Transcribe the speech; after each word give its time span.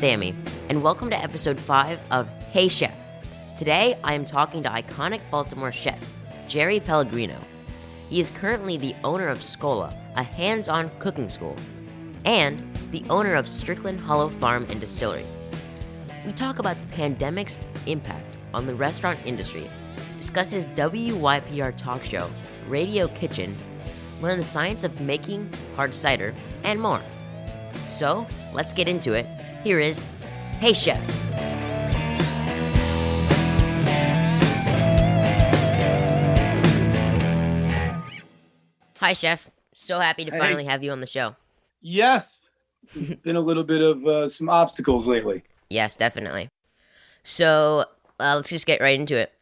Sammy, 0.00 0.34
and 0.70 0.82
welcome 0.82 1.10
to 1.10 1.22
episode 1.22 1.60
5 1.60 2.00
of 2.10 2.26
Hey 2.52 2.68
Chef. 2.68 2.94
Today, 3.58 3.98
I 4.02 4.14
am 4.14 4.24
talking 4.24 4.62
to 4.62 4.70
iconic 4.70 5.20
Baltimore 5.30 5.72
chef, 5.72 5.98
Jerry 6.48 6.80
Pellegrino. 6.80 7.36
He 8.08 8.18
is 8.18 8.30
currently 8.30 8.78
the 8.78 8.96
owner 9.04 9.28
of 9.28 9.42
Schola, 9.42 9.94
a 10.16 10.22
hands 10.22 10.68
on 10.68 10.90
cooking 11.00 11.28
school, 11.28 11.54
and 12.24 12.74
the 12.92 13.04
owner 13.10 13.34
of 13.34 13.46
Strickland 13.46 14.00
Hollow 14.00 14.30
Farm 14.30 14.66
and 14.70 14.80
Distillery. 14.80 15.26
We 16.24 16.32
talk 16.32 16.60
about 16.60 16.80
the 16.80 16.96
pandemic's 16.96 17.58
impact 17.84 18.38
on 18.54 18.64
the 18.64 18.74
restaurant 18.74 19.20
industry, 19.26 19.68
discuss 20.16 20.50
his 20.50 20.64
WYPR 20.68 21.76
talk 21.76 22.04
show, 22.04 22.30
Radio 22.68 23.06
Kitchen, 23.08 23.54
learn 24.22 24.38
the 24.38 24.46
science 24.46 24.82
of 24.82 24.98
making 25.02 25.52
hard 25.76 25.94
cider, 25.94 26.34
and 26.64 26.80
more. 26.80 27.02
So, 27.90 28.26
let's 28.54 28.72
get 28.72 28.88
into 28.88 29.12
it. 29.12 29.26
Here 29.64 29.80
is 29.80 29.98
Hey 30.58 30.72
Chef. 30.72 31.00
Hi, 38.98 39.14
Chef. 39.14 39.50
So 39.74 39.98
happy 39.98 40.24
to 40.26 40.30
Hey. 40.30 40.38
finally 40.38 40.64
have 40.64 40.82
you 40.84 40.90
on 40.90 41.00
the 41.00 41.06
show. 41.06 41.36
Yes. 41.80 42.38
Been 43.22 43.36
a 43.36 43.40
little 43.40 43.64
bit 43.64 43.80
of 43.80 44.06
uh, 44.06 44.28
some 44.28 44.48
obstacles 44.50 45.06
lately. 45.06 45.42
Yes, 45.70 45.96
definitely. 45.96 46.50
So, 47.24 47.86
uh, 48.18 48.34
let's 48.36 48.50
just 48.50 48.66
get 48.66 48.80
right 48.80 48.98
into 48.98 49.16
it. 49.16 49.32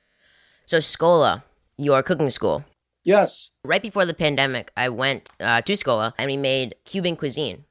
So, 0.66 0.78
Schola, 0.80 1.44
your 1.76 2.02
cooking 2.02 2.30
school. 2.30 2.64
Yes. 3.04 3.50
Right 3.64 3.82
before 3.82 4.04
the 4.06 4.14
pandemic, 4.14 4.70
I 4.76 4.90
went 4.90 5.30
uh, 5.40 5.62
to 5.62 5.76
Schola 5.76 6.14
and 6.18 6.28
we 6.30 6.36
made 6.36 6.74
Cuban 6.84 7.16
cuisine. 7.16 7.64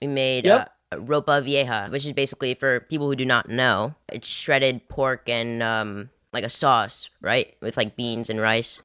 We 0.00 0.06
made 0.08 0.44
Yep. 0.44 0.70
Ropa 0.98 1.42
vieja, 1.42 1.88
which 1.90 2.06
is 2.06 2.12
basically 2.12 2.54
for 2.54 2.80
people 2.80 3.08
who 3.08 3.16
do 3.16 3.24
not 3.24 3.48
know, 3.48 3.94
it's 4.08 4.28
shredded 4.28 4.88
pork 4.88 5.28
and 5.28 5.62
um, 5.62 6.10
like 6.32 6.44
a 6.44 6.50
sauce, 6.50 7.08
right, 7.20 7.56
with 7.60 7.76
like 7.76 7.96
beans 7.96 8.28
and 8.30 8.40
rice. 8.40 8.80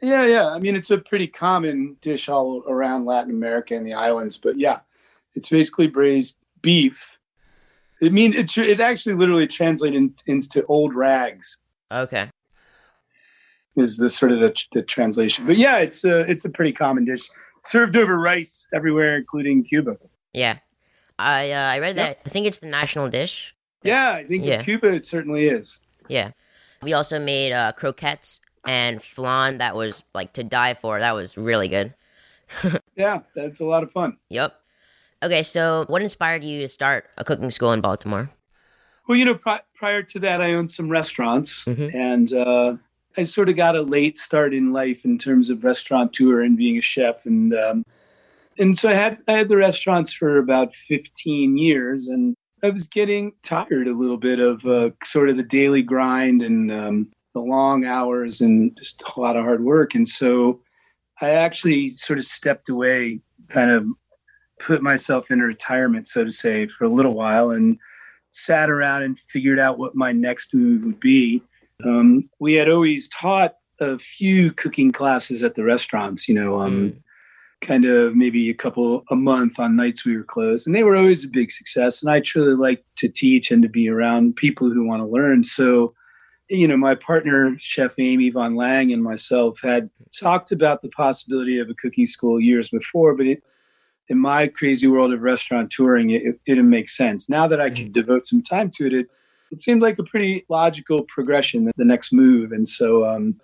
Yeah, 0.00 0.26
yeah. 0.26 0.48
I 0.48 0.58
mean, 0.58 0.74
it's 0.74 0.90
a 0.90 0.98
pretty 0.98 1.28
common 1.28 1.96
dish 2.02 2.28
all 2.28 2.64
around 2.66 3.04
Latin 3.04 3.30
America 3.30 3.74
and 3.76 3.86
the 3.86 3.94
islands, 3.94 4.36
but 4.36 4.58
yeah, 4.58 4.80
it's 5.34 5.48
basically 5.48 5.86
braised 5.86 6.38
beef. 6.60 7.18
It 8.00 8.12
means 8.12 8.34
it, 8.34 8.56
it 8.58 8.80
actually 8.80 9.14
literally 9.14 9.46
translates 9.46 9.94
in, 9.96 10.14
into 10.26 10.66
old 10.66 10.92
rags 10.92 11.60
Okay. 11.92 12.30
is 13.76 13.96
the 13.96 14.10
sort 14.10 14.32
of 14.32 14.40
the, 14.40 14.52
the 14.72 14.82
translation. 14.82 15.46
But 15.46 15.56
yeah, 15.56 15.78
it's 15.78 16.04
a, 16.04 16.20
it's 16.20 16.44
a 16.44 16.50
pretty 16.50 16.72
common 16.72 17.04
dish 17.04 17.28
served 17.64 17.96
over 17.96 18.18
rice 18.18 18.66
everywhere, 18.74 19.16
including 19.16 19.62
Cuba. 19.62 19.98
Yeah. 20.32 20.58
I 21.22 21.50
uh, 21.52 21.72
I 21.74 21.78
read 21.78 21.96
that. 21.96 22.08
Yep. 22.08 22.20
I 22.26 22.28
think 22.30 22.46
it's 22.46 22.58
the 22.58 22.66
national 22.68 23.08
dish. 23.08 23.54
Yeah, 23.82 24.12
I 24.12 24.24
think 24.24 24.44
Yeah. 24.44 24.58
in 24.58 24.64
Cuba 24.64 24.88
it 24.92 25.06
certainly 25.06 25.46
is. 25.48 25.80
Yeah. 26.08 26.32
We 26.82 26.92
also 26.92 27.18
made 27.18 27.52
uh, 27.52 27.72
croquettes 27.72 28.40
and 28.66 29.02
flan 29.02 29.58
that 29.58 29.74
was 29.76 30.02
like 30.14 30.32
to 30.34 30.44
die 30.44 30.74
for. 30.74 30.98
That 31.00 31.12
was 31.14 31.36
really 31.36 31.68
good. 31.68 31.94
Yeah, 32.96 33.20
that's 33.34 33.60
a 33.60 33.64
lot 33.64 33.82
of 33.82 33.90
fun. 33.92 34.18
Yep. 34.28 34.54
Okay, 35.22 35.42
so 35.42 35.84
what 35.88 36.02
inspired 36.02 36.44
you 36.44 36.60
to 36.60 36.68
start 36.68 37.06
a 37.16 37.24
cooking 37.24 37.50
school 37.50 37.72
in 37.72 37.80
Baltimore? 37.80 38.30
Well, 39.08 39.16
you 39.16 39.24
know, 39.24 39.34
pri- 39.34 39.62
prior 39.74 40.02
to 40.02 40.18
that, 40.20 40.40
I 40.42 40.52
owned 40.52 40.70
some 40.70 40.88
restaurants, 40.90 41.64
Mhm. 41.64 41.94
and 41.94 42.32
uh, 42.32 42.76
I 43.16 43.22
sort 43.24 43.48
of 43.48 43.56
got 43.56 43.74
a 43.76 43.82
late 43.82 44.18
start 44.18 44.52
in 44.52 44.72
life 44.72 45.04
in 45.04 45.16
terms 45.18 45.48
of 45.48 45.64
restaurateur 45.64 46.42
and 46.42 46.56
being 46.56 46.76
a 46.76 46.80
chef, 46.82 47.24
and 47.24 47.54
um, 47.54 47.86
and 48.58 48.76
so 48.78 48.88
I 48.88 48.94
had 48.94 49.18
I 49.28 49.32
had 49.32 49.48
the 49.48 49.56
restaurants 49.56 50.12
for 50.12 50.38
about 50.38 50.74
fifteen 50.74 51.58
years, 51.58 52.08
and 52.08 52.34
I 52.62 52.70
was 52.70 52.86
getting 52.86 53.32
tired 53.42 53.88
a 53.88 53.96
little 53.96 54.16
bit 54.16 54.38
of 54.38 54.64
uh, 54.66 54.90
sort 55.04 55.28
of 55.28 55.36
the 55.36 55.42
daily 55.42 55.82
grind 55.82 56.42
and 56.42 56.70
um, 56.70 57.12
the 57.34 57.40
long 57.40 57.84
hours 57.84 58.40
and 58.40 58.76
just 58.78 59.02
a 59.16 59.20
lot 59.20 59.36
of 59.36 59.44
hard 59.44 59.64
work, 59.64 59.94
and 59.94 60.08
so 60.08 60.60
I 61.20 61.30
actually 61.30 61.90
sort 61.90 62.18
of 62.18 62.24
stepped 62.24 62.68
away, 62.68 63.20
kind 63.48 63.70
of 63.70 63.86
put 64.60 64.82
myself 64.82 65.30
in 65.30 65.40
retirement, 65.40 66.08
so 66.08 66.24
to 66.24 66.30
say, 66.30 66.66
for 66.66 66.84
a 66.84 66.92
little 66.92 67.14
while, 67.14 67.50
and 67.50 67.78
sat 68.30 68.70
around 68.70 69.02
and 69.02 69.18
figured 69.18 69.58
out 69.58 69.78
what 69.78 69.94
my 69.94 70.12
next 70.12 70.54
move 70.54 70.84
would 70.84 71.00
be. 71.00 71.42
Um, 71.84 72.28
we 72.38 72.54
had 72.54 72.68
always 72.68 73.08
taught 73.08 73.54
a 73.80 73.98
few 73.98 74.52
cooking 74.52 74.92
classes 74.92 75.42
at 75.42 75.54
the 75.54 75.64
restaurants, 75.64 76.28
you 76.28 76.34
know, 76.34 76.60
um, 76.60 77.02
kind 77.62 77.84
of 77.84 78.14
maybe 78.14 78.50
a 78.50 78.54
couple 78.54 79.04
a 79.10 79.16
month 79.16 79.58
on 79.58 79.76
nights 79.76 80.04
we 80.04 80.16
were 80.16 80.24
closed, 80.24 80.66
and 80.66 80.76
they 80.76 80.82
were 80.82 80.96
always 80.96 81.24
a 81.24 81.28
big 81.28 81.50
success. 81.50 82.02
And 82.02 82.10
I 82.10 82.20
truly 82.20 82.54
like 82.54 82.84
to 82.96 83.08
teach 83.08 83.50
and 83.50 83.62
to 83.62 83.68
be 83.68 83.88
around 83.88 84.36
people 84.36 84.70
who 84.70 84.84
want 84.84 85.00
to 85.00 85.06
learn. 85.06 85.44
So, 85.44 85.94
you 86.50 86.68
know, 86.68 86.76
my 86.76 86.94
partner, 86.94 87.56
Chef 87.58 87.98
Amy 87.98 88.30
Von 88.30 88.56
Lange, 88.56 88.92
and 88.92 89.02
myself 89.02 89.60
had 89.62 89.88
talked 90.20 90.52
about 90.52 90.82
the 90.82 90.90
possibility 90.90 91.58
of 91.58 91.70
a 91.70 91.74
cooking 91.74 92.06
school 92.06 92.40
years 92.40 92.68
before, 92.68 93.14
but 93.14 93.26
it 93.26 93.42
in 94.08 94.18
my 94.18 94.46
crazy 94.48 94.86
world 94.86 95.12
of 95.12 95.22
restaurant 95.22 95.70
touring, 95.70 96.10
it, 96.10 96.22
it 96.22 96.44
didn't 96.44 96.68
make 96.68 96.90
sense. 96.90 97.30
Now 97.30 97.46
that 97.46 97.60
I 97.60 97.70
could 97.70 97.92
devote 97.92 98.26
some 98.26 98.42
time 98.42 98.70
to 98.72 98.86
it, 98.86 98.92
it, 98.92 99.06
it 99.50 99.60
seemed 99.60 99.80
like 99.80 99.98
a 99.98 100.02
pretty 100.02 100.44
logical 100.48 101.04
progression, 101.04 101.70
the 101.76 101.84
next 101.84 102.12
move. 102.12 102.52
And 102.52 102.68
so, 102.68 103.06
um, 103.06 103.40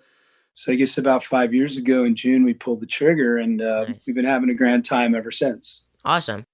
so 0.59 0.73
I 0.73 0.75
guess 0.75 0.97
about 0.97 1.23
five 1.23 1.53
years 1.53 1.77
ago 1.77 2.03
in 2.03 2.17
June, 2.17 2.43
we 2.43 2.53
pulled 2.53 2.81
the 2.81 2.85
trigger, 2.85 3.37
and 3.37 3.61
uh, 3.61 3.85
Nice. 3.87 3.95
we've 4.05 4.15
been 4.15 4.25
having 4.25 4.49
a 4.49 4.53
grand 4.53 4.83
time 4.83 5.15
ever 5.15 5.31
since. 5.31 5.85
Awesome. 6.03 6.45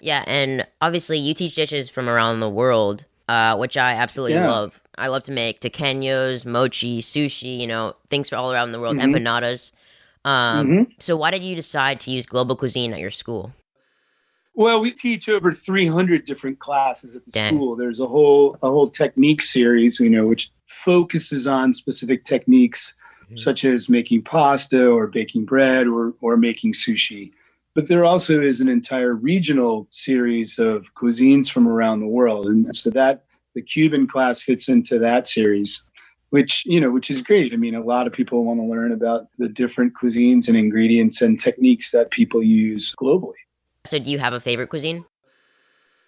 Yeah, 0.00 0.24
and 0.26 0.66
obviously 0.80 1.18
you 1.18 1.34
teach 1.34 1.54
dishes 1.54 1.90
from 1.90 2.08
around 2.08 2.40
the 2.40 2.48
world, 2.48 3.04
uh, 3.28 3.56
which 3.58 3.76
I 3.76 3.92
absolutely 3.92 4.34
Yeah. 4.34 4.48
love. 4.48 4.80
I 4.96 5.08
love 5.08 5.24
to 5.24 5.32
make 5.32 5.60
tequeños, 5.60 6.46
mochi, 6.46 7.02
sushi, 7.02 7.58
you 7.60 7.66
know, 7.66 7.94
things 8.08 8.30
for 8.30 8.36
all 8.36 8.50
around 8.50 8.72
the 8.72 8.80
world, 8.80 8.96
Mhm. 8.96 9.12
empanadas. 9.12 9.72
Um, 10.24 10.66
Mhm. 10.68 10.86
So 11.00 11.14
why 11.14 11.30
did 11.30 11.42
you 11.42 11.54
decide 11.54 12.00
to 12.00 12.10
use 12.10 12.24
global 12.24 12.56
cuisine 12.56 12.94
at 12.94 13.00
your 13.00 13.10
school? 13.10 13.52
Well, 14.54 14.80
we 14.80 14.90
teach 14.90 15.28
over 15.28 15.52
300 15.52 16.24
different 16.24 16.60
classes 16.60 17.14
at 17.14 17.26
the 17.26 17.30
Dang. 17.32 17.56
school. 17.56 17.76
There's 17.76 18.00
a 18.00 18.06
whole 18.06 18.56
a 18.62 18.70
whole 18.70 18.88
technique 18.88 19.42
series, 19.42 20.00
you 20.00 20.08
know, 20.08 20.26
which 20.26 20.50
focuses 20.66 21.46
on 21.46 21.74
specific 21.74 22.24
techniques 22.24 22.94
Mhm. 23.34 23.40
such 23.40 23.64
as 23.64 23.88
making 23.88 24.22
pasta 24.22 24.86
or 24.86 25.06
baking 25.06 25.44
bread 25.44 25.86
or 25.86 26.14
or 26.20 26.36
making 26.36 26.72
sushi. 26.72 27.32
But 27.74 27.88
there 27.88 28.04
also 28.04 28.40
is 28.40 28.60
an 28.60 28.68
entire 28.68 29.14
regional 29.14 29.88
series 29.90 30.58
of 30.58 30.94
cuisines 30.94 31.50
from 31.50 31.66
around 31.66 32.00
the 32.00 32.06
world, 32.06 32.46
and 32.46 32.74
so 32.74 32.90
that 32.90 33.24
the 33.54 33.62
Cuban 33.62 34.06
class 34.06 34.40
fits 34.40 34.68
into 34.68 34.98
that 35.00 35.26
series, 35.26 35.90
which 36.30 36.64
you 36.66 36.80
know, 36.80 36.90
which 36.90 37.10
is 37.10 37.22
great. 37.22 37.52
I 37.52 37.56
mean, 37.56 37.74
a 37.74 37.84
lot 37.84 38.06
of 38.06 38.12
people 38.12 38.44
want 38.44 38.60
to 38.60 38.64
learn 38.66 38.92
about 38.92 39.26
the 39.38 39.48
different 39.48 39.92
cuisines 40.00 40.48
and 40.48 40.56
ingredients 40.56 41.20
and 41.22 41.38
techniques 41.38 41.90
that 41.90 42.10
people 42.10 42.42
use 42.42 42.94
globally. 43.00 43.34
So 43.84 43.98
do 43.98 44.10
you 44.10 44.18
have 44.18 44.32
a 44.32 44.40
favorite 44.40 44.68
cuisine? 44.70 45.04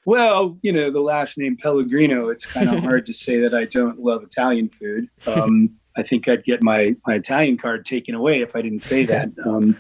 Well, 0.05 0.57
you 0.63 0.73
know, 0.73 0.91
the 0.91 1.01
last 1.01 1.37
name 1.37 1.57
Pellegrino, 1.57 2.29
it's 2.29 2.47
kind 2.47 2.69
of 2.69 2.83
hard 2.89 3.07
to 3.07 3.13
say 3.13 3.41
that 3.41 3.55
I 3.55 3.65
don't 3.65 3.99
love 3.99 4.23
Italian 4.23 4.69
food. 4.69 5.09
Um, 5.27 5.71
I 5.97 6.03
think 6.03 6.29
I'd 6.29 6.45
get 6.45 6.63
my, 6.63 6.95
my 7.07 7.15
Italian 7.15 7.57
card 7.57 7.85
taken 7.85 8.15
away 8.15 8.43
if 8.43 8.55
I 8.55 8.63
didn't 8.63 8.83
say 8.83 9.05
that. 9.13 9.31
Um, 9.45 9.77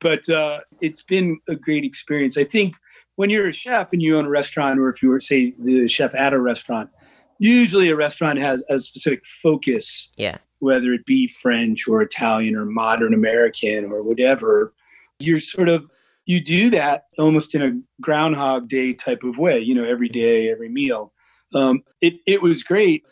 but 0.00 0.28
uh, 0.28 0.60
it's 0.80 1.02
been 1.02 1.38
a 1.48 1.54
great 1.54 1.84
experience. 1.84 2.36
I 2.36 2.44
think 2.44 2.76
when 3.16 3.30
you're 3.30 3.48
a 3.48 3.52
chef 3.52 3.92
and 3.92 4.02
you 4.02 4.16
own 4.18 4.24
a 4.26 4.30
restaurant, 4.30 4.80
or 4.80 4.88
if 4.88 5.02
you 5.02 5.08
were, 5.10 5.20
say, 5.20 5.54
the 5.58 5.86
chef 5.88 6.14
at 6.14 6.32
a 6.32 6.40
restaurant, 6.40 6.90
usually 7.38 7.90
a 7.90 7.96
restaurant 7.96 8.38
has 8.38 8.64
a 8.70 8.78
specific 8.78 9.24
focus, 9.26 10.12
Yeah. 10.16 10.38
whether 10.60 10.92
it 10.92 11.04
be 11.06 11.28
French 11.28 11.86
or 11.86 12.02
Italian 12.02 12.56
or 12.56 12.64
modern 12.64 13.14
American 13.14 13.84
or 13.86 14.02
whatever. 14.02 14.72
You're 15.18 15.40
sort 15.40 15.68
of 15.68 15.88
you 16.24 16.40
do 16.40 16.70
that 16.70 17.06
almost 17.18 17.52
in 17.54 17.62
a 17.62 17.80
groundhog 18.00 18.68
day 18.68 18.92
type 18.92 19.24
of 19.24 19.38
way 19.38 19.58
you 19.58 19.74
know 19.74 19.84
every 19.84 20.08
day 20.08 20.50
every 20.50 20.68
meal 20.68 21.12
um, 21.52 21.82
it, 22.00 22.14
it 22.26 22.40
was 22.40 22.62
great 22.62 23.04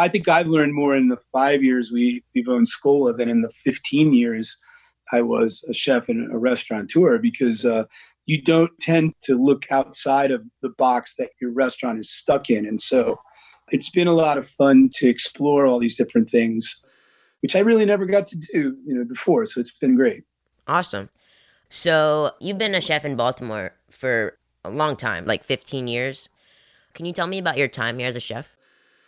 i 0.00 0.08
think 0.08 0.28
i've 0.28 0.46
learned 0.46 0.74
more 0.74 0.96
in 0.96 1.08
the 1.08 1.18
five 1.32 1.62
years 1.62 1.90
we, 1.92 2.22
we've 2.34 2.48
owned 2.48 2.68
schola 2.68 3.12
than 3.12 3.28
in 3.28 3.42
the 3.42 3.50
15 3.50 4.12
years 4.12 4.56
i 5.12 5.20
was 5.20 5.64
a 5.68 5.74
chef 5.74 6.08
and 6.08 6.32
a 6.32 6.38
restaurateur 6.38 7.18
because 7.18 7.64
uh, 7.64 7.84
you 8.26 8.40
don't 8.42 8.70
tend 8.80 9.14
to 9.22 9.42
look 9.42 9.70
outside 9.70 10.30
of 10.30 10.42
the 10.62 10.70
box 10.70 11.16
that 11.16 11.30
your 11.40 11.52
restaurant 11.52 11.98
is 11.98 12.10
stuck 12.10 12.50
in 12.50 12.66
and 12.66 12.80
so 12.80 13.18
it's 13.72 13.90
been 13.90 14.08
a 14.08 14.14
lot 14.14 14.36
of 14.36 14.48
fun 14.48 14.90
to 14.94 15.08
explore 15.08 15.64
all 15.66 15.78
these 15.78 15.96
different 15.96 16.30
things 16.30 16.82
which 17.40 17.54
i 17.54 17.58
really 17.58 17.84
never 17.84 18.06
got 18.06 18.26
to 18.26 18.36
do 18.36 18.76
you 18.86 18.94
know 18.94 19.04
before 19.04 19.46
so 19.46 19.60
it's 19.60 19.78
been 19.78 19.96
great 19.96 20.24
Awesome. 20.70 21.08
So 21.68 22.32
you've 22.38 22.58
been 22.58 22.76
a 22.76 22.80
chef 22.80 23.04
in 23.04 23.16
Baltimore 23.16 23.72
for 23.90 24.38
a 24.64 24.70
long 24.70 24.94
time, 24.96 25.24
like 25.24 25.42
15 25.42 25.88
years. 25.88 26.28
Can 26.94 27.06
you 27.06 27.12
tell 27.12 27.26
me 27.26 27.38
about 27.38 27.58
your 27.58 27.66
time 27.66 27.98
here 27.98 28.08
as 28.08 28.14
a 28.14 28.20
chef? 28.20 28.56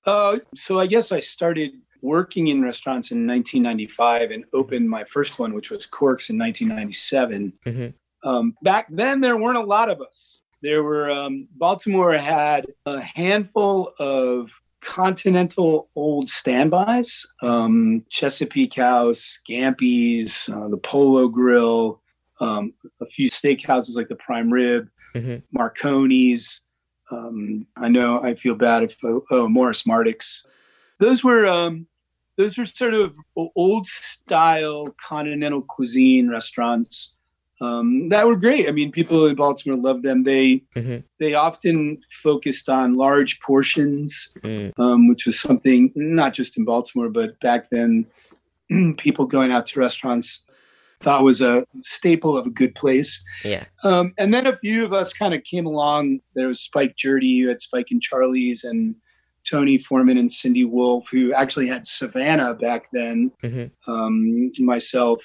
Uh, 0.04 0.38
so 0.54 0.80
I 0.80 0.86
guess 0.86 1.12
I 1.12 1.20
started 1.20 1.72
working 2.00 2.48
in 2.48 2.62
restaurants 2.62 3.12
in 3.12 3.26
1995 3.26 4.30
and 4.32 4.44
opened 4.52 4.90
my 4.90 5.04
first 5.04 5.38
one, 5.38 5.54
which 5.54 5.70
was 5.70 5.86
Corks 5.86 6.30
in 6.30 6.36
1997. 6.36 7.52
Mhm. 7.64 7.94
Um, 8.24 8.56
back 8.62 8.86
then, 8.90 9.20
there 9.20 9.36
weren't 9.36 9.58
a 9.58 9.64
lot 9.64 9.88
of 9.88 10.00
us. 10.00 10.40
There 10.62 10.82
were 10.82 11.10
um, 11.10 11.48
Baltimore 11.56 12.16
had 12.16 12.66
a 12.86 13.00
handful 13.00 13.92
of 13.98 14.50
continental 14.80 15.88
old 15.94 16.28
standbys 16.28 17.24
um, 17.40 18.04
Chesapeake 18.10 18.74
House, 18.74 19.38
Gampy's, 19.48 20.48
uh, 20.48 20.68
the 20.68 20.76
Polo 20.76 21.28
Grill, 21.28 22.00
um, 22.40 22.74
a 23.00 23.06
few 23.06 23.30
steakhouses 23.30 23.96
like 23.96 24.08
the 24.08 24.16
Prime 24.16 24.52
Rib, 24.52 24.88
hmm 25.14 25.36
Marconi's. 25.56 26.62
Um, 27.12 27.66
I 27.76 27.88
know 27.88 28.22
I 28.22 28.34
feel 28.34 28.54
bad 28.54 28.82
if 28.84 28.96
oh, 29.04 29.24
oh 29.30 29.48
Morris 29.48 29.86
Martick's. 29.86 30.46
Those 30.98 31.22
were 31.22 31.46
um, 31.46 31.86
those 32.36 32.56
were 32.56 32.64
sort 32.64 32.94
of 32.94 33.16
old 33.36 33.86
style 33.86 34.94
continental 35.08 35.62
cuisine 35.62 36.28
restaurants 36.30 37.16
um, 37.60 38.08
that 38.08 38.26
were 38.26 38.36
great. 38.36 38.68
I 38.68 38.72
mean, 38.72 38.90
people 38.90 39.26
in 39.26 39.36
Baltimore 39.36 39.78
loved 39.78 40.02
them. 40.02 40.24
They 40.24 40.62
hmm 40.74 40.98
they 41.20 41.34
often 41.34 42.00
focused 42.10 42.68
on 42.68 42.94
large 42.96 43.40
portions, 43.40 44.28
Mm. 44.42 44.72
um, 44.78 45.08
which 45.08 45.26
was 45.26 45.38
something 45.38 45.92
not 45.94 46.34
just 46.34 46.58
in 46.58 46.64
Baltimore, 46.64 47.08
but 47.08 47.38
back 47.40 47.70
then, 47.70 48.06
people 48.98 49.26
going 49.26 49.52
out 49.52 49.66
to 49.68 49.80
restaurants 49.80 50.46
thought 51.02 51.24
was 51.24 51.40
a 51.40 51.66
staple 51.82 52.36
of 52.36 52.46
a 52.46 52.50
good 52.50 52.74
place. 52.74 53.22
Yeah. 53.44 53.64
Um, 53.82 54.14
and 54.18 54.32
then 54.32 54.46
a 54.46 54.56
few 54.56 54.84
of 54.84 54.92
us 54.92 55.12
kind 55.12 55.34
of 55.34 55.42
came 55.44 55.66
along. 55.66 56.20
There 56.34 56.48
was 56.48 56.60
Spike 56.60 56.96
Gjerde, 56.96 57.24
you 57.24 57.48
had 57.48 57.60
Spike 57.60 57.88
and 57.90 58.00
Charlie's, 58.00 58.64
and 58.64 58.94
Tony 59.44 59.78
Foreman 59.78 60.18
and 60.18 60.30
Cindy 60.30 60.64
Wolf, 60.64 61.08
who 61.10 61.32
actually 61.34 61.68
had 61.68 61.86
Savannah 61.86 62.54
back 62.54 62.86
then. 62.92 63.32
Mm-hmm. 63.42 63.92
Um, 63.92 64.50
myself, 64.60 65.22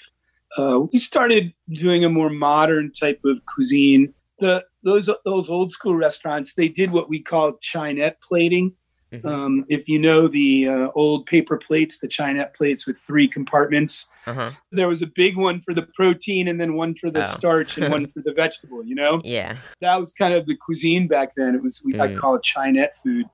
uh, 0.58 0.80
we 0.92 1.00
started 1.00 1.54
doing 1.70 2.04
a 2.04 2.10
more 2.10 2.30
modern 2.30 2.92
type 2.92 3.22
of 3.26 3.46
cuisine. 3.46 4.14
The 4.40 4.64
those 4.84 5.10
those 5.26 5.50
old 5.50 5.72
school 5.72 5.96
restaurants, 5.96 6.56
they 6.56 6.68
did 6.68 6.92
what 6.92 7.10
we 7.10 7.22
call 7.22 7.54
Chinet 7.62 8.22
plating. 8.22 8.74
Mhm. 9.14 9.26
Um, 9.26 9.66
if 9.70 9.88
you 9.88 10.00
know 10.00 10.28
the 10.28 10.68
uh, 10.68 10.88
old 10.94 11.26
paper 11.28 11.58
plates, 11.58 12.00
the 12.00 12.08
Chinet 12.10 12.54
plates 12.54 12.86
with 12.86 12.98
three 12.98 13.28
compartments, 13.28 14.12
Uh-huh. 14.26 14.52
there 14.72 14.90
was 14.90 15.02
a 15.02 15.08
big 15.08 15.38
one 15.38 15.62
for 15.62 15.74
the 15.74 15.84
protein 15.96 16.48
and 16.50 16.60
then 16.60 16.74
one 16.74 16.94
for 16.94 17.10
the 17.10 17.22
Oh. 17.22 17.24
starch 17.38 17.78
and 17.78 17.90
one 17.90 18.06
for 18.14 18.22
the 18.22 18.34
vegetable. 18.34 18.84
You 18.86 18.96
know, 18.96 19.22
Yeah. 19.24 19.58
that 19.80 19.96
was 19.98 20.12
kind 20.12 20.34
of 20.34 20.46
the 20.46 20.56
cuisine 20.56 21.08
back 21.08 21.36
then. 21.38 21.56
It 21.56 21.64
was 21.64 21.82
we 21.86 21.98
I 22.00 22.08
Mm. 22.10 22.18
call 22.20 22.36
it 22.36 22.44
Chinet 22.44 22.94
food. 23.02 23.28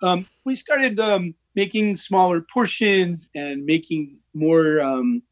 Um, 0.00 0.26
we 0.46 0.54
started 0.54 0.98
um, 0.98 1.34
making 1.54 1.96
smaller 1.96 2.40
portions 2.40 3.28
and 3.34 3.66
making 3.66 4.18
more 4.32 4.80
um, 4.80 5.22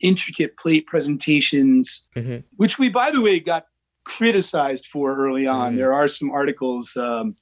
intricate 0.00 0.56
plate 0.56 0.86
presentations, 0.86 2.08
mm-hmm. 2.14 2.38
which 2.56 2.78
we, 2.78 2.88
by 2.88 3.10
the 3.10 3.20
way, 3.20 3.40
got 3.40 3.66
criticized 4.04 4.86
for 4.86 5.16
early 5.16 5.46
on. 5.46 5.74
Mm. 5.74 5.76
There 5.76 5.92
are 5.94 6.08
some 6.08 6.30
articles 6.30 6.96
um, 6.96 7.36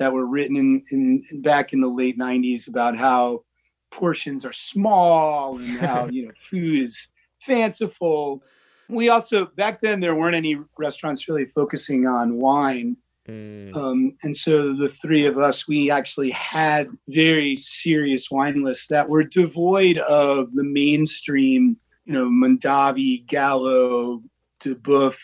that 0.00 0.12
were 0.12 0.26
written 0.26 0.56
in, 0.56 0.82
in, 0.90 1.22
in 1.30 1.42
back 1.42 1.72
in 1.72 1.80
the 1.80 1.88
late 1.88 2.18
'90s 2.18 2.66
about 2.66 2.96
how 2.96 3.44
portions 3.92 4.44
are 4.44 4.52
small 4.52 5.58
and 5.58 5.78
how 5.78 6.06
you 6.10 6.26
know 6.26 6.32
food 6.36 6.82
is 6.82 7.08
fanciful. 7.40 8.42
We 8.88 9.08
also 9.08 9.46
back 9.46 9.80
then 9.80 10.00
there 10.00 10.16
weren't 10.16 10.34
any 10.34 10.58
restaurants 10.76 11.28
really 11.28 11.46
focusing 11.46 12.08
on 12.08 12.34
wine, 12.34 12.96
Mm. 13.28 13.76
um, 13.76 14.16
and 14.22 14.36
so 14.36 14.74
the 14.74 14.88
three 14.88 15.26
of 15.26 15.38
us 15.38 15.68
we 15.68 15.90
actually 15.90 16.30
had 16.30 16.88
very 17.08 17.54
serious 17.54 18.30
wine 18.30 18.64
lists 18.64 18.88
that 18.88 19.08
were 19.08 19.22
devoid 19.22 19.98
of 19.98 20.52
the 20.52 20.64
mainstream, 20.64 21.76
you 22.06 22.12
know, 22.14 22.28
Mondavi, 22.28 23.26
Gallo, 23.26 24.22
Duboeuf. 24.60 25.20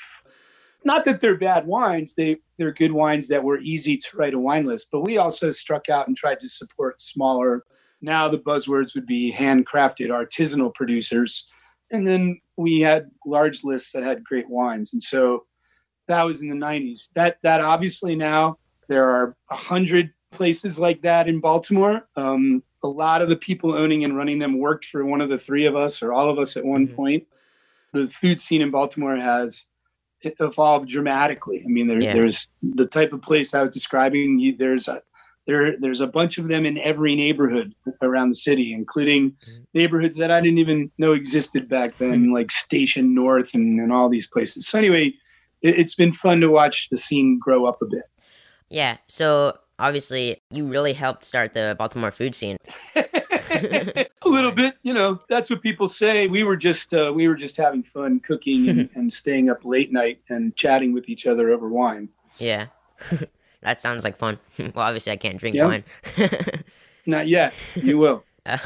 Not 0.86 1.04
that 1.06 1.20
they're 1.20 1.36
bad 1.36 1.66
wines; 1.66 2.14
they 2.14 2.36
they're 2.58 2.72
good 2.72 2.92
wines 2.92 3.26
that 3.26 3.42
were 3.42 3.58
easy 3.58 3.96
to 3.98 4.16
write 4.16 4.34
a 4.34 4.38
wine 4.38 4.64
list. 4.64 4.88
But 4.92 5.00
we 5.00 5.18
also 5.18 5.50
struck 5.50 5.88
out 5.88 6.06
and 6.06 6.16
tried 6.16 6.38
to 6.40 6.48
support 6.48 7.02
smaller. 7.02 7.64
Now 8.00 8.28
the 8.28 8.38
buzzwords 8.38 8.94
would 8.94 9.04
be 9.04 9.34
handcrafted 9.36 10.10
artisanal 10.10 10.72
producers, 10.72 11.50
and 11.90 12.06
then 12.06 12.40
we 12.56 12.80
had 12.82 13.10
large 13.26 13.64
lists 13.64 13.90
that 13.92 14.04
had 14.04 14.22
great 14.22 14.48
wines. 14.48 14.92
And 14.92 15.02
so 15.02 15.46
that 16.06 16.22
was 16.22 16.40
in 16.40 16.48
the 16.50 16.54
90s. 16.66 17.08
That 17.16 17.38
that 17.42 17.60
obviously 17.60 18.14
now 18.14 18.58
there 18.88 19.10
are 19.10 19.36
a 19.50 19.56
hundred 19.56 20.12
places 20.30 20.78
like 20.78 21.02
that 21.02 21.26
in 21.28 21.40
Baltimore. 21.40 22.06
Um, 22.14 22.62
a 22.84 22.88
lot 22.88 23.22
of 23.22 23.28
the 23.28 23.34
people 23.36 23.74
owning 23.74 24.04
and 24.04 24.16
running 24.16 24.38
them 24.38 24.60
worked 24.60 24.84
for 24.84 25.04
one 25.04 25.20
of 25.20 25.30
the 25.30 25.38
three 25.38 25.66
of 25.66 25.74
us 25.74 26.00
or 26.00 26.12
all 26.12 26.30
of 26.30 26.38
us 26.38 26.56
at 26.56 26.64
one 26.64 26.86
Mhm. 26.86 26.94
point. 26.94 27.26
The 27.92 28.06
food 28.08 28.40
scene 28.40 28.62
in 28.62 28.70
Baltimore 28.70 29.16
has 29.16 29.66
evolved 30.22 30.88
dramatically. 30.88 31.62
I 31.64 31.68
mean, 31.68 31.86
there, 31.88 32.00
Yeah. 32.00 32.12
there's 32.14 32.48
the 32.62 32.86
type 32.86 33.12
of 33.12 33.22
place 33.22 33.54
I 33.54 33.62
was 33.62 33.72
describing. 33.72 34.38
You, 34.38 34.56
there's 34.56 34.88
a 34.88 35.02
there 35.46 35.78
there's 35.78 36.00
a 36.00 36.08
bunch 36.08 36.38
of 36.38 36.48
them 36.48 36.66
in 36.66 36.76
every 36.78 37.14
neighborhood 37.14 37.72
around 38.02 38.30
the 38.30 38.34
city, 38.34 38.72
including 38.72 39.30
Mhm. 39.48 39.62
neighborhoods 39.74 40.16
that 40.16 40.30
I 40.32 40.40
didn't 40.40 40.58
even 40.58 40.90
know 40.98 41.12
existed 41.12 41.68
back 41.68 41.96
then, 41.98 42.32
like 42.32 42.50
Station 42.50 43.14
North 43.14 43.54
and, 43.54 43.78
and 43.78 43.92
all 43.92 44.08
these 44.08 44.26
places. 44.26 44.66
So 44.66 44.76
anyway, 44.78 45.14
it, 45.62 45.78
it's 45.78 45.94
been 45.94 46.12
fun 46.12 46.40
to 46.40 46.48
watch 46.48 46.88
the 46.90 46.96
scene 46.96 47.38
grow 47.38 47.64
up 47.66 47.80
a 47.80 47.86
bit. 47.86 48.02
Yeah. 48.70 48.96
So 49.06 49.56
obviously, 49.78 50.42
you 50.50 50.66
really 50.66 50.94
helped 50.94 51.24
start 51.24 51.54
the 51.54 51.76
Baltimore 51.78 52.10
food 52.10 52.34
scene. 52.34 52.56
a 54.22 54.28
little 54.28 54.50
bit, 54.52 54.76
you 54.82 54.92
know, 54.94 55.20
that's 55.28 55.50
what 55.50 55.62
people 55.62 55.88
say. 55.88 56.26
We 56.26 56.44
were 56.44 56.56
just 56.56 56.92
uh, 56.94 57.12
we 57.14 57.28
were 57.28 57.36
just 57.36 57.56
having 57.56 57.82
fun 57.82 58.20
cooking 58.20 58.68
and, 58.68 58.90
and 58.94 59.12
staying 59.12 59.50
up 59.50 59.64
late 59.64 59.92
night 59.92 60.20
and 60.28 60.54
chatting 60.56 60.92
with 60.92 61.08
each 61.08 61.26
other 61.26 61.50
over 61.50 61.68
wine. 61.68 62.08
Yeah. 62.38 62.66
that 63.62 63.80
sounds 63.80 64.04
like 64.04 64.16
fun. 64.16 64.38
well, 64.58 64.72
obviously, 64.76 65.12
I 65.12 65.16
can't 65.16 65.38
drink 65.38 65.56
Yeah. 65.56 65.66
wine. 65.66 65.84
Not 67.06 67.28
yet. 67.28 67.54
You 67.74 67.98
will. 67.98 68.24
Uh, 68.44 68.58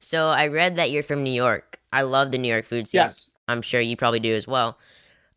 so 0.00 0.26
I 0.28 0.48
read 0.48 0.76
that 0.76 0.90
you're 0.90 1.02
from 1.02 1.22
New 1.22 1.32
York. 1.32 1.78
I 1.92 2.02
love 2.02 2.30
the 2.32 2.38
New 2.38 2.48
York 2.48 2.66
food 2.66 2.88
scene. 2.88 3.00
yes. 3.00 3.30
I'm 3.48 3.62
sure 3.62 3.80
you 3.80 3.96
probably 3.96 4.20
do 4.20 4.34
as 4.34 4.46
well. 4.46 4.78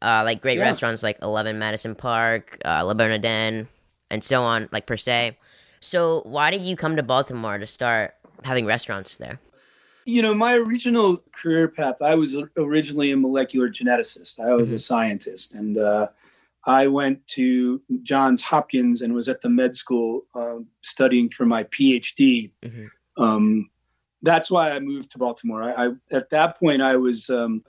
Uh, 0.02 0.22
like 0.26 0.42
great 0.42 0.58
Yeah. 0.58 0.64
restaurants 0.66 1.04
like 1.04 1.18
11 1.22 1.58
Madison 1.60 1.96
Park, 1.96 2.58
uh, 2.66 2.84
Le 2.84 2.96
Bernardin, 2.96 3.68
and 4.10 4.24
so 4.24 4.44
on, 4.44 4.70
like 4.72 4.86
per 4.86 4.98
se. 4.98 5.38
So 5.80 6.22
why 6.26 6.50
did 6.52 6.62
you 6.62 6.76
come 6.76 6.96
to 6.96 7.04
Baltimore 7.04 7.58
to 7.58 7.68
start 7.68 8.14
having 8.44 8.66
restaurants 8.66 9.18
there? 9.18 9.40
You 10.06 10.22
know, 10.22 10.34
my 10.34 10.54
original 10.54 11.22
career 11.34 11.68
path, 11.68 12.02
I 12.02 12.16
was 12.16 12.36
originally 12.56 13.12
a 13.12 13.18
molecular 13.18 13.70
geneticist. 13.70 14.40
I 14.40 14.54
was 14.54 14.72
a 14.72 14.80
scientist. 14.80 15.54
And 15.54 15.78
uh, 15.78 16.08
I 16.66 16.88
went 16.88 17.28
to 17.30 17.82
Johns 18.04 18.42
Hopkins 18.42 19.02
and 19.02 19.14
was 19.14 19.28
at 19.28 19.42
the 19.42 19.50
med 19.50 19.76
school 19.76 20.26
uh, 20.34 20.60
studying 20.82 21.30
for 21.30 21.46
my 21.46 21.64
PhD. 21.66 22.52
Mhm. 22.64 22.90
Um, 23.18 23.70
that's 24.22 24.50
why 24.50 24.72
I 24.72 24.80
moved 24.80 25.12
to 25.12 25.18
Baltimore. 25.18 25.64
I, 25.64 25.88
I 25.88 25.92
At 26.12 26.30
that 26.30 26.58
point, 26.58 26.82
I 26.82 26.96
was, 26.96 27.30
um, 27.30 27.64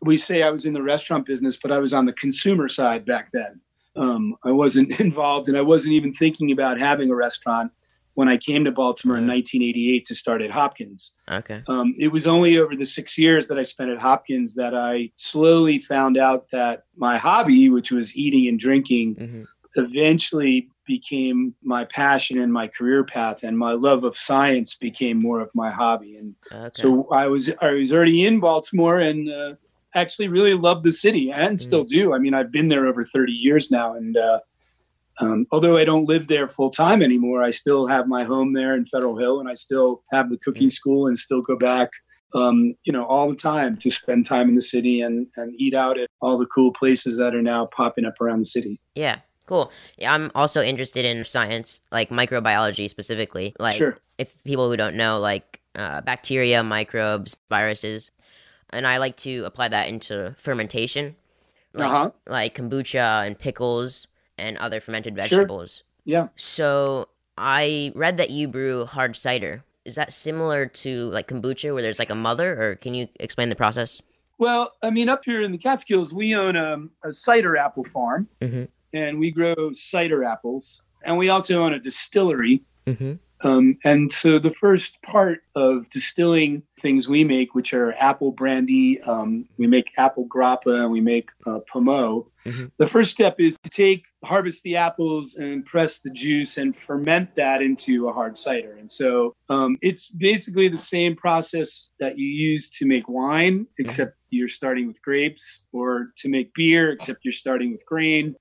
we 0.00 0.16
say 0.16 0.42
I 0.42 0.50
was 0.50 0.66
in 0.66 0.74
the 0.74 0.82
restaurant 0.82 1.26
business, 1.26 1.56
but 1.56 1.72
I 1.72 1.78
was 1.78 1.92
on 1.92 2.06
the 2.06 2.12
consumer 2.12 2.68
side 2.68 3.04
back 3.04 3.30
then. 3.32 3.60
Um, 3.96 4.36
I 4.44 4.52
wasn't 4.52 4.98
involved 5.00 5.48
and 5.48 5.56
I 5.56 5.62
wasn't 5.62 5.94
even 5.94 6.12
thinking 6.14 6.52
about 6.52 6.78
having 6.78 7.10
a 7.10 7.14
restaurant 7.14 7.72
when 8.14 8.28
I 8.28 8.36
came 8.36 8.64
to 8.64 8.72
Baltimore 8.72 9.16
in 9.16 9.26
1988 9.26 10.04
to 10.06 10.14
start 10.14 10.42
at 10.42 10.50
Hopkins. 10.50 11.12
Okay. 11.30 11.62
Um, 11.68 11.94
it 11.98 12.08
was 12.08 12.26
only 12.26 12.58
over 12.58 12.74
the 12.74 12.84
six 12.84 13.16
years 13.16 13.48
that 13.48 13.58
I 13.58 13.64
spent 13.64 13.90
at 13.90 13.98
Hopkins 13.98 14.54
that 14.54 14.74
I 14.74 15.12
slowly 15.16 15.78
found 15.78 16.16
out 16.18 16.46
that 16.52 16.84
my 16.96 17.18
hobby, 17.18 17.70
which 17.70 17.90
was 17.90 18.16
eating 18.16 18.48
and 18.48 18.58
drinking, 18.58 19.14
hmm 19.14 19.44
eventually 19.76 20.68
became 20.86 21.54
my 21.62 21.84
passion 21.84 22.40
and 22.40 22.52
my 22.52 22.66
career 22.66 23.04
path, 23.04 23.38
and 23.42 23.56
my 23.56 23.72
love 23.72 24.02
of 24.04 24.16
science 24.16 24.74
became 24.74 25.20
more 25.22 25.40
of 25.40 25.50
my 25.54 25.70
hobby. 25.70 26.16
And 26.16 26.34
Okay. 26.52 26.70
so 26.74 27.08
I 27.12 27.28
was 27.28 27.50
I 27.60 27.70
was 27.72 27.92
already 27.92 28.24
in 28.26 28.40
Baltimore 28.40 28.98
and 28.98 29.30
uh, 29.30 29.54
actually 29.94 30.28
really 30.28 30.54
loved 30.54 30.84
the 30.84 30.92
city 30.92 31.30
and 31.30 31.60
still 31.60 31.84
do. 31.84 32.12
I 32.12 32.18
mean, 32.18 32.34
I've 32.34 32.50
been 32.50 32.68
there 32.68 32.86
over 32.86 33.04
30 33.04 33.32
years 33.32 33.70
now, 33.70 33.94
and 33.94 34.16
uh, 34.16 34.40
um, 35.18 35.46
although 35.50 35.76
I 35.76 35.84
don't 35.84 36.06
live 36.08 36.28
there 36.28 36.48
full 36.48 36.70
time 36.70 37.02
anymore, 37.02 37.42
I 37.42 37.50
still 37.50 37.86
have 37.86 38.06
my 38.08 38.24
home 38.24 38.52
there 38.54 38.74
in 38.74 38.84
Federal 38.86 39.18
Hill, 39.18 39.40
and 39.40 39.48
I 39.48 39.54
still 39.54 40.02
have 40.12 40.30
the 40.30 40.38
cooking 40.38 40.70
school 40.70 41.06
and 41.06 41.18
still 41.18 41.42
go 41.42 41.56
back. 41.56 41.90
Um, 42.32 42.74
you 42.84 42.92
know, 42.92 43.04
all 43.04 43.28
the 43.28 43.34
time 43.36 43.76
to 43.78 43.90
spend 43.90 44.24
time 44.24 44.48
in 44.48 44.54
the 44.54 44.60
city 44.60 45.00
and, 45.00 45.26
and 45.36 45.52
eat 45.60 45.74
out 45.74 45.98
at 45.98 46.08
all 46.20 46.38
the 46.38 46.46
cool 46.46 46.72
places 46.72 47.16
that 47.18 47.34
are 47.34 47.42
now 47.42 47.66
popping 47.66 48.04
up 48.04 48.14
around 48.20 48.38
the 48.40 48.44
city. 48.44 48.80
yeah. 48.94 49.18
Cool. 49.46 49.72
Yeah, 49.98 50.14
I'm 50.14 50.30
also 50.36 50.60
interested 50.62 51.04
in 51.04 51.24
science, 51.24 51.80
like 51.90 52.10
microbiology 52.10 52.88
specifically. 52.88 53.52
Like, 53.58 53.74
sure. 53.78 53.98
if 54.16 54.40
people 54.44 54.70
who 54.70 54.76
don't 54.76 54.94
know, 54.94 55.18
like 55.18 55.60
uh, 55.74 56.02
bacteria, 56.02 56.62
microbes, 56.62 57.36
viruses, 57.48 58.12
and 58.72 58.86
I 58.86 58.98
like 58.98 59.16
to 59.16 59.42
apply 59.44 59.66
that 59.66 59.88
into 59.88 60.36
fermentation, 60.38 61.16
like, 61.74 61.90
Uh 61.90 61.90
huh. 61.90 62.10
like 62.28 62.54
kombucha 62.54 63.26
and 63.26 63.36
pickles 63.36 64.06
and 64.40 64.56
other 64.58 64.80
fermented 64.80 65.14
Sure. 65.14 65.22
vegetables. 65.22 65.84
Yeah. 66.04 66.28
So 66.36 67.08
I 67.38 67.92
read 67.94 68.16
that 68.16 68.30
you 68.30 68.48
brew 68.48 68.86
hard 68.86 69.16
cider. 69.16 69.62
Is 69.84 69.94
that 69.94 70.12
similar 70.12 70.66
to 70.66 71.10
like 71.10 71.28
kombucha, 71.28 71.72
where 71.72 71.82
there's 71.82 71.98
like 71.98 72.10
a 72.10 72.14
mother, 72.14 72.60
or 72.60 72.76
can 72.76 72.94
you 72.94 73.08
explain 73.18 73.48
the 73.48 73.56
process? 73.56 74.00
Well, 74.38 74.72
I 74.82 74.90
mean, 74.90 75.08
up 75.08 75.22
here 75.24 75.42
in 75.42 75.52
the 75.52 75.58
Catskills, 75.58 76.12
we 76.14 76.34
own 76.34 76.56
um, 76.56 76.90
a 77.04 77.12
cider 77.12 77.56
apple 77.56 77.84
farm. 77.84 78.28
Mhm. 78.40 78.68
and 78.92 79.20
we 79.20 79.30
grow 79.30 79.72
cider 79.72 80.24
apples, 80.24 80.82
and 81.04 81.16
we 81.16 81.28
also 81.28 81.62
own 81.62 81.72
a 81.72 81.78
distillery. 81.78 82.62
Mm-hmm. 82.88 83.12
Um, 83.42 83.78
and 83.84 84.12
so 84.12 84.38
the 84.38 84.50
first 84.50 85.00
part 85.02 85.40
of 85.54 85.88
distilling 85.88 86.62
things 86.80 87.08
we 87.08 87.24
make, 87.24 87.54
which 87.54 87.72
are 87.72 87.94
apple 87.94 88.32
brandy, 88.32 89.00
um, 89.02 89.48
we 89.56 89.66
make 89.66 89.92
apple 89.96 90.26
grappa, 90.26 90.82
and 90.82 90.90
we 90.90 91.00
make 91.00 91.30
uh, 91.46 91.60
pommeau. 91.72 92.26
Mm-hmm. 92.44 92.66
The 92.78 92.86
first 92.86 93.10
step 93.10 93.36
is 93.38 93.56
to 93.62 93.70
take, 93.70 94.04
harvest 94.24 94.62
the 94.62 94.76
apples, 94.76 95.36
and 95.36 95.64
press 95.64 96.00
the 96.00 96.10
juice 96.10 96.58
and 96.58 96.76
ferment 96.76 97.34
that 97.36 97.62
into 97.62 98.08
a 98.08 98.12
hard 98.12 98.36
cider. 98.36 98.76
And 98.78 98.90
so 98.90 99.34
um, 99.48 99.78
it's 99.80 100.08
basically 100.08 100.68
the 100.68 100.78
same 100.78 101.16
process 101.16 101.92
that 101.98 102.18
you 102.18 102.26
use 102.26 102.68
to 102.70 102.86
make 102.86 103.08
wine, 103.08 103.66
except 103.78 104.16
you're 104.30 104.48
starting 104.48 104.86
with 104.86 105.00
grapes, 105.02 105.64
or 105.72 106.12
to 106.18 106.28
make 106.28 106.52
beer, 106.54 106.92
except 106.92 107.24
you're 107.24 107.32
starting 107.32 107.72
with 107.72 107.84
grain. 107.86 108.36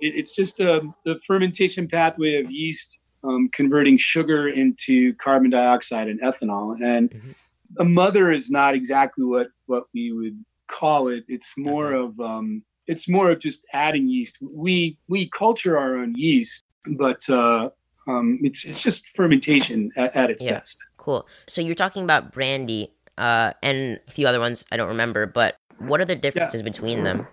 It, 0.00 0.14
it's 0.16 0.32
just 0.32 0.60
um, 0.60 0.94
the 1.04 1.18
fermentation 1.26 1.86
pathway 1.86 2.40
of 2.40 2.50
yeast 2.50 2.98
um, 3.24 3.48
converting 3.52 3.96
sugar 3.96 4.48
into 4.48 5.14
carbon 5.14 5.50
dioxide 5.50 6.08
and 6.08 6.20
ethanol. 6.20 6.74
And 6.82 7.10
Mhm. 7.10 7.34
a 7.78 7.84
mother 7.84 8.30
is 8.30 8.50
not 8.50 8.74
exactly 8.74 9.24
what 9.24 9.48
what 9.66 9.84
we 9.94 10.12
would 10.12 10.44
call 10.68 11.08
it. 11.08 11.24
It's 11.28 11.52
more 11.56 11.92
of 11.92 12.18
um, 12.20 12.62
it's 12.86 13.08
more 13.08 13.30
of 13.30 13.38
just 13.40 13.64
adding 13.72 14.08
yeast. 14.08 14.38
We 14.42 14.98
we 15.08 15.28
culture 15.30 15.78
our 15.78 15.96
own 15.96 16.14
yeast, 16.14 16.64
but 16.86 17.28
uh, 17.28 17.70
um, 18.08 18.38
it's 18.42 18.64
it's 18.64 18.82
just 18.82 19.04
fermentation 19.14 19.90
at, 19.96 20.14
at 20.16 20.30
its 20.30 20.42
Yeah. 20.42 20.58
best. 20.58 20.78
Cool. 20.96 21.26
So 21.48 21.60
you're 21.60 21.74
talking 21.74 22.04
about 22.04 22.32
brandy 22.32 22.92
uh, 23.18 23.52
and 23.62 24.00
a 24.06 24.10
few 24.10 24.26
other 24.26 24.40
ones 24.40 24.64
I 24.72 24.76
don't 24.76 24.88
remember, 24.88 25.26
but 25.26 25.56
what 25.78 26.00
are 26.00 26.04
the 26.04 26.16
differences 26.16 26.62
between 26.62 27.02
them? 27.04 27.26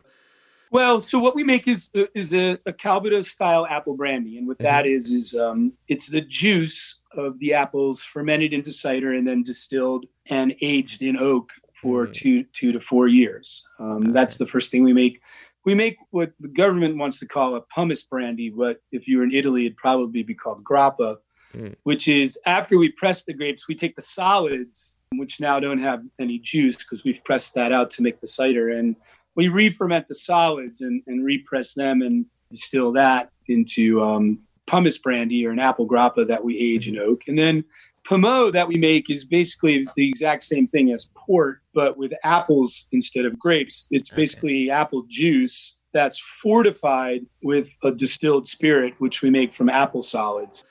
Well, 0.71 1.01
so 1.01 1.17
what 1.17 1.35
we 1.35 1.43
make 1.43 1.67
is 1.67 1.89
is 2.13 2.33
a, 2.33 2.59
a 2.65 2.73
Calvados 2.73 3.29
style 3.29 3.65
apple 3.67 3.95
brandy, 3.95 4.37
and 4.37 4.47
what 4.47 4.59
that 4.59 4.85
is 4.85 5.09
is 5.09 5.35
um, 5.35 5.73
it's 5.87 6.07
the 6.07 6.21
juice 6.21 7.01
of 7.17 7.39
the 7.39 7.53
apples 7.53 8.03
fermented 8.03 8.53
into 8.53 8.71
cider 8.71 9.13
and 9.13 9.27
then 9.27 9.41
distilled 9.43 10.05
and 10.29 10.53
aged 10.61 11.01
in 11.01 11.17
oak 11.17 11.51
for 11.81 12.05
Mhm. 12.07 12.13
two 12.13 12.43
two 12.53 12.71
to 12.71 12.79
four 12.79 13.07
years. 13.07 13.65
Um, 13.79 14.13
That's 14.13 14.37
the 14.37 14.45
first 14.45 14.69
thing 14.71 14.83
we 14.83 14.93
make. 14.93 15.21
We 15.65 15.73
make 15.75 15.97
what 16.11 16.33
the 16.39 16.47
government 16.47 16.97
wants 16.97 17.19
to 17.19 17.27
call 17.27 17.55
a 17.55 17.61
pumice 17.61 18.03
brandy, 18.03 18.49
but 18.49 18.79
if 18.91 19.07
you 19.07 19.17
were 19.17 19.23
in 19.23 19.33
Italy, 19.33 19.65
it'd 19.65 19.77
probably 19.77 20.21
be 20.23 20.35
called 20.35 20.63
grappa, 20.63 21.17
Mm. 21.55 21.75
which 21.81 22.07
is 22.07 22.37
after 22.45 22.77
we 22.77 22.89
press 22.91 23.25
the 23.25 23.33
grapes, 23.33 23.67
we 23.67 23.73
take 23.75 23.95
the 23.95 24.03
solids, 24.03 24.97
which 25.15 25.39
now 25.39 25.59
don't 25.59 25.79
have 25.79 26.03
any 26.19 26.37
juice 26.37 26.77
because 26.77 27.03
we've 27.03 27.23
pressed 27.23 27.55
that 27.55 27.71
out 27.71 27.89
to 27.91 28.03
make 28.03 28.21
the 28.21 28.27
cider, 28.27 28.69
and 28.69 28.95
we 29.35 29.47
re-ferment 29.47 30.07
the 30.07 30.15
solids 30.15 30.81
and, 30.81 31.01
and 31.07 31.25
repress 31.25 31.73
them 31.73 32.01
and 32.01 32.25
distill 32.51 32.91
that 32.93 33.29
into 33.47 34.01
um, 34.01 34.39
pumice 34.67 34.97
brandy 34.97 35.45
or 35.45 35.51
an 35.51 35.59
apple 35.59 35.87
grappa 35.87 36.27
that 36.27 36.43
we 36.43 36.57
age 36.57 36.87
in 36.87 36.97
oak. 36.97 37.21
And 37.27 37.37
then 37.37 37.63
pommeau 38.07 38.51
that 38.51 38.67
we 38.67 38.77
make 38.77 39.09
is 39.09 39.25
basically 39.25 39.87
the 39.95 40.07
exact 40.09 40.43
same 40.43 40.67
thing 40.67 40.91
as 40.91 41.09
port, 41.15 41.61
but 41.73 41.97
with 41.97 42.11
apples 42.23 42.87
instead 42.91 43.25
of 43.25 43.37
grapes. 43.37 43.87
It's 43.91 44.11
Okay. 44.11 44.21
basically 44.21 44.71
apple 44.71 45.05
juice 45.07 45.77
that's 45.93 46.19
fortified 46.19 47.21
with 47.41 47.69
a 47.83 47.91
distilled 47.91 48.47
spirit, 48.47 48.93
which 48.99 49.21
we 49.21 49.29
make 49.29 49.51
from 49.51 49.69
apple 49.69 50.01
solids. 50.01 50.65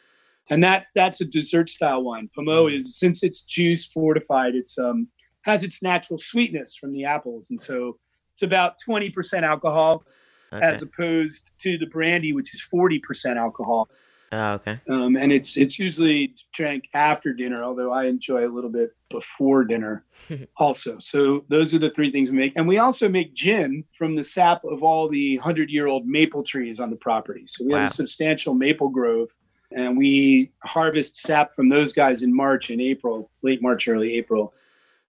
And 0.50 0.62
that 0.64 0.86
that's 0.94 1.20
a 1.20 1.24
dessert 1.24 1.68
style 1.70 2.02
wine. 2.02 2.28
Pommeau 2.36 2.66
is 2.68 2.96
since 2.96 3.22
it's 3.22 3.42
juice 3.42 3.84
fortified, 3.86 4.54
it's 4.54 4.78
um 4.78 5.08
has 5.42 5.62
its 5.62 5.82
natural 5.82 6.18
sweetness 6.18 6.76
from 6.76 6.92
the 6.92 7.04
apples, 7.04 7.48
and 7.50 7.60
so 7.60 7.98
it's 8.38 8.42
about 8.44 8.78
twenty 8.78 9.10
percent 9.10 9.44
alcohol 9.44 10.04
Okay. 10.50 10.64
as 10.64 10.80
opposed 10.80 11.42
to 11.58 11.76
the 11.76 11.84
brandy, 11.86 12.32
which 12.32 12.54
is 12.54 12.62
forty 12.62 12.98
percent 12.98 13.36
alcohol. 13.38 13.86
oh, 14.32 14.52
okay. 14.52 14.80
Um, 14.88 15.14
and 15.16 15.30
it's 15.30 15.56
it's 15.58 15.78
usually 15.78 16.34
drank 16.54 16.88
after 16.94 17.34
dinner, 17.34 17.62
although 17.64 17.92
I 17.92 18.04
enjoy 18.06 18.46
a 18.46 18.52
little 18.54 18.70
bit 18.70 18.92
before 19.10 19.64
dinner 19.64 20.04
also. 20.56 20.98
So 21.00 21.44
those 21.50 21.74
are 21.74 21.78
the 21.78 21.90
three 21.90 22.10
things 22.12 22.30
we 22.30 22.36
make. 22.38 22.52
And 22.56 22.66
we 22.66 22.78
also 22.78 23.08
make 23.10 23.34
gin 23.34 23.84
from 23.92 24.14
the 24.16 24.22
sap 24.24 24.64
of 24.64 24.82
all 24.82 25.08
the 25.10 25.36
hundred 25.38 25.68
year 25.68 25.86
old 25.86 26.06
maple 26.06 26.42
trees 26.44 26.80
on 26.80 26.88
the 26.90 26.96
property. 26.96 27.44
So 27.46 27.64
we 27.66 27.72
Wow. 27.72 27.80
have 27.80 27.88
a 27.88 27.92
substantial 27.92 28.54
maple 28.54 28.88
grove 28.88 29.28
and 29.70 29.98
we 29.98 30.50
harvest 30.64 31.18
sap 31.18 31.54
from 31.54 31.68
those 31.68 31.92
guys 31.92 32.22
in 32.22 32.34
March 32.34 32.70
and 32.70 32.80
April, 32.80 33.30
late 33.42 33.60
March, 33.60 33.86
early 33.86 34.14
April. 34.14 34.54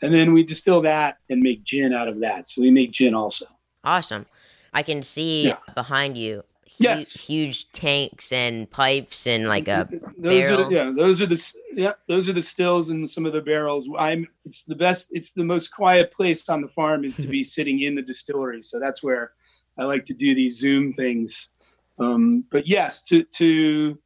And 0.02 0.14
then 0.14 0.34
we 0.34 0.44
distill 0.44 0.82
that 0.84 1.18
and 1.30 1.42
make 1.42 1.64
gin 1.64 1.94
out 1.94 2.08
of 2.08 2.20
that. 2.22 2.48
So 2.48 2.62
we 2.62 2.72
make 2.72 2.92
gin 2.92 3.14
also. 3.14 3.46
Awesome. 3.84 4.26
I 4.74 4.84
can 4.84 5.04
see 5.04 5.48
Yeah. 5.48 5.58
behind 5.76 6.18
you 6.18 6.44
hu- 6.78 6.84
Yes. 6.86 7.14
huge 7.14 7.72
tanks 7.72 8.32
and 8.32 8.70
pipes 8.70 9.28
and 9.28 9.48
like 9.48 9.68
a 9.68 9.90
those 10.18 10.46
are 10.46 10.50
barrel. 10.58 10.70
the, 10.70 10.76
yeah 10.76 10.92
those 10.96 11.22
are 11.22 11.26
the 11.26 11.54
yeah 11.74 11.92
those 12.08 12.30
are 12.30 12.34
the 12.34 12.42
stills 12.42 12.90
and 12.90 13.10
some 13.10 13.26
of 13.26 13.34
the 13.34 13.42
barrels 13.42 13.90
i'm 13.98 14.28
it's 14.46 14.64
the 14.64 14.76
best 14.76 15.08
it's 15.12 15.32
the 15.32 15.44
most 15.44 15.70
quiet 15.74 16.12
place 16.14 16.48
on 16.48 16.62
the 16.62 16.68
farm 16.70 17.04
is 17.04 17.16
to 17.16 17.28
be 17.28 17.44
sitting 17.56 17.82
in 17.82 17.96
the 17.96 18.02
distillery 18.02 18.62
so 18.62 18.80
that's 18.80 19.02
where 19.04 19.32
i 19.78 19.84
like 19.84 20.06
to 20.06 20.14
do 20.14 20.34
these 20.36 20.58
zoom 20.60 20.94
things 20.94 21.50
um, 22.00 22.46
but 22.52 22.66
yes 22.68 23.02
to 23.04 23.24
to 23.24 23.98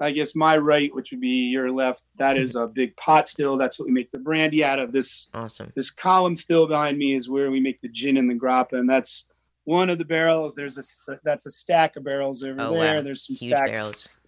i 0.00 0.10
guess 0.10 0.34
my 0.34 0.56
right 0.56 0.94
which 0.94 1.10
would 1.10 1.20
be 1.20 1.28
your 1.50 1.70
left 1.70 2.04
that 2.18 2.36
is 2.36 2.56
a 2.56 2.66
big 2.66 2.96
pot 2.96 3.28
still 3.28 3.56
that's 3.56 3.78
what 3.78 3.86
we 3.86 3.92
make 3.92 4.10
the 4.12 4.18
brandy 4.18 4.64
out 4.64 4.78
of 4.78 4.92
this 4.92 5.28
awesome. 5.34 5.72
this 5.76 5.90
column 5.90 6.34
still 6.36 6.66
behind 6.66 6.96
me 6.98 7.14
is 7.14 7.28
where 7.28 7.50
we 7.50 7.60
make 7.60 7.80
the 7.82 7.88
gin 7.88 8.16
and 8.16 8.28
the 8.30 8.34
grappa 8.34 8.72
and 8.72 8.88
that's 8.88 9.30
one 9.64 9.90
of 9.90 9.98
the 9.98 10.04
barrels 10.04 10.54
there's 10.54 10.78
a 10.78 11.18
that's 11.22 11.46
a 11.46 11.50
stack 11.50 11.96
of 11.96 12.04
barrels 12.04 12.42
over 12.42 12.56
Oh, 12.60 12.72
there 12.72 12.96
wow. 12.96 13.02
there's 13.02 13.26
some 13.26 13.36
Huge 13.36 13.50
stacks 13.56 13.70
barrels. 13.70 14.18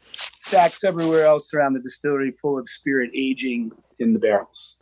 stacks 0.00 0.84
everywhere 0.84 1.24
else 1.24 1.52
around 1.54 1.72
the 1.72 1.80
distillery 1.80 2.30
full 2.32 2.58
of 2.58 2.68
spirit 2.68 3.10
aging 3.14 3.72
in 3.98 4.12
the 4.12 4.18
barrels. 4.18 4.76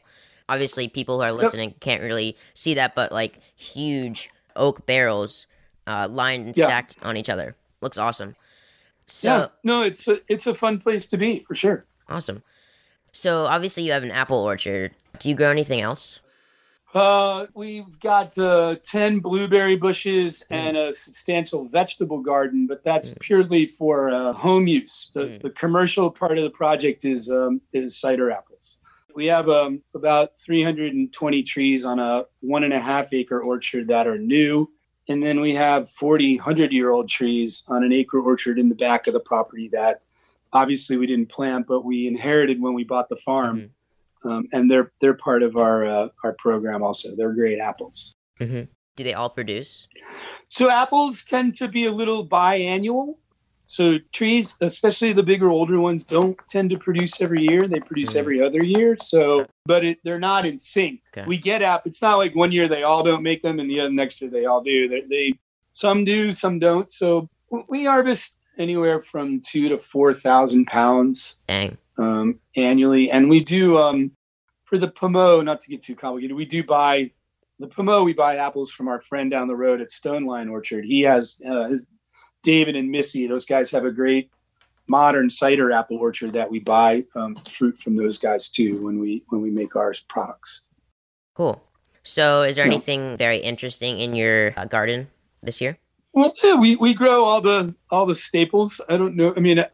Obviously, 0.48 0.88
people 0.88 1.16
who 1.16 1.22
are 1.22 1.32
listening 1.32 1.74
can't 1.80 2.02
really 2.02 2.36
see 2.54 2.74
that, 2.74 2.94
but 2.96 3.12
like 3.12 3.38
huge 3.54 4.30
oak 4.56 4.84
barrels 4.84 5.46
uh, 5.86 6.08
lined 6.10 6.46
and 6.46 6.56
Yeah. 6.56 6.66
stacked 6.66 6.96
on 7.02 7.16
each 7.16 7.28
other. 7.28 7.54
Looks 7.80 7.98
awesome. 7.98 8.34
So 9.10 9.28
yeah, 9.28 9.46
no, 9.64 9.82
it's 9.82 10.06
a 10.08 10.20
it's 10.28 10.46
a 10.46 10.54
fun 10.54 10.78
place 10.78 11.06
to 11.08 11.16
be 11.16 11.40
for 11.40 11.54
sure. 11.54 11.84
awesome. 12.08 12.42
So 13.12 13.44
obviously, 13.46 13.82
you 13.82 13.92
have 13.92 14.02
an 14.04 14.10
apple 14.12 14.38
orchard. 14.38 14.92
Do 15.18 15.28
you 15.28 15.34
grow 15.34 15.50
anything 15.50 15.80
else? 15.80 16.20
Uh, 16.92 17.46
we've 17.54 17.98
got 18.00 18.36
uh, 18.38 18.76
ten 18.84 19.20
blueberry 19.20 19.76
bushes 19.76 20.42
and 20.50 20.76
a 20.76 20.92
substantial 20.92 21.68
vegetable 21.68 22.20
garden, 22.20 22.66
but 22.66 22.82
that's 22.82 23.14
purely 23.20 23.66
for 23.66 24.10
uh, 24.10 24.32
home 24.32 24.66
use. 24.66 25.10
The, 25.14 25.20
Mm. 25.20 25.42
the 25.42 25.50
commercial 25.50 26.10
part 26.10 26.36
of 26.38 26.42
the 26.44 26.50
project 26.50 27.04
is 27.04 27.30
um, 27.30 27.60
is 27.72 27.96
cider 27.96 28.30
apples. 28.30 28.78
We 29.14 29.26
have 29.26 29.48
um, 29.48 29.82
about 29.94 30.36
320 30.36 31.42
trees 31.42 31.84
on 31.84 31.98
a 31.98 32.24
one 32.40 32.64
and 32.64 32.72
a 32.72 32.80
half 32.80 33.12
acre 33.12 33.40
orchard 33.42 33.88
that 33.88 34.06
are 34.06 34.18
new. 34.18 34.70
And 35.10 35.20
then 35.20 35.40
we 35.40 35.56
have 35.56 35.90
40 35.90 36.36
100 36.36 36.72
year 36.72 36.90
old 36.90 37.08
trees 37.08 37.64
on 37.66 37.82
an 37.82 37.92
acre 37.92 38.20
orchard 38.20 38.60
in 38.60 38.68
the 38.68 38.76
back 38.76 39.08
of 39.08 39.12
the 39.12 39.18
property 39.18 39.68
that 39.72 40.02
obviously 40.52 40.96
we 40.96 41.06
didn't 41.08 41.28
plant, 41.30 41.66
but 41.66 41.84
we 41.84 42.06
inherited 42.06 42.62
when 42.62 42.74
we 42.74 42.84
bought 42.84 43.08
the 43.08 43.16
farm. 43.16 43.70
Um, 44.22 44.46
and 44.52 44.70
they're 44.70 44.92
they're 45.00 45.14
part 45.14 45.42
of 45.42 45.56
our 45.56 45.84
uh, 45.84 46.08
our 46.22 46.34
program 46.34 46.84
also. 46.84 47.16
They're 47.16 47.32
great 47.32 47.58
apples. 47.58 48.14
hmm 48.38 48.62
Do 48.94 49.02
they 49.02 49.14
all 49.14 49.30
produce? 49.30 49.88
So 50.48 50.70
apples 50.70 51.24
tend 51.24 51.54
to 51.56 51.66
be 51.66 51.86
a 51.86 51.92
little 51.92 52.24
biannual. 52.26 53.16
So 53.70 53.98
trees, 54.12 54.56
especially 54.60 55.12
the 55.12 55.22
bigger 55.22 55.48
older 55.48 55.78
ones, 55.80 56.02
don't 56.02 56.36
tend 56.48 56.70
to 56.70 56.76
produce 56.78 57.20
every 57.20 57.42
year. 57.42 57.68
They 57.68 57.78
produce 57.78 58.14
Mhm. 58.14 58.16
every 58.16 58.42
other 58.42 58.64
year. 58.64 58.96
So, 59.00 59.46
but 59.64 59.84
it, 59.84 60.00
they're 60.02 60.18
not 60.18 60.44
in 60.44 60.58
sync. 60.58 61.02
Okay. 61.16 61.24
We 61.24 61.38
get 61.38 61.62
app. 61.62 61.86
It's 61.86 62.02
not 62.02 62.16
like 62.16 62.34
one 62.34 62.50
year 62.50 62.66
they 62.66 62.82
all 62.82 63.04
don't 63.04 63.22
make 63.22 63.42
them, 63.42 63.60
and 63.60 63.70
the 63.70 63.78
other 63.78 63.92
next 63.92 64.20
year 64.20 64.28
they 64.28 64.44
all 64.44 64.60
do. 64.60 64.88
They, 64.88 65.02
they 65.02 65.34
some 65.70 66.04
do, 66.04 66.32
some 66.32 66.58
don't. 66.58 66.90
So 66.90 67.28
we 67.68 67.84
harvest 67.84 68.36
anywhere 68.58 69.00
from 69.00 69.40
two 69.40 69.68
to 69.68 69.78
four 69.78 70.14
thousand 70.14 70.66
pounds 70.66 71.38
um, 71.96 72.40
annually, 72.56 73.08
and 73.08 73.30
we 73.30 73.38
do 73.44 73.78
um, 73.78 74.10
for 74.64 74.78
the 74.78 74.88
pommeau. 74.88 75.42
Not 75.44 75.60
to 75.60 75.70
get 75.70 75.80
too 75.80 75.94
complicated, 75.94 76.36
we 76.36 76.44
do 76.44 76.64
buy 76.64 77.12
the 77.60 77.68
pommeau. 77.68 78.02
We 78.02 78.14
buy 78.14 78.34
apples 78.34 78.72
from 78.72 78.88
our 78.88 79.00
friend 79.00 79.30
down 79.30 79.46
the 79.46 79.54
road 79.54 79.80
at 79.80 79.92
Stone 79.92 80.24
Line 80.26 80.48
Orchard. 80.48 80.84
He 80.86 81.02
has 81.02 81.40
uh, 81.48 81.68
his 81.68 81.86
David 82.42 82.76
and 82.76 82.90
Missy. 82.90 83.26
Those 83.26 83.46
guys 83.46 83.70
have 83.70 83.84
a 83.84 83.90
great 83.90 84.30
modern 84.86 85.30
cider 85.30 85.70
apple 85.70 85.98
orchard 85.98 86.32
that 86.32 86.50
we 86.50 86.58
buy 86.58 87.04
um, 87.14 87.36
fruit 87.48 87.78
from 87.78 87.96
those 87.96 88.18
guys 88.18 88.48
too 88.48 88.82
when 88.84 88.98
we 88.98 89.22
when 89.28 89.40
we 89.40 89.50
make 89.50 89.76
our 89.76 89.92
products. 90.08 90.64
Cool. 91.34 91.62
So, 92.02 92.42
is 92.42 92.56
there 92.56 92.66
Yeah. 92.66 92.72
anything 92.72 93.16
very 93.16 93.38
interesting 93.38 94.00
in 94.00 94.14
your 94.14 94.52
uh, 94.56 94.64
garden 94.64 95.08
this 95.42 95.60
year? 95.60 95.78
Well, 96.12 96.32
yeah, 96.42 96.56
we, 96.56 96.74
we 96.76 96.92
grow 96.94 97.24
all 97.24 97.40
the 97.40 97.74
all 97.90 98.06
the 98.06 98.14
staples. 98.16 98.80
I 98.88 98.96
don't 98.96 99.14
know. 99.14 99.32
I 99.36 99.40
mean, 99.40 99.64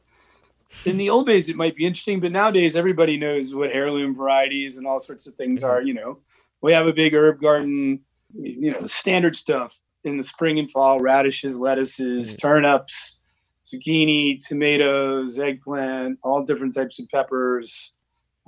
in 0.85 0.97
the 0.97 1.09
old 1.09 1.27
days 1.27 1.49
it 1.49 1.57
might 1.57 1.77
be 1.77 1.87
interesting, 1.87 2.21
but 2.21 2.33
nowadays 2.33 2.77
everybody 2.77 3.17
knows 3.17 3.55
what 3.55 3.71
heirloom 3.71 4.15
varieties 4.15 4.77
and 4.77 4.87
all 4.87 4.99
sorts 4.99 5.27
of 5.27 5.35
things 5.35 5.63
are. 5.63 5.81
You 5.81 5.95
know, 5.95 6.19
we 6.61 6.73
have 6.75 6.87
a 6.87 6.93
big 6.93 7.15
herb 7.15 7.41
garden. 7.41 8.01
You 8.35 8.73
know, 8.73 8.83
the 8.83 8.89
standard 8.89 9.35
stuff: 9.35 9.81
in 10.05 10.17
the 10.17 10.23
spring 10.23 10.59
and 10.59 10.71
fall 10.71 10.99
radishes, 11.01 11.59
lettuces, 11.59 12.35
mm. 12.35 12.41
turnips, 12.41 13.19
zucchini, 13.65 14.39
tomatoes, 14.39 15.39
eggplant, 15.39 16.19
all 16.23 16.45
different 16.45 16.75
types 16.75 16.99
of 16.99 17.09
peppers. 17.09 17.93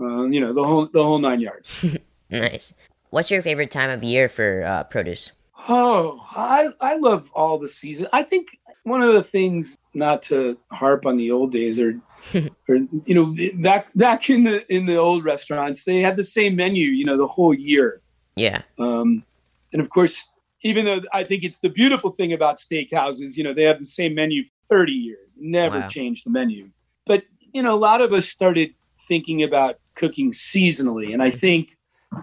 Uh, 0.00 0.24
you 0.26 0.40
know 0.40 0.52
the 0.52 0.62
whole 0.62 0.88
the 0.92 1.02
whole 1.02 1.18
nine 1.18 1.40
yards. 1.40 1.84
nice. 2.30 2.72
What's 3.10 3.30
your 3.30 3.42
favorite 3.42 3.70
time 3.70 3.90
of 3.90 4.04
year 4.04 4.28
for 4.28 4.62
uh, 4.64 4.84
produce? 4.84 5.32
Oh, 5.68 6.24
I 6.36 6.68
I 6.80 6.96
love 6.96 7.32
all 7.34 7.58
the 7.58 7.68
season. 7.68 8.06
I 8.12 8.22
think 8.22 8.58
one 8.84 9.02
of 9.02 9.12
the 9.12 9.22
things 9.22 9.76
not 9.94 10.22
to 10.22 10.56
harp 10.70 11.06
on 11.06 11.16
the 11.16 11.30
old 11.30 11.52
days 11.52 11.80
or 11.80 12.00
or 12.68 12.76
you 13.04 13.14
know 13.14 13.34
back 13.62 13.88
back 13.94 14.28
in 14.30 14.44
the 14.44 14.64
in 14.72 14.86
the 14.86 14.96
old 14.96 15.24
restaurants 15.24 15.84
they 15.84 16.00
had 16.00 16.16
the 16.16 16.24
same 16.24 16.56
menu 16.56 16.86
you 16.86 17.04
know 17.04 17.16
the 17.16 17.26
whole 17.26 17.54
year 17.54 18.00
yeah 18.34 18.62
um 18.78 19.24
and 19.72 19.80
of 19.80 19.88
course 19.90 20.28
even 20.62 20.84
though 20.84 21.00
i 21.12 21.22
think 21.22 21.44
it's 21.44 21.58
the 21.58 21.68
beautiful 21.68 22.10
thing 22.10 22.32
about 22.32 22.58
steakhouses 22.58 23.36
you 23.36 23.44
know 23.44 23.54
they 23.54 23.64
have 23.64 23.78
the 23.78 23.84
same 23.84 24.14
menu 24.14 24.44
for 24.44 24.78
30 24.80 24.92
years 24.92 25.36
never 25.40 25.80
wow. 25.80 25.88
changed 25.88 26.26
the 26.26 26.30
menu 26.30 26.70
but 27.06 27.24
you 27.52 27.62
know 27.62 27.74
a 27.74 27.76
lot 27.76 28.00
of 28.00 28.12
us 28.12 28.28
started 28.28 28.74
thinking 29.08 29.42
about 29.42 29.78
cooking 29.94 30.32
seasonally 30.32 31.12
and 31.12 31.22
i 31.22 31.30
think 31.30 31.76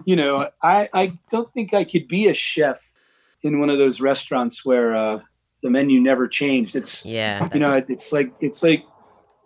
you 0.04 0.16
know 0.16 0.48
i 0.62 0.88
i 0.92 1.12
don't 1.30 1.52
think 1.52 1.74
i 1.74 1.84
could 1.84 2.06
be 2.08 2.28
a 2.28 2.34
chef 2.34 2.92
in 3.42 3.60
one 3.60 3.70
of 3.70 3.78
those 3.78 4.00
restaurants 4.00 4.64
where 4.64 4.94
uh 4.96 5.20
the 5.62 5.70
menu 5.70 6.00
never 6.00 6.28
changed 6.28 6.76
it's 6.76 7.04
yeah 7.04 7.48
you 7.52 7.60
know 7.60 7.82
it's 7.88 8.12
like 8.12 8.32
it's 8.40 8.62
like 8.62 8.84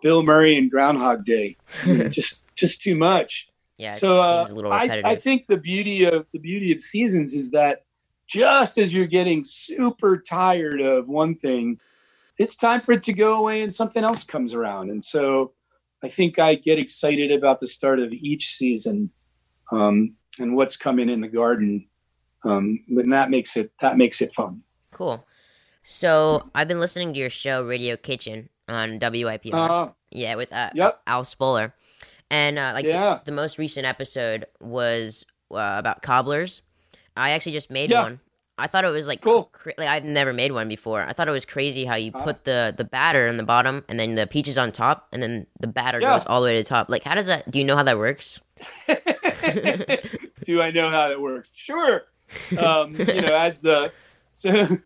Bill 0.01 0.23
Murray 0.23 0.57
and 0.57 0.69
Groundhog 0.69 1.23
Day. 1.23 1.57
just 2.09 2.41
just 2.55 2.81
too 2.81 2.95
much. 2.95 3.47
Yeah. 3.77 3.93
So 3.93 4.19
uh, 4.19 4.47
I, 4.69 5.01
I 5.03 5.15
think 5.15 5.47
the 5.47 5.57
beauty 5.57 6.03
of 6.03 6.27
the 6.33 6.39
beauty 6.39 6.71
of 6.71 6.81
seasons 6.81 7.33
is 7.33 7.51
that 7.51 7.85
just 8.31 8.77
as 8.77 8.93
you're 8.93 9.07
getting 9.07 9.43
super 9.43 10.17
tired 10.17 10.79
of 10.79 11.09
one 11.09 11.35
thing, 11.35 11.77
it's 12.37 12.55
time 12.55 12.79
for 12.79 12.93
it 12.93 13.03
to 13.03 13.13
go 13.13 13.35
away 13.35 13.61
and 13.61 13.73
something 13.73 14.03
else 14.03 14.23
comes 14.23 14.53
around. 14.53 14.89
And 14.89 15.03
so 15.03 15.51
I 16.01 16.07
think 16.07 16.39
I 16.39 16.55
get 16.55 16.79
excited 16.79 17.31
about 17.31 17.59
the 17.59 17.67
start 17.67 17.99
of 17.99 18.13
each 18.13 18.47
season 18.47 19.11
um, 19.71 20.15
and 20.39 20.55
what's 20.55 20.77
coming 20.77 21.09
in 21.09 21.19
the 21.19 21.27
garden. 21.27 21.87
Um, 22.45 22.85
and 22.87 23.11
that 23.11 23.29
makes 23.29 23.57
it 23.57 23.71
that 23.81 23.97
makes 23.97 24.21
it 24.21 24.33
fun. 24.33 24.63
Cool. 24.91 25.25
So 25.83 26.49
I've 26.55 26.67
been 26.67 26.79
listening 26.79 27.13
to 27.13 27.19
your 27.19 27.29
show 27.29 27.65
Radio 27.65 27.97
Kitchen 27.97 28.49
on 28.69 28.99
WYPR. 28.99 29.53
Uh, 29.53 29.91
yeah, 30.09 30.35
with 30.35 30.53
uh, 30.53 30.69
yep. 30.73 31.01
Al 31.05 31.25
Spoler. 31.25 31.73
And 32.29 32.57
uh, 32.57 32.71
like 32.73 32.85
yeah. 32.85 33.15
the, 33.15 33.31
the, 33.31 33.31
most 33.33 33.57
recent 33.57 33.85
episode 33.85 34.45
was 34.61 35.25
uh, 35.51 35.75
about 35.77 36.01
cobblers. 36.01 36.61
I 37.15 37.31
actually 37.31 37.53
just 37.53 37.69
made 37.69 37.89
yeah. 37.89 38.03
one. 38.03 38.19
I 38.57 38.67
thought 38.67 38.85
it 38.85 38.89
was 38.89 39.07
like 39.07 39.21
cool. 39.21 39.45
Cra- 39.45 39.73
like 39.77 39.87
I've 39.87 40.03
never 40.03 40.33
made 40.33 40.51
one 40.51 40.67
before. 40.67 41.01
I 41.01 41.13
thought 41.13 41.27
it 41.27 41.31
was 41.31 41.45
crazy 41.45 41.85
how 41.85 41.95
you 41.95 42.11
uh, 42.13 42.23
put 42.23 42.43
the 42.43 42.73
the 42.75 42.83
batter 42.83 43.27
in 43.27 43.37
the 43.37 43.43
bottom 43.43 43.83
and 43.89 43.99
then 43.99 44.15
the 44.15 44.27
peaches 44.27 44.57
on 44.57 44.71
top 44.71 45.07
and 45.11 45.21
then 45.21 45.47
the 45.59 45.67
batter 45.67 45.99
yeah. 45.99 46.13
goes 46.13 46.25
all 46.27 46.41
the 46.41 46.45
way 46.45 46.57
to 46.57 46.63
the 46.63 46.69
top. 46.69 46.89
Like 46.89 47.03
how 47.03 47.15
does 47.15 47.25
that? 47.25 47.49
Do 47.49 47.59
you 47.59 47.65
know 47.65 47.75
how 47.75 47.83
that 47.83 47.97
works? 47.97 48.39
do 50.43 50.61
I 50.61 50.71
know 50.71 50.91
how 50.91 51.09
that 51.09 51.19
works? 51.19 51.51
Sure. 51.55 52.03
Um, 52.57 52.95
you 52.95 53.21
know, 53.21 53.35
as 53.35 53.59
the 53.59 53.91
so 54.33 54.77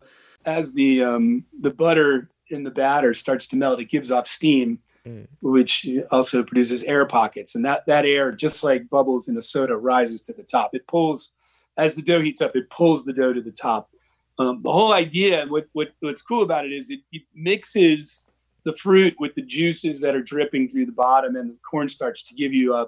as 0.45 0.73
the 0.73 1.03
um, 1.03 1.45
the 1.59 1.71
butter 1.71 2.29
in 2.49 2.63
the 2.63 2.71
batter 2.71 3.13
starts 3.13 3.47
to 3.47 3.55
melt, 3.55 3.79
it 3.79 3.89
gives 3.89 4.11
off 4.11 4.27
steam, 4.27 4.79
mm. 5.05 5.27
which 5.41 5.87
also 6.11 6.43
produces 6.43 6.83
air 6.83 7.05
pockets. 7.05 7.55
And 7.55 7.65
that, 7.65 7.85
that 7.87 8.05
air, 8.05 8.31
just 8.31 8.63
like 8.63 8.89
bubbles 8.89 9.27
in 9.27 9.37
a 9.37 9.41
soda, 9.41 9.75
rises 9.75 10.21
to 10.23 10.33
the 10.33 10.43
top. 10.43 10.71
It 10.73 10.87
pulls, 10.87 11.31
as 11.77 11.95
the 11.95 12.01
dough 12.01 12.21
heats 12.21 12.41
up, 12.41 12.55
it 12.55 12.69
pulls 12.69 13.03
the 13.03 13.13
dough 13.13 13.33
to 13.33 13.41
the 13.41 13.51
top. 13.51 13.89
Um, 14.37 14.61
the 14.63 14.71
whole 14.71 14.93
idea, 14.93 15.45
what, 15.47 15.67
what, 15.73 15.89
what's 16.01 16.21
cool 16.21 16.43
about 16.43 16.65
it 16.65 16.73
is 16.73 16.89
it, 16.89 16.99
it, 17.11 17.23
mixes 17.33 18.25
the 18.65 18.73
fruit 18.73 19.15
with 19.19 19.33
the 19.35 19.41
juices 19.41 20.01
that 20.01 20.15
are 20.15 20.21
dripping 20.21 20.67
through 20.67 20.87
the 20.87 20.91
bottom 20.91 21.35
and 21.35 21.51
the 21.51 21.57
cornstarch 21.69 22.25
to 22.25 22.35
give 22.35 22.53
you 22.53 22.73
a, 22.73 22.87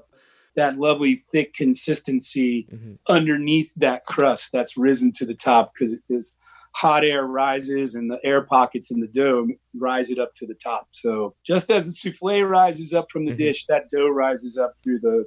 that 0.56 0.76
lovely 0.76 1.23
thick 1.32 1.54
consistency 1.54 2.67
mm-hmm. 2.71 2.93
underneath 3.08 3.71
that 3.78 4.06
crust 4.06 4.52
that's 4.52 4.76
risen 4.76 5.12
to 5.13 5.26
the 5.26 5.36
top 5.36 5.71
because 5.73 5.93
it 5.93 6.02
is 6.10 6.36
hot 6.76 7.04
air 7.04 7.26
rises 7.26 7.95
and 7.95 8.12
the 8.12 8.19
air 8.23 8.41
pockets 8.41 8.91
in 8.91 9.00
the 9.00 9.08
dough 9.08 9.47
rise 9.76 10.10
it 10.10 10.19
up 10.19 10.34
to 10.36 10.45
the 10.45 10.54
top. 10.54 10.88
So 10.91 11.36
just 11.45 11.71
as 11.71 11.86
the 11.86 11.91
souffle 11.91 12.43
rises 12.43 12.93
up 12.93 13.10
from 13.12 13.26
the 13.26 13.32
mm-hmm. 13.32 13.39
dish, 13.39 13.65
that 13.67 13.88
dough 13.89 14.10
rises 14.10 14.58
up 14.58 14.73
through 14.84 15.00
the 15.00 15.26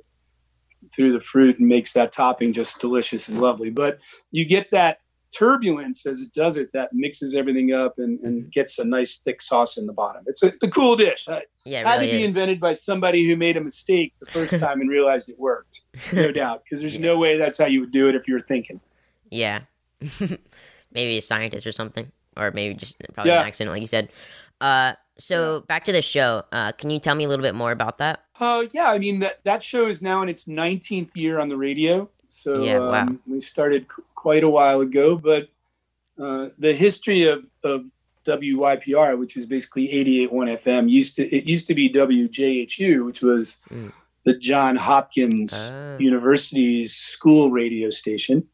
through 0.95 1.13
the 1.13 1.21
fruit 1.21 1.59
and 1.59 1.69
makes 1.69 1.93
that 1.93 2.13
topping 2.13 2.53
just 2.53 2.81
delicious 2.81 3.29
and 3.29 3.41
lovely. 3.41 3.71
But 3.71 3.99
you 4.31 4.45
get 4.45 4.71
that 4.73 4.99
turbulence 5.33 6.07
as 6.07 6.21
it 6.21 6.33
does 6.33 6.57
it 6.57 6.73
that 6.73 6.93
mixes 6.93 7.35
everything 7.35 7.73
up 7.73 7.99
and, 7.99 8.19
and 8.21 8.43
mm-hmm. 8.43 8.49
gets 8.51 8.79
a 8.79 8.85
nice 8.85 9.19
thick 9.19 9.41
sauce 9.41 9.77
in 9.77 9.87
the 9.87 9.93
bottom. 9.93 10.25
It's 10.27 10.43
a, 10.43 10.51
cool 10.69 10.97
dish. 10.97 11.27
Yeah, 11.65 11.81
it 11.81 11.87
had 11.87 12.01
really 12.01 12.11
to 12.11 12.17
be 12.19 12.25
invented 12.25 12.61
by 12.61 12.75
somebody 12.75 13.27
who 13.29 13.37
made 13.37 13.57
a 13.57 13.61
mistake 13.61 14.15
the 14.21 14.27
first 14.27 14.59
time 14.59 14.81
and 14.81 14.91
realized 14.91 15.29
it 15.29 15.39
worked, 15.39 15.83
no 16.13 16.33
doubt. 16.33 16.63
Because 16.65 16.81
there's 16.81 16.97
yeah. 16.97 17.07
no 17.07 17.19
way 17.19 17.39
that's 17.39 17.59
how 17.59 17.67
you 17.67 17.81
would 17.81 17.93
do 17.93 18.09
it 18.09 18.15
if 18.15 18.27
you 18.27 18.35
were 18.35 18.43
thinking. 18.43 18.81
Yeah. 19.31 19.61
maybe 20.93 21.19
a 21.19 21.23
scientist 21.23 21.67
or 21.67 21.73
something, 21.73 22.11
or 22.37 22.51
maybe 22.51 22.75
just 22.75 22.97
probably 23.15 23.33
yeah. 23.33 23.41
an 23.41 23.47
accident, 23.47 23.73
like 23.73 23.83
you 23.83 23.87
said. 23.87 24.11
Uh, 24.61 24.95
so 25.21 25.61
back 25.69 25.85
to 25.85 25.93
the 25.93 26.03
show. 26.03 26.45
Uh, 26.51 26.73
can 26.73 26.91
you 26.91 26.99
tell 26.99 27.15
me 27.15 27.25
a 27.25 27.29
little 27.29 27.43
bit 27.43 27.55
more 27.55 27.73
about 27.73 27.99
that? 27.99 28.25
Uh, 28.39 28.65
yeah, 28.73 28.91
I 28.91 28.99
mean 28.99 29.21
that 29.21 29.45
that 29.45 29.63
show 29.63 29.87
is 29.87 30.03
now 30.03 30.23
in 30.23 30.29
its 30.29 30.45
19th 30.45 31.15
year 31.15 31.39
on 31.39 31.49
the 31.49 31.57
radio. 31.57 32.09
So 32.29 32.63
yeah, 32.63 32.79
wow. 32.79 33.03
Um, 33.03 33.21
we 33.27 33.41
started 33.41 33.87
c- 33.95 34.03
quite 34.15 34.45
a 34.45 34.49
while 34.49 34.81
ago, 34.81 35.17
but 35.17 35.49
uh, 36.21 36.49
the 36.59 36.73
history 36.73 37.29
of, 37.29 37.45
of 37.65 37.85
WYPR, 38.27 39.19
which 39.19 39.37
is 39.37 39.47
basically 39.47 39.89
88.1 39.89 40.31
FM, 40.65 40.91
used 40.91 41.17
to 41.17 41.29
it 41.29 41.45
used 41.45 41.67
to 41.69 41.75
be 41.75 41.91
WJHU, 41.91 43.05
which 43.05 43.23
was 43.23 43.59
mm. 43.71 43.93
the 44.25 44.35
John 44.35 44.77
Hopkins 44.77 45.71
ah. 45.73 45.97
University's 45.99 46.95
school 46.97 47.51
radio 47.51 47.91
station 47.91 48.49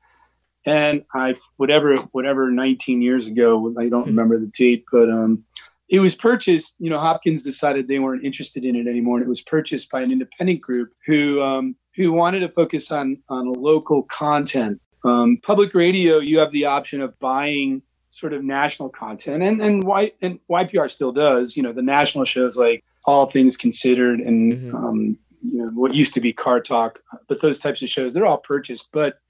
and 0.66 1.04
I 1.14 1.36
whatever 1.56 1.96
whatever 2.10 2.50
19 2.50 3.00
years 3.00 3.28
ago, 3.28 3.72
I 3.78 3.88
don't 3.88 4.02
hmm. 4.02 4.10
remember 4.10 4.38
the 4.38 4.46
date, 4.46 4.84
but 4.90 5.08
um, 5.08 5.44
it 5.88 6.00
was 6.00 6.14
purchased. 6.14 6.74
You 6.78 6.90
know, 6.90 6.98
Hopkins 6.98 7.42
decided 7.42 7.88
they 7.88 7.98
weren't 7.98 8.24
interested 8.24 8.64
in 8.64 8.76
it 8.76 8.86
anymore, 8.86 9.18
and 9.18 9.26
it 9.26 9.28
was 9.28 9.42
purchased 9.42 9.90
by 9.90 10.02
an 10.02 10.10
independent 10.10 10.60
group 10.60 10.92
who 11.06 11.40
um, 11.42 11.76
who 11.94 12.12
wanted 12.12 12.40
to 12.40 12.48
focus 12.48 12.90
on 12.90 13.18
on 13.28 13.52
local 13.52 14.02
content. 14.04 14.80
Um, 15.04 15.38
public 15.42 15.74
radio, 15.74 16.18
you 16.18 16.38
have 16.40 16.50
the 16.50 16.64
option 16.64 17.00
of 17.00 17.18
buying 17.20 17.82
sort 18.10 18.32
of 18.32 18.42
national 18.42 18.88
content, 18.88 19.42
and 19.42 19.60
and 19.60 19.84
y 19.84 20.12
and 20.22 20.40
YPR 20.50 20.90
still 20.90 21.12
does. 21.12 21.56
You 21.56 21.62
know, 21.62 21.72
the 21.72 21.82
national 21.82 22.24
shows 22.24 22.56
like 22.56 22.84
All 23.04 23.26
Things 23.26 23.56
Considered 23.56 24.20
and 24.20 24.52
mm-hmm. 24.52 24.76
um, 24.76 25.18
you 25.42 25.58
know 25.58 25.68
what 25.68 25.94
used 25.94 26.14
to 26.14 26.20
be 26.20 26.32
Car 26.32 26.60
Talk, 26.60 27.00
but 27.28 27.40
those 27.40 27.58
types 27.58 27.82
of 27.82 27.88
shows 27.88 28.12
they're 28.12 28.26
all 28.26 28.38
purchased, 28.38 28.90
but 28.92 29.20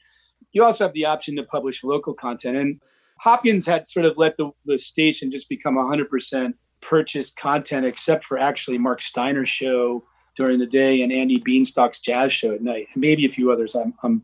you 0.52 0.64
also 0.64 0.84
have 0.84 0.94
the 0.94 1.04
option 1.04 1.36
to 1.36 1.42
publish 1.42 1.84
local 1.84 2.14
content. 2.14 2.56
And 2.56 2.80
Hopkins 3.18 3.66
had 3.66 3.88
sort 3.88 4.06
of 4.06 4.18
let 4.18 4.36
the, 4.36 4.50
the 4.64 4.78
station 4.78 5.30
just 5.30 5.48
become 5.48 5.76
100% 5.76 6.52
purchased 6.80 7.36
content, 7.36 7.86
except 7.86 8.24
for 8.24 8.38
actually 8.38 8.78
Marc 8.78 9.00
Steiner's 9.00 9.48
show 9.48 10.04
during 10.36 10.58
the 10.58 10.66
day 10.66 11.02
and 11.02 11.12
Andy 11.12 11.38
Bienstock's 11.38 12.00
jazz 12.00 12.32
show 12.32 12.52
at 12.52 12.62
night, 12.62 12.88
and 12.92 13.00
maybe 13.00 13.24
a 13.24 13.30
few 13.30 13.50
others. 13.50 13.74
I'm, 13.74 13.94
I'm 14.02 14.22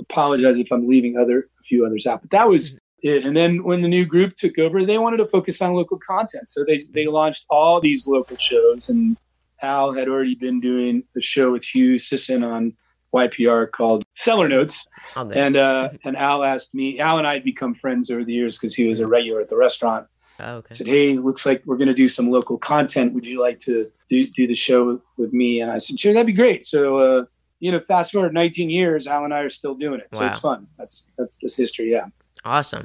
apologize 0.00 0.58
if 0.58 0.72
I'm 0.72 0.88
leaving 0.88 1.16
other 1.16 1.48
a 1.60 1.62
few 1.62 1.84
others 1.84 2.06
out, 2.06 2.22
but 2.22 2.30
that 2.30 2.48
was 2.48 2.74
mm-hmm. 2.74 3.08
it. 3.08 3.24
And 3.24 3.36
then 3.36 3.62
when 3.62 3.82
the 3.82 3.88
new 3.88 4.06
group 4.06 4.34
took 4.34 4.58
over, 4.58 4.84
they 4.84 4.98
wanted 4.98 5.18
to 5.18 5.26
focus 5.26 5.60
on 5.60 5.74
local 5.74 5.98
content, 5.98 6.48
so 6.48 6.64
they 6.66 6.80
they 6.92 7.06
launched 7.06 7.46
all 7.50 7.80
these 7.80 8.06
local 8.06 8.36
shows. 8.38 8.88
And 8.88 9.16
Al 9.62 9.92
had 9.92 10.08
already 10.08 10.34
been 10.34 10.60
doing 10.60 11.04
the 11.14 11.20
show 11.20 11.52
with 11.52 11.64
Hugh 11.64 11.98
Sisson 11.98 12.42
on 12.42 12.74
YPR 13.14 13.70
called 13.70 14.04
Cellar 14.14 14.48
Notes. 14.48 14.86
And 15.16 15.56
uh, 15.56 15.90
and 16.04 16.16
Al 16.16 16.44
asked 16.44 16.74
me, 16.74 17.00
Al 17.00 17.18
and 17.18 17.26
I 17.26 17.34
had 17.34 17.44
become 17.44 17.74
friends 17.74 18.10
over 18.10 18.24
the 18.24 18.32
years 18.32 18.56
because 18.56 18.74
he 18.74 18.86
was 18.86 19.00
a 19.00 19.06
regular 19.06 19.40
at 19.40 19.48
the 19.48 19.56
restaurant. 19.56 20.06
Oh, 20.42 20.56
okay. 20.56 20.74
Said, 20.74 20.86
hey, 20.86 21.18
looks 21.18 21.44
like 21.44 21.62
we're 21.66 21.76
going 21.76 21.88
to 21.88 21.94
do 21.94 22.08
some 22.08 22.30
local 22.30 22.56
content. 22.56 23.12
Would 23.12 23.26
you 23.26 23.40
like 23.40 23.58
to 23.60 23.90
do, 24.08 24.26
do 24.26 24.46
the 24.46 24.54
show 24.54 25.00
with 25.16 25.32
me? 25.32 25.60
And 25.60 25.70
I 25.70 25.78
said, 25.78 26.00
sure, 26.00 26.14
that'd 26.14 26.26
be 26.26 26.32
great. 26.32 26.64
So, 26.64 26.98
uh, 26.98 27.24
you 27.58 27.70
know, 27.70 27.80
fast 27.80 28.12
forward 28.12 28.32
19 28.32 28.70
years, 28.70 29.06
Al 29.06 29.24
and 29.24 29.34
I 29.34 29.40
are 29.40 29.50
still 29.50 29.74
doing 29.74 30.00
it. 30.00 30.08
So 30.12 30.24
it's 30.24 30.40
fun. 30.40 30.66
That's 30.78 31.12
that's 31.18 31.36
this 31.36 31.56
history. 31.56 31.92
Yeah. 31.92 32.06
Awesome. 32.44 32.84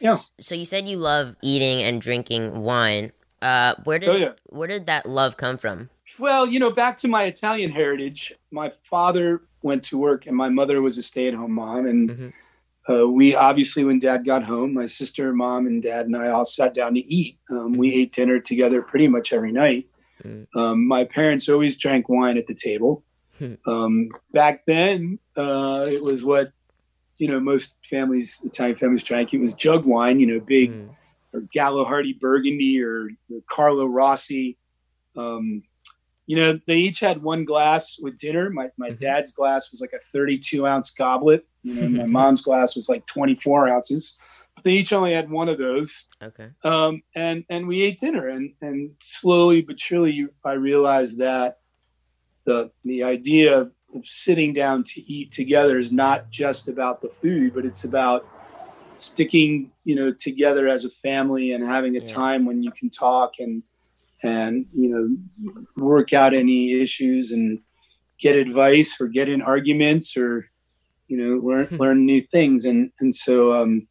Yeah. 0.00 0.18
So 0.38 0.54
you 0.54 0.66
said 0.66 0.86
you 0.86 0.98
love 0.98 1.34
eating 1.40 1.82
and 1.82 2.00
drinking 2.00 2.60
wine. 2.60 3.12
Uh, 3.40 3.74
where 3.84 3.98
did 3.98 4.08
oh, 4.10 4.16
yeah. 4.16 4.32
where 4.46 4.68
did 4.68 4.86
that 4.86 5.06
love 5.06 5.38
come 5.38 5.56
from? 5.56 5.88
Well, 6.18 6.46
you 6.46 6.60
know, 6.60 6.70
back 6.70 6.96
to 6.98 7.08
my 7.08 7.24
Italian 7.24 7.70
heritage. 7.70 8.32
My 8.50 8.70
father 8.70 9.42
went 9.62 9.82
to 9.84 9.98
work, 9.98 10.26
and 10.26 10.36
my 10.36 10.48
mother 10.48 10.80
was 10.80 10.98
a 10.98 11.02
stay-at-home 11.02 11.52
mom. 11.52 11.86
And 11.86 12.10
mm-hmm. 12.10 12.92
uh, 12.92 13.06
we 13.06 13.34
obviously, 13.34 13.84
when 13.84 13.98
Dad 13.98 14.24
got 14.24 14.44
home, 14.44 14.74
my 14.74 14.86
sister, 14.86 15.32
mom, 15.32 15.66
and 15.66 15.82
Dad 15.82 16.06
and 16.06 16.16
I 16.16 16.28
all 16.28 16.44
sat 16.44 16.74
down 16.74 16.94
to 16.94 17.00
eat. 17.00 17.38
Um, 17.50 17.72
we 17.72 17.90
mm-hmm. 17.90 18.00
ate 18.00 18.12
dinner 18.12 18.40
together 18.40 18.82
pretty 18.82 19.08
much 19.08 19.32
every 19.32 19.52
night. 19.52 19.88
Mm-hmm. 20.22 20.58
Um, 20.58 20.86
my 20.86 21.04
parents 21.04 21.48
always 21.48 21.76
drank 21.76 22.08
wine 22.08 22.38
at 22.38 22.46
the 22.46 22.54
table. 22.54 23.04
Hmm. 23.38 23.54
Um, 23.66 24.08
back 24.32 24.64
then, 24.64 25.18
uh, 25.36 25.84
it 25.88 26.02
was 26.02 26.24
what 26.24 26.52
you 27.16 27.26
know 27.26 27.40
most 27.40 27.74
families, 27.84 28.40
Italian 28.44 28.76
families 28.76 29.02
drank. 29.02 29.34
It 29.34 29.38
was 29.38 29.54
jug 29.54 29.84
wine, 29.84 30.20
you 30.20 30.26
know, 30.26 30.38
big 30.38 30.72
mm. 30.72 30.90
or 31.32 31.40
Gallo 31.52 31.84
Hearty 31.84 32.12
Burgundy 32.12 32.80
or 32.80 33.10
Carlo 33.50 33.86
Rossi. 33.86 34.56
Um, 35.16 35.64
you 36.26 36.36
know, 36.36 36.58
they 36.66 36.76
each 36.76 37.00
had 37.00 37.22
one 37.22 37.44
glass 37.44 37.98
with 38.00 38.18
dinner. 38.18 38.50
My 38.50 38.70
my 38.76 38.90
mm-hmm. 38.90 39.02
dad's 39.02 39.32
glass 39.32 39.70
was 39.70 39.80
like 39.80 39.92
a 39.92 39.98
32 39.98 40.66
ounce 40.66 40.90
goblet. 40.90 41.46
You 41.62 41.74
know, 41.74 42.02
my 42.02 42.06
mom's 42.20 42.42
glass 42.42 42.76
was 42.76 42.88
like 42.88 43.06
24 43.06 43.68
ounces. 43.68 44.18
But 44.54 44.64
they 44.64 44.72
each 44.72 44.92
only 44.92 45.12
had 45.12 45.30
one 45.30 45.48
of 45.48 45.58
those. 45.58 46.04
Okay. 46.22 46.48
Um, 46.62 47.02
and 47.14 47.44
and 47.48 47.66
we 47.66 47.82
ate 47.82 47.98
dinner, 47.98 48.28
and 48.28 48.54
and 48.60 48.92
slowly 49.00 49.62
but 49.62 49.78
surely, 49.78 50.28
I 50.44 50.52
realized 50.52 51.18
that 51.18 51.58
the 52.44 52.70
the 52.84 53.02
idea 53.02 53.58
of, 53.58 53.72
of 53.94 54.06
sitting 54.06 54.52
down 54.54 54.84
to 54.84 55.00
eat 55.02 55.32
together 55.32 55.78
is 55.78 55.92
not 55.92 56.30
just 56.30 56.68
about 56.68 57.02
the 57.02 57.08
food, 57.08 57.54
but 57.54 57.66
it's 57.66 57.84
about 57.84 58.26
sticking, 58.96 59.72
you 59.84 59.96
know, 59.96 60.12
together 60.12 60.68
as 60.68 60.84
a 60.84 60.90
family 60.90 61.52
and 61.52 61.64
having 61.64 61.96
a 61.96 62.00
yeah. 62.00 62.04
time 62.04 62.44
when 62.44 62.62
you 62.62 62.70
can 62.70 62.88
talk 62.88 63.34
and 63.38 63.62
and 64.24 64.66
you 64.72 64.88
know 64.88 65.54
work 65.76 66.12
out 66.12 66.34
any 66.34 66.80
issues 66.80 67.30
and 67.30 67.60
get 68.18 68.36
advice 68.36 68.96
or 69.00 69.06
get 69.06 69.28
in 69.28 69.42
arguments 69.42 70.16
or 70.16 70.48
you 71.08 71.16
know 71.16 71.46
learn 71.46 71.66
hmm. 71.66 71.76
learn 71.76 72.06
new 72.06 72.22
things. 72.22 72.64
And 72.64 72.90
and 72.98 73.14
so 73.14 73.54
um, 73.54 73.86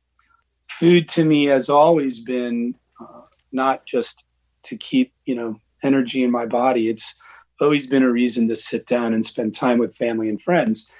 food 0.67 1.07
to 1.09 1.23
me 1.23 1.45
has 1.45 1.69
always 1.69 2.19
been 2.19 2.75
uh, 2.99 3.21
not 3.51 3.85
just 3.85 4.25
to 4.63 4.75
keep 4.75 5.13
you 5.25 5.35
know 5.35 5.59
energy 5.83 6.23
in 6.23 6.31
my 6.31 6.47
body. 6.47 6.89
It's 6.89 7.15
always 7.61 7.85
been 7.87 8.03
a 8.03 8.11
reason 8.11 8.47
to 8.47 8.55
sit 8.55 8.87
down 8.87 9.13
and 9.13 9.25
spend 9.25 9.53
time 9.53 9.77
with 9.77 9.95
family 9.95 10.27
and 10.27 10.41
friends. 10.41 10.91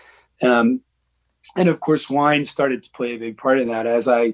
Um, 0.42 0.82
and 1.58 1.68
of 1.70 1.80
course 1.80 2.10
wine 2.10 2.46
started 2.46 2.84
to 2.84 2.90
play 2.92 3.16
a 3.16 3.20
big 3.20 3.38
part 3.38 3.60
in 3.60 3.68
that. 3.70 3.88
As 3.88 4.08
i 4.08 4.34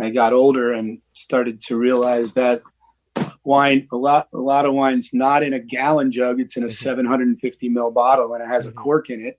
i 0.00 0.08
got 0.08 0.32
older 0.32 0.72
and 0.72 1.00
started 1.12 1.60
to 1.60 1.76
realize 1.76 2.32
that 2.32 2.62
wine 3.44 3.88
a 3.92 3.96
lot 3.96 4.28
a 4.32 4.38
lot 4.38 4.66
of 4.66 4.74
wine's 4.74 5.12
not 5.12 5.42
in 5.42 5.52
a 5.52 5.58
gallon 5.58 6.12
jug 6.12 6.40
it's 6.40 6.56
in 6.56 6.62
a 6.62 6.66
mm-hmm. 6.66 6.72
750 6.72 7.70
ml 7.70 7.92
bottle 7.92 8.34
and 8.34 8.42
it 8.42 8.48
has 8.48 8.66
mm-hmm. 8.66 8.78
a 8.78 8.82
cork 8.82 9.10
in 9.10 9.24
it 9.24 9.38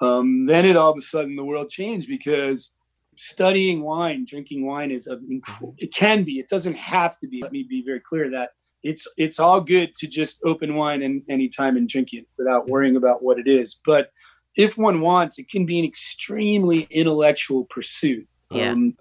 um, 0.00 0.46
then 0.46 0.64
it 0.64 0.76
all 0.76 0.92
of 0.92 0.98
a 0.98 1.00
sudden 1.00 1.36
the 1.36 1.44
world 1.44 1.68
changed 1.68 2.08
because 2.08 2.72
studying 3.16 3.82
wine 3.82 4.24
drinking 4.26 4.64
wine 4.64 4.90
is 4.90 5.06
a 5.06 5.16
mm-hmm. 5.16 5.66
it 5.76 5.92
can 5.92 6.24
be 6.24 6.38
it 6.38 6.48
doesn't 6.48 6.76
have 6.76 7.18
to 7.18 7.26
be 7.26 7.42
let 7.42 7.52
me 7.52 7.64
be 7.68 7.82
very 7.84 8.00
clear 8.00 8.30
that 8.30 8.50
it's 8.82 9.08
it's 9.16 9.40
all 9.40 9.60
good 9.60 9.94
to 9.96 10.06
just 10.06 10.40
open 10.44 10.76
wine 10.76 11.02
and 11.02 11.22
anytime 11.28 11.76
and 11.76 11.88
drink 11.88 12.12
it 12.12 12.26
without 12.38 12.62
mm-hmm. 12.62 12.72
worrying 12.72 12.96
about 12.96 13.22
what 13.22 13.38
it 13.38 13.48
is 13.48 13.80
but 13.84 14.10
if 14.56 14.78
one 14.78 15.00
wants 15.00 15.38
it 15.38 15.50
can 15.50 15.66
be 15.66 15.78
an 15.78 15.84
extremely 15.84 16.86
intellectual 16.90 17.64
pursuit 17.64 18.26
yeah. 18.50 18.70
Um, 18.70 18.96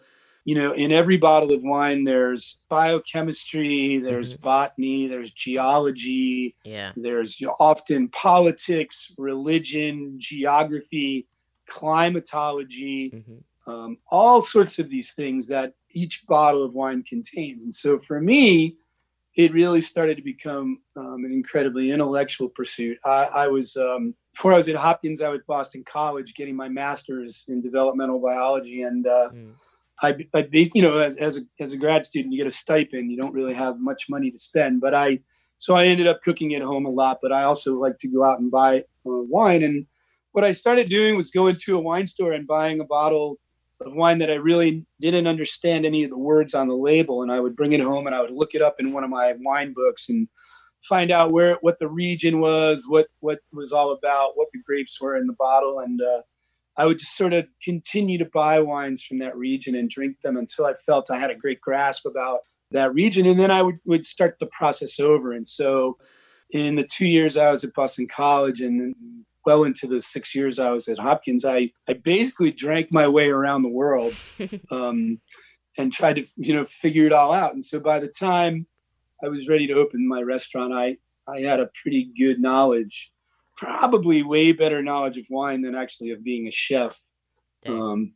you 0.48 0.56
know, 0.56 0.72
in 0.72 0.94
every 0.94 1.18
bottle 1.18 1.52
of 1.52 1.62
wine, 1.62 2.06
there's 2.06 2.60
biochemistry, 2.70 4.00
there's 4.00 4.36
mm-hmm. 4.36 4.44
botany, 4.44 5.06
there's 5.06 5.32
geology, 5.32 6.56
yeah, 6.64 6.94
there's 6.96 7.42
you 7.42 7.48
know, 7.48 7.56
often 7.60 8.08
politics, 8.08 9.12
religion, 9.18 10.16
geography, 10.18 11.28
climatology, 11.68 13.12
mm-hmm. 13.14 13.70
um, 13.70 13.98
all 14.10 14.42
sorts 14.42 14.80
of 14.80 14.90
these 14.90 15.12
things 15.14 15.50
that 15.50 15.74
each 15.92 16.26
bottle 16.26 16.64
of 16.64 16.74
wine 16.74 17.04
contains. 17.04 17.66
And 17.66 17.76
so 17.76 18.00
for 18.00 18.22
me, 18.22 18.78
it 19.36 19.52
really 19.52 19.82
started 19.82 20.16
to 20.16 20.24
become 20.24 20.80
um, 20.96 21.26
an 21.26 21.34
incredibly 21.34 21.92
intellectual 21.92 22.48
pursuit. 22.48 22.98
I, 23.04 23.24
I 23.26 23.48
was 23.50 23.76
um, 23.76 24.16
before 24.34 24.54
I 24.54 24.58
was 24.58 24.70
at 24.70 24.78
Hopkins, 24.78 25.22
I 25.22 25.28
was 25.28 25.42
at 25.42 25.46
Boston 25.46 25.84
College 25.86 26.36
getting 26.36 26.56
my 26.56 26.70
master's 26.70 27.44
in 27.50 27.62
developmental 27.62 28.20
biology, 28.22 28.84
and 28.84 29.06
uh, 29.06 29.30
mm 29.34 29.52
I, 30.02 30.16
I 30.34 30.48
you 30.52 30.82
know, 30.82 31.00
as, 31.00 31.18
as 31.18 31.38
a, 31.38 31.42
as 31.60 31.74
a 31.74 31.78
grad 31.78 32.06
student, 32.06 32.34
you 32.34 32.40
get 32.40 32.48
a 32.48 32.56
stipend. 32.56 33.12
You 33.12 33.18
don't 33.18 33.34
really 33.34 33.54
have 33.54 33.80
much 33.80 34.06
money 34.10 34.32
to 34.32 34.38
spend. 34.38 34.82
But 34.82 34.94
I, 34.94 35.20
so 35.58 35.76
I 35.76 35.86
ended 35.86 36.08
up 36.08 36.22
cooking 36.22 36.54
at 36.54 36.62
home 36.62 36.86
a 36.86 36.90
lot. 36.90 37.20
But 37.22 37.32
I 37.32 37.44
also 37.44 37.80
like 37.80 37.98
to 38.00 38.08
go 38.08 38.24
out 38.24 38.40
and 38.40 38.52
buy 38.52 38.80
uh, 38.80 38.84
wine. 39.04 39.64
And 39.64 39.86
what 40.32 40.46
I 40.46 40.52
started 40.52 40.90
doing 40.90 41.18
was 41.18 41.32
going 41.32 41.56
to 41.66 41.78
a 41.78 41.82
wine 41.82 42.08
store 42.08 42.32
and 42.32 42.48
buying 42.48 42.80
a 42.80 42.86
bottle 42.86 43.40
of 43.80 43.94
wine 43.94 44.20
that 44.20 44.32
I 44.32 44.36
really 44.36 44.86
didn't 45.00 45.28
understand 45.28 45.86
any 45.86 46.04
of 46.04 46.10
the 46.10 46.18
words 46.18 46.54
on 46.54 46.68
the 46.68 46.76
label. 46.76 47.22
And 47.22 47.32
I 47.32 47.40
would 47.40 47.56
bring 47.56 47.74
it 47.74 47.82
home 47.82 48.08
and 48.08 48.16
I 48.16 48.22
would 48.22 48.32
look 48.32 48.54
it 48.54 48.62
up 48.62 48.76
in 48.80 48.94
one 48.94 49.04
of 49.04 49.10
my 49.10 49.34
wine 49.40 49.74
books 49.74 50.10
and 50.10 50.28
find 50.82 51.12
out 51.12 51.32
where 51.32 51.58
what 51.62 51.80
the 51.80 51.88
region 51.88 52.40
was, 52.40 52.86
what 52.88 53.08
what 53.20 53.40
was 53.52 53.72
all 53.72 53.92
about, 53.92 54.32
what 54.36 54.48
the 54.54 54.62
grapes 54.66 55.00
were 55.02 55.18
in 55.18 55.28
the 55.28 55.34
bottle, 55.34 55.80
and 55.80 56.02
uh, 56.02 56.22
I 56.78 56.86
would 56.86 57.00
just 57.00 57.18
sort 57.18 57.34
of 57.34 57.46
continue 57.63 58.18
to 58.20 58.26
buy 58.26 58.60
wines 58.60 59.04
from 59.04 59.20
that 59.20 59.36
region 59.36 59.76
and 59.76 59.90
drink 59.90 60.22
them 60.22 60.38
until 60.38 60.66
I 60.66 60.74
felt 60.74 61.10
I 61.10 61.20
had 61.20 61.32
a 61.32 61.36
great 61.36 61.60
grasp 61.60 62.06
about 62.06 62.42
that 62.72 62.94
region. 62.94 63.26
And 63.26 63.40
then 63.40 63.50
I 63.50 63.62
would, 63.62 63.80
would 63.86 64.06
start 64.06 64.38
the 64.40 64.46
process 64.48 65.00
over. 65.00 65.32
And 65.32 65.48
so 65.48 65.98
in 66.52 66.76
the 66.76 66.84
two 66.84 67.08
years 67.08 67.36
I 67.36 67.50
was 67.50 67.63
at 67.63 67.74
Boston 67.74 68.08
College 68.08 68.62
and 68.62 68.96
well 69.46 69.63
into 69.63 69.88
the 69.88 70.02
six 70.02 70.36
years 70.36 70.60
I 70.60 70.72
was 70.72 70.88
at 70.88 71.00
Hopkins, 71.00 71.46
I, 71.46 71.72
I 71.88 71.94
basically 71.94 72.52
drank 72.52 72.92
my 72.92 73.08
way 73.08 73.30
around 73.30 73.63
the 73.63 73.70
world 73.70 74.13
um, 74.72 75.20
and 75.78 75.92
tried 75.92 76.18
to, 76.18 76.26
you 76.36 76.54
know, 76.54 76.66
figure 76.66 77.06
it 77.06 77.13
all 77.13 77.34
out. 77.34 77.54
And 77.54 77.63
so 77.63 77.80
by 77.80 78.00
the 78.00 78.08
time 78.08 78.68
I 79.24 79.30
was 79.30 79.48
ready 79.48 79.66
to 79.68 79.74
open 79.74 80.08
my 80.08 80.22
restaurant, 80.22 80.74
I, 80.74 80.98
I 81.28 81.42
had 81.42 81.60
a 81.60 81.70
pretty 81.82 82.12
good 82.18 82.40
knowledge 82.40 83.12
probably 83.58 84.24
way 84.24 84.52
better 84.52 84.82
knowledge 84.82 85.17
of 85.17 85.26
wine 85.30 85.63
than 85.63 85.76
actually 85.76 86.12
of 86.12 86.24
being 86.24 86.48
a 86.48 86.52
chef. 86.52 86.98
Um, 87.65 88.13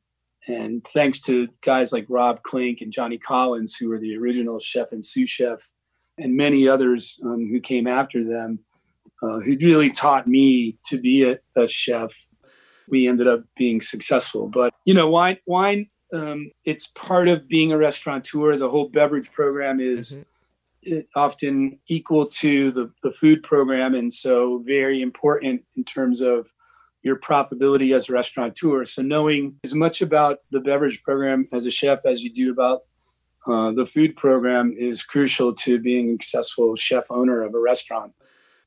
and 0.47 0.85
thanks 0.85 1.19
to 1.21 1.49
guys 1.61 1.91
like 1.91 2.05
Rob 2.07 2.43
Klink 2.43 2.81
and 2.81 2.91
Johnny 2.91 3.17
Collins, 3.17 3.75
who 3.75 3.89
were 3.89 3.99
the 3.99 4.15
original 4.15 4.59
chef 4.59 4.91
and 4.91 5.05
sous 5.05 5.29
chef, 5.29 5.69
and 6.17 6.35
many 6.35 6.67
others 6.67 7.19
um, 7.23 7.49
who 7.51 7.59
came 7.59 7.87
after 7.87 8.23
them, 8.23 8.59
uh, 9.21 9.39
who 9.39 9.57
really 9.61 9.91
taught 9.91 10.27
me 10.27 10.77
to 10.85 10.99
be 10.99 11.23
a, 11.23 11.37
a, 11.55 11.67
chef. 11.67 12.27
We 12.87 13.07
ended 13.07 13.27
up 13.27 13.43
being 13.55 13.81
successful. 13.81 14.47
But 14.47 14.73
you 14.85 14.93
know, 14.93 15.09
wine, 15.09 15.37
wine, 15.45 15.89
um, 16.13 16.51
it's 16.65 16.87
part 16.87 17.27
of 17.27 17.47
being 17.47 17.71
a 17.71 17.77
restaurateur. 17.77 18.57
The 18.57 18.69
whole 18.69 18.89
beverage 18.89 19.31
program 19.31 19.79
is. 19.79 20.13
Mm-hmm 20.13 20.21
often 21.15 21.79
equal 21.87 22.25
to 22.25 22.71
the, 22.71 22.91
the 23.03 23.11
food 23.11 23.43
program 23.43 23.93
and 23.93 24.11
so 24.11 24.63
very 24.65 25.01
important 25.01 25.63
in 25.75 25.83
terms 25.83 26.21
of 26.21 26.47
your 27.03 27.17
profitability 27.17 27.95
as 27.95 28.09
a 28.09 28.13
restaurateur. 28.13 28.85
So 28.85 29.01
knowing 29.01 29.55
as 29.63 29.73
much 29.73 30.01
about 30.01 30.39
the 30.51 30.59
beverage 30.59 31.01
program 31.03 31.47
as 31.51 31.65
a 31.65 31.71
chef 31.71 32.05
as 32.05 32.23
you 32.23 32.31
do 32.31 32.51
about 32.51 32.81
uh, 33.47 33.71
the 33.71 33.87
food 33.87 34.15
program 34.15 34.75
is 34.77 35.03
crucial 35.03 35.53
to 35.53 35.79
being 35.79 36.09
a 36.09 36.13
successful 36.13 36.75
chef 36.75 37.09
owner 37.09 37.41
of 37.41 37.55
a 37.55 37.59
restaurant. 37.59 38.13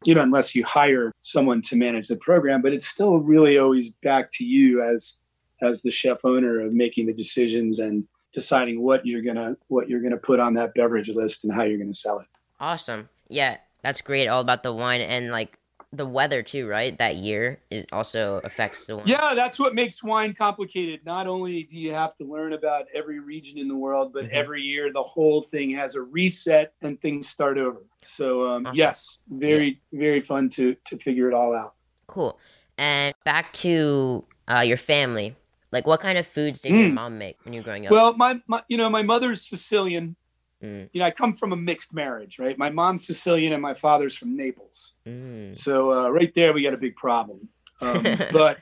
You 0.05 0.15
know 0.15 0.23
unless 0.23 0.55
you 0.55 0.65
hire 0.65 1.13
someone 1.23 1.63
to 1.63 1.77
manage 1.77 2.09
the 2.09 2.17
program 2.17 2.61
but 2.61 2.75
it's 2.75 2.87
still 2.87 3.19
really 3.19 3.57
always 3.57 3.91
back 3.91 4.31
to 4.33 4.45
you 4.45 4.83
as 4.83 5.23
as 5.63 5.81
the 5.81 5.91
chef 5.91 6.25
owner 6.25 6.61
of 6.61 6.75
making 6.75 7.07
the 7.07 7.15
decisions 7.15 7.79
and 7.79 8.05
deciding 8.35 8.83
what 8.83 9.07
you're 9.07 9.23
gonna 9.23 9.57
what 9.69 9.89
you're 9.89 10.01
gonna 10.01 10.19
put 10.19 10.41
on 10.41 10.55
that 10.55 10.75
beverage 10.75 11.09
list 11.09 11.45
and 11.45 11.53
how 11.53 11.63
you're 11.63 11.79
gonna 11.79 11.95
sell 11.95 12.19
it. 12.19 12.27
Awesome. 12.61 13.09
Yeah, 13.29 13.59
that's 13.83 14.01
great. 14.01 14.27
All 14.27 14.41
about 14.41 14.63
the 14.63 14.73
wine 14.73 15.01
and 15.01 15.31
like 15.31 15.59
the 15.93 16.07
weather 16.07 16.43
too, 16.43 16.67
right? 16.67 16.99
That 16.99 17.17
year 17.17 17.61
it 17.71 17.89
also 17.93 18.41
affects 18.45 18.87
the 18.87 18.97
wine. 18.97 19.07
Yeah, 19.07 19.35
that's 19.35 19.59
what 19.59 19.75
makes 19.75 20.03
wine 20.03 20.35
complicated. 20.35 21.01
Not 21.07 21.27
only 21.27 21.63
do 21.63 21.79
you 21.79 21.95
have 21.95 22.17
to 22.17 22.25
learn 22.25 22.53
about 22.53 22.87
every 22.93 23.21
region 23.21 23.59
in 23.59 23.69
the 23.69 23.77
world, 23.77 24.13
but 24.13 24.25
mm-hmm. 24.25 24.37
every 24.37 24.63
year 24.63 24.93
the 24.93 25.03
whole 25.03 25.41
thing 25.41 25.71
has 25.71 25.95
a 25.95 26.03
reset 26.03 26.75
and 26.83 27.01
things 27.01 27.29
start 27.29 27.57
over. 27.59 27.83
So 28.03 28.49
um, 28.49 28.67
awesome. 28.67 28.77
yes, 28.77 29.19
very 29.31 29.81
yeah. 29.91 29.99
very 30.01 30.21
fun 30.21 30.49
to 30.51 30.75
to 30.85 30.99
figure 30.99 31.29
it 31.29 31.35
all 31.35 31.55
out. 31.55 31.75
Cool. 32.09 32.39
And 32.77 33.15
back 33.25 33.53
to 33.55 34.25
uh, 34.49 34.61
your 34.61 34.77
family. 34.77 35.37
Like, 35.75 35.89
what 35.89 36.01
kind 36.01 36.17
of 36.17 36.27
foods 36.27 36.61
did 36.61 36.73
mm. 36.73 36.83
your 36.83 36.93
mom 36.93 37.19
make 37.19 37.37
when 37.43 37.53
you 37.53 37.61
were 37.61 37.65
growing 37.65 37.85
up? 37.85 37.91
Well, 37.91 38.17
my, 38.17 38.41
my 38.47 38.63
you 38.69 38.79
know, 38.79 38.89
my 38.89 39.03
mother's 39.03 39.43
Sicilian. 39.43 40.15
Mm. 40.63 40.89
You 40.93 41.01
know, 41.01 41.07
I 41.07 41.11
come 41.11 41.35
from 41.35 41.53
a 41.53 41.57
mixed 41.57 41.93
marriage, 41.93 42.39
right? 42.39 42.57
My 42.57 42.71
mom's 42.71 43.05
Sicilian 43.05 43.53
and 43.53 43.61
my 43.61 43.75
father's 43.75 44.17
from 44.17 44.37
Naples. 44.37 44.95
Mm. 45.05 45.57
So 45.57 45.93
uh, 45.93 46.09
right 46.11 46.33
there, 46.33 46.53
we 46.53 46.63
got 46.63 46.75
a 46.75 46.79
big 46.79 46.95
problem. 46.95 47.49
Um, 47.83 48.03
but 48.33 48.59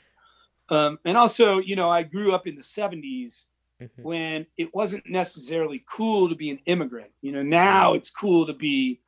um, 0.71 0.99
and 1.05 1.19
also, 1.19 1.59
you 1.59 1.77
know, 1.77 1.91
I 1.91 2.03
grew 2.03 2.33
up 2.33 2.47
in 2.47 2.55
the 2.55 2.63
'70s 2.63 3.45
mm-hmm. 3.83 4.03
when 4.03 4.47
it 4.57 4.75
wasn't 4.75 5.05
necessarily 5.07 5.85
cool 5.87 6.31
to 6.31 6.35
be 6.35 6.49
an 6.49 6.61
immigrant. 6.65 7.11
You 7.21 7.33
know, 7.33 7.43
now 7.43 7.93
it's 7.93 8.11
cool 8.11 8.47
to 8.47 8.55
be 8.55 9.01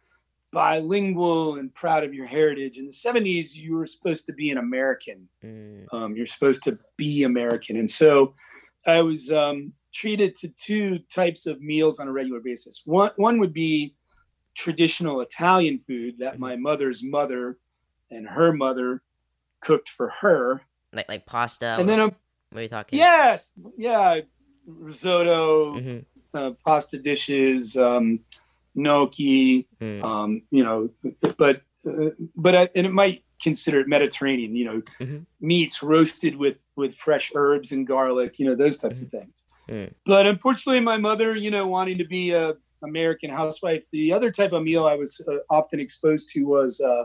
bilingual 0.54 1.56
and 1.56 1.74
proud 1.74 2.04
of 2.04 2.14
your 2.14 2.26
heritage. 2.26 2.78
In 2.78 2.86
the 2.86 2.92
70s, 2.92 3.54
you 3.54 3.76
were 3.76 3.86
supposed 3.86 4.26
to 4.26 4.32
be 4.32 4.50
an 4.50 4.58
American. 4.58 5.28
Mm. 5.44 5.92
Um, 5.92 6.16
you're 6.16 6.26
supposed 6.26 6.62
to 6.64 6.78
be 6.96 7.24
American. 7.24 7.76
And 7.76 7.90
so 7.90 8.34
I 8.86 9.02
was 9.02 9.30
um, 9.30 9.72
treated 9.92 10.34
to 10.36 10.48
two 10.48 11.00
types 11.12 11.46
of 11.46 11.60
meals 11.60 12.00
on 12.00 12.08
a 12.08 12.12
regular 12.12 12.40
basis. 12.40 12.82
One, 12.86 13.10
one 13.16 13.38
would 13.40 13.52
be 13.52 13.94
traditional 14.54 15.20
Italian 15.20 15.78
food 15.78 16.18
that 16.20 16.34
mm-hmm. 16.34 16.42
my 16.42 16.56
mother's 16.56 17.02
mother 17.02 17.58
and 18.10 18.28
her 18.28 18.52
mother 18.52 19.02
cooked 19.60 19.88
for 19.88 20.08
her. 20.20 20.62
Like, 20.92 21.08
like 21.08 21.26
pasta? 21.26 21.76
And 21.78 21.88
then, 21.88 22.00
um, 22.00 22.14
What 22.50 22.60
are 22.60 22.62
you 22.62 22.68
talking? 22.68 22.98
Yes, 22.98 23.52
yeah, 23.76 24.20
risotto, 24.66 25.80
hmm 25.80 25.98
uh, 26.34 26.50
pasta 26.64 26.98
dishes, 26.98 27.76
um, 27.76 28.20
gnocchi. 28.74 29.66
Mm. 29.80 30.02
Um, 30.04 30.42
you 30.50 30.64
know, 30.64 30.90
but 31.36 31.62
uh, 31.86 32.10
but 32.36 32.54
I, 32.54 32.68
and 32.74 32.86
it 32.86 32.92
might 32.92 33.24
consider 33.42 33.80
it 33.80 33.88
Mediterranean. 33.88 34.54
You 34.56 34.64
know, 34.64 34.82
Mhm. 35.00 35.26
meats 35.40 35.82
roasted 35.82 36.36
with 36.36 36.64
with 36.76 36.94
fresh 36.96 37.32
herbs 37.34 37.72
and 37.72 37.86
garlic. 37.86 38.38
You 38.38 38.46
know, 38.46 38.54
those 38.54 38.78
types 38.78 39.02
of 39.02 39.08
things. 39.10 39.44
Mm. 39.68 39.92
But 40.06 40.26
unfortunately, 40.26 40.80
my 40.80 40.96
mother, 40.98 41.34
you 41.36 41.50
know, 41.50 41.66
wanting 41.66 41.98
to 41.98 42.04
be 42.04 42.32
a 42.32 42.54
American 42.82 43.30
housewife, 43.30 43.84
the 43.92 44.12
other 44.12 44.30
type 44.30 44.52
of 44.52 44.62
meal 44.62 44.84
I 44.86 44.94
was 44.94 45.20
uh, 45.28 45.36
often 45.50 45.80
exposed 45.80 46.28
to 46.30 46.44
was. 46.44 46.80
Uh, 46.80 47.04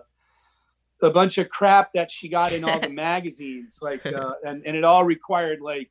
a 1.02 1.10
bunch 1.10 1.38
of 1.38 1.48
crap 1.48 1.94
that 1.94 2.12
she 2.12 2.28
got 2.28 2.52
in 2.52 2.66
all 2.66 2.78
the 2.78 2.90
magazines, 3.08 3.80
like, 3.82 4.06
uh, 4.20 4.34
and, 4.46 4.62
and 4.66 4.76
it 4.76 4.84
all 4.84 5.06
required 5.06 5.62
like 5.62 5.90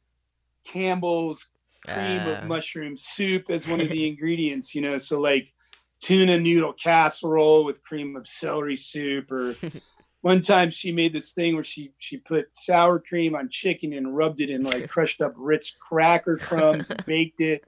Campbell's 0.65 1.47
cream 1.87 2.21
Ah. 2.27 2.41
of 2.43 2.45
mushroom 2.45 2.95
soup 2.95 3.49
as 3.49 3.67
one 3.67 3.81
of 3.81 3.89
the 3.89 4.07
ingredients, 4.11 4.75
you 4.75 4.83
know. 4.83 4.99
So 4.99 5.19
like 5.19 5.55
tuna 6.01 6.39
noodle 6.39 6.73
casserole 6.73 7.65
with 7.65 7.83
cream 7.83 8.17
of 8.17 8.27
celery 8.27 8.77
soup, 8.77 9.31
or 9.33 9.55
one 10.21 10.41
time 10.41 10.71
she 10.71 10.93
made 10.93 11.13
this 11.13 11.33
thing 11.33 11.55
where 11.55 11.65
she 11.65 11.93
she 11.99 12.17
put 12.17 12.57
sour 12.57 12.99
cream 12.99 13.35
on 13.35 13.49
chicken 13.49 13.93
and 13.93 14.17
rubbed 14.17 14.41
it 14.41 14.51
in 14.51 14.63
like 14.63 14.89
crushed 14.95 15.21
up 15.21 15.35
Ritz 15.37 15.75
cracker 15.81 16.37
crumbs 16.37 16.91
and 16.91 17.05
baked 17.07 17.41
it. 17.41 17.65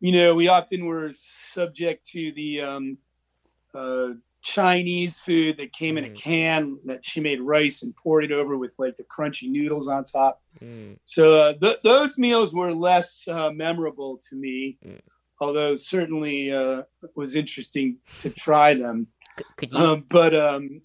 You 0.00 0.12
know, 0.12 0.34
we 0.34 0.48
often 0.48 0.84
were 0.86 1.10
subject 1.14 2.06
to 2.10 2.32
the 2.32 2.60
um, 2.60 2.98
uh, 3.74 4.08
Chinese 4.42 5.18
food 5.18 5.56
that 5.56 5.72
came 5.72 5.98
in 5.98 6.04
a 6.04 6.08
Mm. 6.08 6.14
can 6.16 6.78
that 6.84 7.04
she 7.04 7.20
made 7.20 7.40
rice 7.40 7.82
and 7.82 7.96
poured 7.96 8.24
it 8.24 8.30
over 8.30 8.56
with 8.56 8.74
like 8.78 8.94
the 8.96 9.04
crunchy 9.04 9.50
noodles 9.50 9.88
on 9.88 10.04
top. 10.04 10.40
Mm. 10.62 10.98
So 11.04 11.34
uh, 11.34 11.54
th- 11.54 11.78
those 11.82 12.16
meals 12.16 12.54
were 12.54 12.72
less 12.72 13.26
uh, 13.26 13.50
memorable 13.50 14.18
to 14.28 14.36
me, 14.36 14.78
Mm. 14.86 15.00
Although 15.40 15.74
certainly 15.76 16.52
uh, 16.52 16.82
was 17.14 17.34
interesting 17.36 17.98
to 18.20 18.30
try 18.30 18.74
them. 18.74 19.08
Could 19.56 19.72
you 19.72 19.78
Um, 19.78 20.04
but 20.08 20.34
um, 20.34 20.80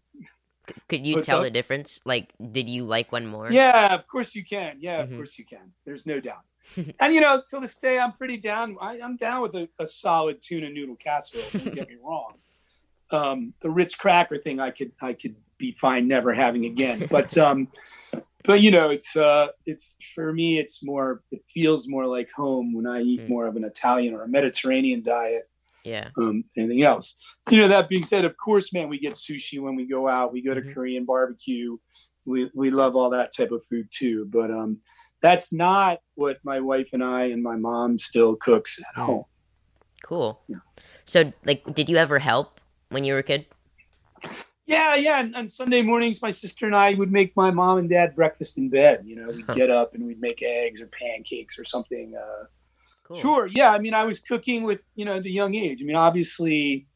could 0.90 1.06
you 1.06 1.22
tell 1.22 1.38
up? 1.40 1.44
the 1.44 1.50
difference? 1.50 2.00
Like, 2.06 2.34
did 2.52 2.70
you 2.70 2.86
like 2.86 3.12
one 3.12 3.26
more? 3.26 3.52
yeah, 3.52 3.94
of 3.96 4.08
course 4.08 4.36
you 4.36 4.44
can. 4.46 4.78
Yeah, 4.80 5.02
Mhm. 5.02 5.12
of 5.12 5.16
course 5.18 5.38
you 5.40 5.46
can. 5.46 5.72
There's 5.86 6.06
no 6.06 6.20
doubt. 6.20 6.44
and 7.00 7.14
you 7.14 7.20
know, 7.22 7.42
till 7.50 7.60
this 7.60 7.76
day, 7.76 7.98
I'm 8.00 8.14
pretty 8.14 8.38
down. 8.38 8.78
I, 8.80 9.00
I'm 9.02 9.18
down 9.18 9.42
with 9.42 9.56
a, 9.56 9.68
a 9.80 9.86
solid 9.86 10.42
tuna 10.42 10.70
noodle 10.70 10.96
casserole. 10.96 11.44
Don't 11.52 11.76
get 11.76 11.90
me 11.90 11.96
wrong. 12.04 12.34
Um, 13.10 13.54
the 13.62 13.70
Ritz 13.70 13.96
cracker 13.96 14.38
thing, 14.38 14.60
I 14.62 14.72
could 14.72 14.92
I 15.02 15.14
could 15.14 15.36
be 15.58 15.74
fine 15.74 16.08
never 16.08 16.34
having 16.34 16.66
again. 16.66 17.08
But 17.12 17.38
um, 17.38 17.68
but 18.44 18.62
you 18.62 18.72
know, 18.72 18.90
it's 18.90 19.16
uh, 19.16 19.48
it's 19.66 19.96
for 20.16 20.34
me, 20.34 20.60
it's 20.60 20.84
more. 20.84 21.22
It 21.32 21.42
feels 21.54 21.88
more 21.88 22.06
like 22.08 22.30
home 22.36 22.74
when 22.74 22.88
I 22.88 23.02
eat 23.02 23.22
Mm. 23.22 23.30
more 23.30 23.48
of 23.48 23.56
an 23.56 23.64
Italian 23.64 24.14
or 24.14 24.24
a 24.24 24.28
Mediterranean 24.28 25.02
diet 25.04 25.44
Yeah. 25.84 26.10
um, 26.18 26.44
anything 26.58 26.84
else. 26.84 27.16
You 27.50 27.58
know, 27.60 27.68
that 27.68 27.90
being 27.90 28.04
said, 28.06 28.26
of 28.26 28.36
course, 28.38 28.74
man, 28.74 28.90
we 28.90 29.00
get 29.00 29.14
sushi 29.14 29.60
when 29.60 29.76
we 29.76 29.86
go 29.86 30.08
out. 30.08 30.32
We 30.34 30.42
go 30.42 30.54
to 30.54 30.62
Mhm. 30.62 30.74
Korean 30.74 31.06
barbecue. 31.06 31.78
We 32.26 32.50
we 32.54 32.70
love 32.70 32.96
all 32.96 33.10
that 33.12 33.32
type 33.36 33.52
of 33.52 33.64
food 33.70 33.88
too. 33.92 34.26
But 34.26 34.52
um, 34.52 34.80
that's 35.22 35.52
not 35.52 36.00
what 36.16 36.38
my 36.44 36.60
wife 36.60 36.90
and 36.94 37.04
I 37.04 37.26
and 37.34 37.42
my 37.44 37.56
mom 37.56 38.00
still 38.00 38.36
cooks 38.36 38.80
at 38.80 38.96
Mm. 38.96 39.06
home. 39.06 39.26
Cool. 40.04 40.42
Yeah. 40.48 40.58
So, 41.06 41.32
like, 41.46 41.64
did 41.74 41.90
you 41.90 41.98
ever 41.98 42.20
help 42.20 42.60
when 42.90 43.04
you 43.04 43.14
were 43.14 43.20
a 43.20 43.24
kid? 43.24 43.46
Yeah, 44.72 44.96
yeah. 44.96 45.20
And 45.20 45.36
on 45.36 45.48
Sunday 45.48 45.82
mornings, 45.82 46.22
my 46.22 46.32
sister 46.32 46.66
and 46.66 46.76
I 46.76 46.94
would 46.94 47.12
make 47.12 47.36
my 47.36 47.52
mom 47.52 47.78
and 47.78 47.90
dad 47.90 48.16
breakfast 48.16 48.58
in 48.58 48.70
bed. 48.70 49.02
You 49.06 49.18
know, 49.18 49.28
we'd 49.30 49.48
get 49.56 49.70
up 49.70 49.94
and 49.94 50.06
we'd 50.06 50.22
make 50.22 50.42
eggs 50.42 50.82
or 50.82 50.88
pancakes 50.88 51.60
or 51.60 51.64
something. 51.64 52.16
Uh, 52.16 52.46
Cool. 53.12 53.20
Sure. 53.20 53.48
Yeah. 53.48 53.72
I 53.72 53.80
mean, 53.80 53.94
I 53.94 54.06
was 54.06 54.22
cooking 54.22 54.64
with, 54.64 54.86
you 54.96 55.04
know, 55.04 55.20
the 55.20 55.32
young 55.32 55.54
age. 55.54 55.82
I 55.82 55.86
mean, 55.86 55.98
obviously, 55.98 56.88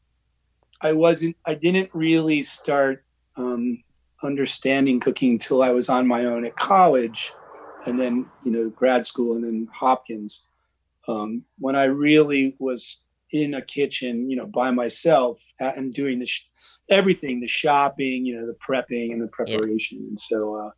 I 0.80 0.92
wasn't, 0.92 1.36
I 1.44 1.54
didn't 1.54 1.90
really 1.92 2.40
start 2.40 3.04
um, 3.36 3.82
understanding 4.22 4.98
cooking 4.98 5.32
until 5.32 5.62
I 5.62 5.70
was 5.70 5.90
on 5.90 6.06
my 6.06 6.24
own 6.24 6.46
at 6.46 6.56
college 6.56 7.32
and 7.84 8.00
then, 8.00 8.26
you 8.44 8.50
know, 8.50 8.70
grad 8.70 9.04
school 9.04 9.36
and 9.36 9.44
then 9.44 9.68
Hopkins. 9.70 10.44
Um, 11.06 11.44
when 11.58 11.76
I 11.76 11.84
really 11.84 12.56
was 12.58 13.04
in 13.32 13.54
a 13.54 13.62
kitchen, 13.62 14.30
you 14.30 14.36
know, 14.36 14.46
by 14.46 14.70
myself 14.70 15.40
uh, 15.60 15.72
and 15.76 15.92
doing 15.92 16.18
the 16.20 16.26
sh- 16.26 16.48
everything, 16.88 17.40
the 17.40 17.46
shopping, 17.46 18.24
you 18.24 18.38
know, 18.38 18.46
the 18.46 18.54
prepping 18.54 19.12
and 19.12 19.20
the 19.22 19.28
preparation. 19.28 19.98
And 19.98 20.18
so, 20.18 20.56
uh, 20.56 20.70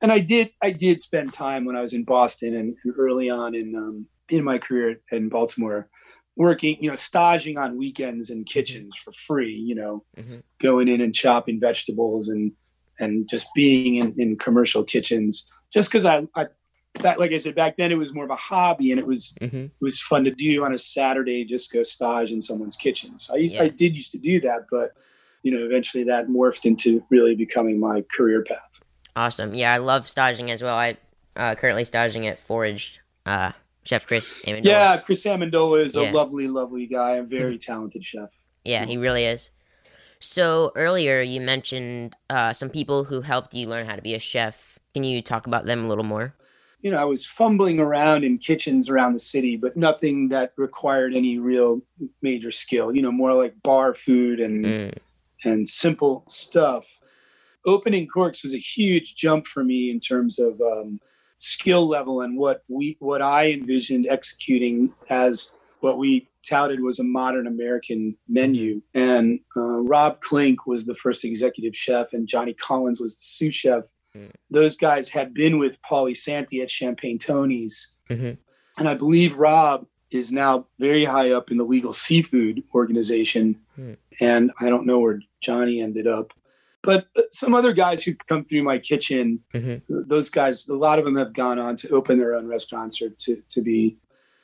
and 0.00 0.10
I 0.12 0.20
did, 0.20 0.52
I 0.62 0.70
did 0.70 1.00
spend 1.00 1.32
time 1.32 1.64
when 1.64 1.76
I 1.76 1.80
was 1.80 1.92
in 1.92 2.04
Boston 2.04 2.54
and, 2.54 2.76
and 2.84 2.94
early 2.96 3.30
on 3.30 3.54
in, 3.54 3.74
um, 3.76 4.06
in 4.28 4.44
my 4.44 4.58
career 4.58 5.00
in 5.10 5.28
Baltimore, 5.28 5.88
working, 6.36 6.76
you 6.80 6.90
know, 6.90 6.96
staging 6.96 7.58
on 7.58 7.76
weekends 7.76 8.30
in 8.30 8.44
kitchens 8.44 8.96
for 8.96 9.12
free, 9.12 9.54
you 9.54 9.74
know, 9.74 10.04
Mhm. 10.18 10.42
going 10.60 10.88
in 10.88 11.00
and 11.00 11.14
chopping 11.14 11.60
vegetables 11.60 12.28
and 12.28 12.52
and 13.00 13.28
just 13.28 13.48
being 13.56 13.96
in, 13.96 14.14
in 14.18 14.36
commercial 14.38 14.84
kitchens. 14.84 15.50
Just 15.72 15.90
because 15.90 16.04
I, 16.06 16.22
I 16.36 16.46
that 17.00 17.18
like 17.18 17.32
I 17.32 17.38
said 17.38 17.54
back 17.54 17.76
then, 17.76 17.92
it 17.92 17.96
was 17.98 18.14
more 18.14 18.24
of 18.24 18.30
a 18.30 18.36
hobby 18.36 18.90
and 18.90 18.98
it 18.98 19.06
was 19.06 19.36
hmm 19.40 19.64
it 19.64 19.84
was 19.84 20.00
fun 20.00 20.24
to 20.24 20.30
do 20.30 20.64
on 20.64 20.72
a 20.72 20.78
Saturday. 20.78 21.44
Just 21.44 21.72
go 21.72 21.82
stage 21.82 22.32
in 22.32 22.40
someone's 22.40 22.76
kitchen. 22.76 23.18
So 23.18 23.34
I, 23.34 23.38
Yeah. 23.38 23.62
I 23.64 23.68
did 23.68 23.96
used 23.96 24.12
to 24.12 24.18
do 24.18 24.40
that, 24.42 24.66
but 24.70 24.92
you 25.42 25.52
know, 25.52 25.64
eventually 25.66 26.04
that 26.04 26.28
morphed 26.28 26.64
into 26.64 27.04
really 27.10 27.34
becoming 27.34 27.78
my 27.78 28.02
career 28.16 28.42
path. 28.44 28.80
Awesome. 29.16 29.54
Yeah, 29.54 29.72
I 29.72 29.78
love 29.78 30.08
staging 30.08 30.50
as 30.50 30.62
well. 30.62 30.76
I 30.76 30.96
uh, 31.36 31.54
currently 31.56 31.84
staging 31.84 32.26
at 32.26 32.38
Foraged. 32.38 33.00
Uh, 33.26 33.52
Chef 33.84 34.06
Chris 34.06 34.34
Amendola. 34.46 34.64
Yeah, 34.64 34.96
Chris 34.98 35.24
Amendola 35.24 35.84
is 35.84 35.94
Yeah. 35.94 36.10
a 36.10 36.12
lovely, 36.12 36.48
lovely 36.48 36.86
guy, 36.86 37.16
a 37.16 37.22
very 37.22 37.58
talented 37.58 38.04
chef. 38.04 38.30
Yeah, 38.64 38.86
he 38.86 38.96
really 38.96 39.24
is. 39.24 39.50
So 40.20 40.72
earlier 40.74 41.20
you 41.20 41.40
mentioned 41.40 42.16
uh, 42.30 42.54
some 42.54 42.70
people 42.70 43.04
who 43.04 43.20
helped 43.20 43.52
you 43.52 43.68
learn 43.68 43.86
how 43.86 43.96
to 43.96 44.02
be 44.02 44.14
a 44.14 44.18
chef. 44.18 44.78
Can 44.94 45.04
you 45.04 45.20
talk 45.20 45.46
about 45.46 45.66
them 45.66 45.84
a 45.84 45.88
little 45.88 46.04
more? 46.04 46.34
You 46.84 46.90
know, 46.90 46.98
I 46.98 47.04
was 47.04 47.26
fumbling 47.26 47.80
around 47.80 48.24
in 48.24 48.36
kitchens 48.36 48.90
around 48.90 49.14
the 49.14 49.18
city, 49.18 49.56
but 49.56 49.74
nothing 49.74 50.28
that 50.28 50.52
required 50.58 51.14
any 51.14 51.38
real 51.38 51.80
major 52.20 52.50
skill. 52.50 52.94
You 52.94 53.00
know, 53.00 53.10
more 53.10 53.32
like 53.32 53.54
bar 53.62 53.94
food 53.94 54.38
and 54.38 54.66
Mm, 54.66 54.98
and 55.44 55.68
simple 55.68 56.24
stuff. 56.28 57.00
Opening 57.64 58.06
Corks 58.06 58.44
was 58.44 58.54
a 58.54 58.58
huge 58.58 59.16
jump 59.16 59.46
for 59.46 59.64
me 59.64 59.90
in 59.90 59.98
terms 59.98 60.38
of 60.38 60.60
um, 60.60 61.00
skill 61.38 61.88
level 61.88 62.20
and 62.20 62.36
what 62.36 62.62
we 62.68 62.96
what 63.00 63.22
I 63.22 63.52
envisioned 63.52 64.06
executing 64.08 64.92
as 65.08 65.56
what 65.80 65.96
we 65.96 66.28
touted 66.46 66.80
was 66.80 66.98
a 66.98 67.04
modern 67.04 67.46
American 67.46 68.16
menu. 68.28 68.82
And 68.92 69.40
uh, 69.56 69.60
Rob 69.60 70.20
Klink 70.20 70.66
was 70.66 70.84
the 70.84 70.94
first 70.94 71.24
executive 71.24 71.74
chef, 71.74 72.12
and 72.12 72.28
Johnny 72.28 72.52
Collins 72.52 73.00
was 73.00 73.16
the 73.16 73.24
sous 73.24 73.54
chef. 73.54 73.84
Mm. 74.16 74.30
Those 74.50 74.76
guys 74.76 75.08
had 75.10 75.34
been 75.34 75.58
with 75.58 75.78
Paulie 75.82 76.16
Santi 76.16 76.60
at 76.60 76.70
Champagne 76.70 77.18
Tony's, 77.18 77.94
Mhm. 78.10 78.38
and 78.78 78.88
I 78.88 78.94
believe 78.94 79.36
Rob 79.36 79.86
is 80.10 80.30
now 80.30 80.66
very 80.78 81.04
high 81.04 81.32
up 81.32 81.50
in 81.50 81.56
the 81.56 81.64
legal 81.64 81.92
seafood 81.92 82.62
organization. 82.74 83.60
Mm. 83.78 83.96
And 84.20 84.52
I 84.60 84.68
don't 84.68 84.86
know 84.86 85.00
where 85.00 85.20
Johnny 85.40 85.80
ended 85.80 86.06
up. 86.06 86.32
But 86.82 87.08
uh, 87.16 87.22
some 87.32 87.54
other 87.54 87.72
guys 87.72 88.04
who 88.04 88.14
come 88.28 88.44
through 88.44 88.62
my 88.62 88.78
kitchen, 88.78 89.40
Mhm. 89.54 89.82
those 89.88 90.30
guys, 90.30 90.68
a 90.68 90.74
lot 90.74 90.98
of 90.98 91.04
them 91.04 91.16
have 91.16 91.32
gone 91.32 91.58
on 91.58 91.74
to 91.76 91.88
open 91.88 92.18
their 92.18 92.34
own 92.34 92.46
restaurants 92.46 93.00
or 93.02 93.08
to, 93.10 93.42
to 93.48 93.62
be 93.62 93.96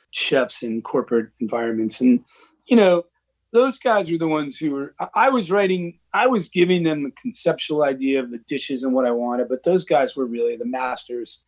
chefs 0.09 0.61
in 0.63 0.81
corporate 0.81 1.29
environments. 1.39 2.01
And, 2.01 2.25
you 2.65 2.75
know, 2.75 3.05
those 3.51 3.79
guys 3.79 4.09
were 4.11 4.17
the 4.17 4.27
ones 4.27 4.57
who 4.57 4.71
were, 4.71 4.95
I- 5.13 5.29
was 5.29 5.51
writing, 5.51 5.99
I 6.13 6.27
was 6.27 6.47
giving 6.49 6.83
them 6.83 7.03
the 7.03 7.11
conceptual 7.11 7.83
idea 7.83 8.19
of 8.21 8.31
the 8.31 8.37
dishes 8.47 8.83
and 8.83 8.93
what 8.93 9.05
I 9.05 9.11
wanted, 9.11 9.49
but 9.49 9.63
those 9.63 9.83
guys 9.85 10.15
were 10.15 10.25
really 10.25 10.55
the 10.55 10.65
masters 10.65 11.43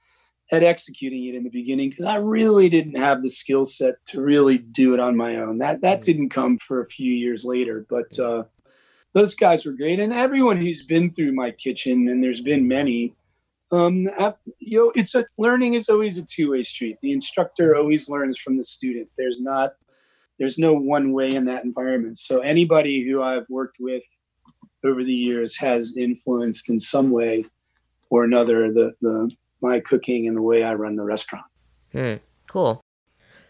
at 0.51 0.63
executing 0.63 1.25
it 1.27 1.35
in 1.35 1.43
the 1.43 1.49
beginning 1.49 1.89
because 1.89 2.05
I 2.05 2.15
really 2.17 2.67
didn't 2.69 2.97
have 2.99 3.21
the 3.21 3.29
skill 3.29 3.63
set 3.65 3.95
to 4.07 4.21
really 4.21 4.57
do 4.57 4.93
it 4.93 4.99
on 4.99 5.15
my 5.15 5.37
own. 5.37 5.59
That 5.59 5.81
that 5.81 6.01
Mhm. 6.01 6.05
didn't 6.05 6.29
come 6.29 6.57
for 6.57 6.81
a 6.81 6.89
few 6.89 7.11
years 7.13 7.45
later, 7.45 7.85
but 7.89 8.19
uh, 8.19 8.43
those 9.13 9.35
guys 9.35 9.65
were 9.65 9.71
great, 9.71 9.99
and 9.99 10.11
everyone 10.11 10.57
who's 10.57 10.83
been 10.83 11.11
through 11.11 11.31
my 11.33 11.51
kitchen, 11.51 12.09
and 12.09 12.21
there's 12.23 12.41
been 12.41 12.67
many. 12.67 13.13
Um, 13.71 14.09
I- 14.19 14.33
you 14.59 14.77
know, 14.79 14.91
it's 14.95 15.15
a 15.15 15.25
learning 15.37 15.73
is 15.75 15.87
always 15.89 16.17
a 16.17 16.25
two 16.25 16.51
way 16.51 16.63
street. 16.63 16.97
The 17.01 17.11
instructor 17.13 17.75
always 17.75 18.09
learns 18.09 18.37
from 18.37 18.57
the 18.57 18.63
student. 18.63 19.09
There's 19.17 19.39
not, 19.39 19.73
there's 20.39 20.57
no 20.57 20.73
one 20.73 21.11
way 21.13 21.31
in 21.31 21.45
that 21.45 21.63
environment. 21.63 22.17
So 22.17 22.39
anybody 22.39 23.03
who 23.07 23.21
I've 23.21 23.45
worked 23.49 23.77
with 23.79 24.03
over 24.83 25.03
the 25.03 25.13
years 25.13 25.57
has 25.57 25.95
influenced 25.97 26.69
in 26.69 26.79
some 26.79 27.11
way 27.11 27.45
or 28.09 28.23
another 28.23 28.71
the 28.73 28.93
the 29.01 29.31
my 29.61 29.79
cooking 29.79 30.27
and 30.27 30.35
the 30.35 30.41
way 30.41 30.63
I 30.63 30.73
run 30.73 30.95
the 30.95 31.03
restaurant. 31.03 31.45
Hmm. 31.93 32.15
Cool. 32.47 32.81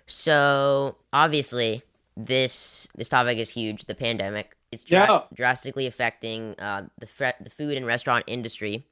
So 0.08 0.98
obviously, 1.12 1.82
this 2.18 2.88
this 2.96 3.10
topic 3.10 3.38
is 3.38 3.50
huge. 3.50 3.86
The 3.86 3.96
pandemic 3.96 4.56
it's 4.72 4.86
Yeah. 4.90 5.22
drastically 5.36 5.86
affecting 5.88 6.56
uh, 6.60 6.88
the 7.00 7.06
fre- 7.08 7.38
the 7.42 7.50
food 7.50 7.78
and 7.78 7.86
restaurant 7.86 8.26
industry. 8.28 8.86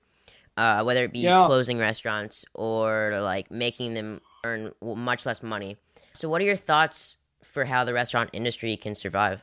uh, 0.58 0.84
whether 0.84 1.06
it 1.06 1.14
be 1.14 1.20
Yeah. 1.20 1.46
closing 1.48 1.78
restaurants 1.80 2.44
or 2.54 3.18
like 3.22 3.50
making 3.50 3.94
them 3.94 4.20
earn 4.46 4.74
much 4.82 5.26
less 5.26 5.42
money. 5.42 5.78
So, 6.14 6.28
what 6.28 6.42
are 6.42 6.46
your 6.46 6.58
thoughts 6.58 7.16
for 7.44 7.66
how 7.66 7.84
the 7.84 7.94
restaurant 7.94 8.30
industry 8.34 8.76
can 8.78 8.96
survive? 8.96 9.42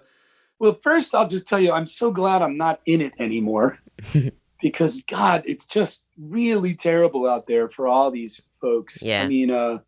Well, 0.58 0.78
first, 0.82 1.14
I'll 1.14 1.28
just 1.28 1.46
tell 1.46 1.60
you, 1.60 1.72
I'm 1.72 1.86
so 1.86 2.10
glad 2.10 2.42
I'm 2.42 2.56
not 2.56 2.80
in 2.84 3.00
it 3.00 3.12
anymore 3.18 3.78
because, 4.60 5.02
God, 5.02 5.44
it's 5.46 5.64
just 5.64 6.06
really 6.18 6.74
terrible 6.74 7.28
out 7.28 7.46
there 7.46 7.68
for 7.68 7.86
all 7.86 8.10
these 8.10 8.42
folks. 8.60 9.02
Yeah. 9.02 9.22
I 9.22 9.28
mean, 9.28 9.50
uh, 9.50 9.78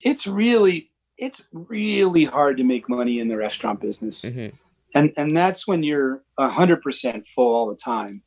it's 0.00 0.26
really, 0.26 0.90
it's 1.18 1.42
really 1.52 2.24
hard 2.24 2.58
to 2.58 2.64
make 2.64 2.88
money 2.88 3.18
in 3.18 3.28
the 3.28 3.36
restaurant 3.36 3.80
business. 3.80 4.24
hmm 4.24 4.48
And, 4.94 5.12
and 5.16 5.36
that's 5.36 5.66
when 5.66 5.82
you're 5.82 6.22
100% 6.38 7.26
full 7.26 7.54
all 7.54 7.68
the 7.68 7.76
time. 7.76 8.22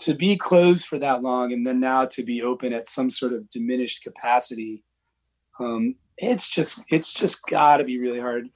To 0.00 0.12
be 0.12 0.36
closed 0.36 0.86
for 0.86 0.98
that 0.98 1.22
long 1.22 1.52
and 1.52 1.64
then 1.64 1.78
now 1.78 2.04
to 2.06 2.24
be 2.24 2.42
open 2.42 2.72
at 2.72 2.88
some 2.88 3.10
sort 3.10 3.32
of 3.32 3.48
diminished 3.48 4.02
capacity, 4.02 4.82
um, 5.60 5.94
it's 6.18 6.48
just, 6.48 6.80
it's 6.90 7.12
just 7.12 7.46
got 7.46 7.78
to 7.78 7.84
be 7.84 7.98
really 7.98 8.20
hard. 8.20 8.48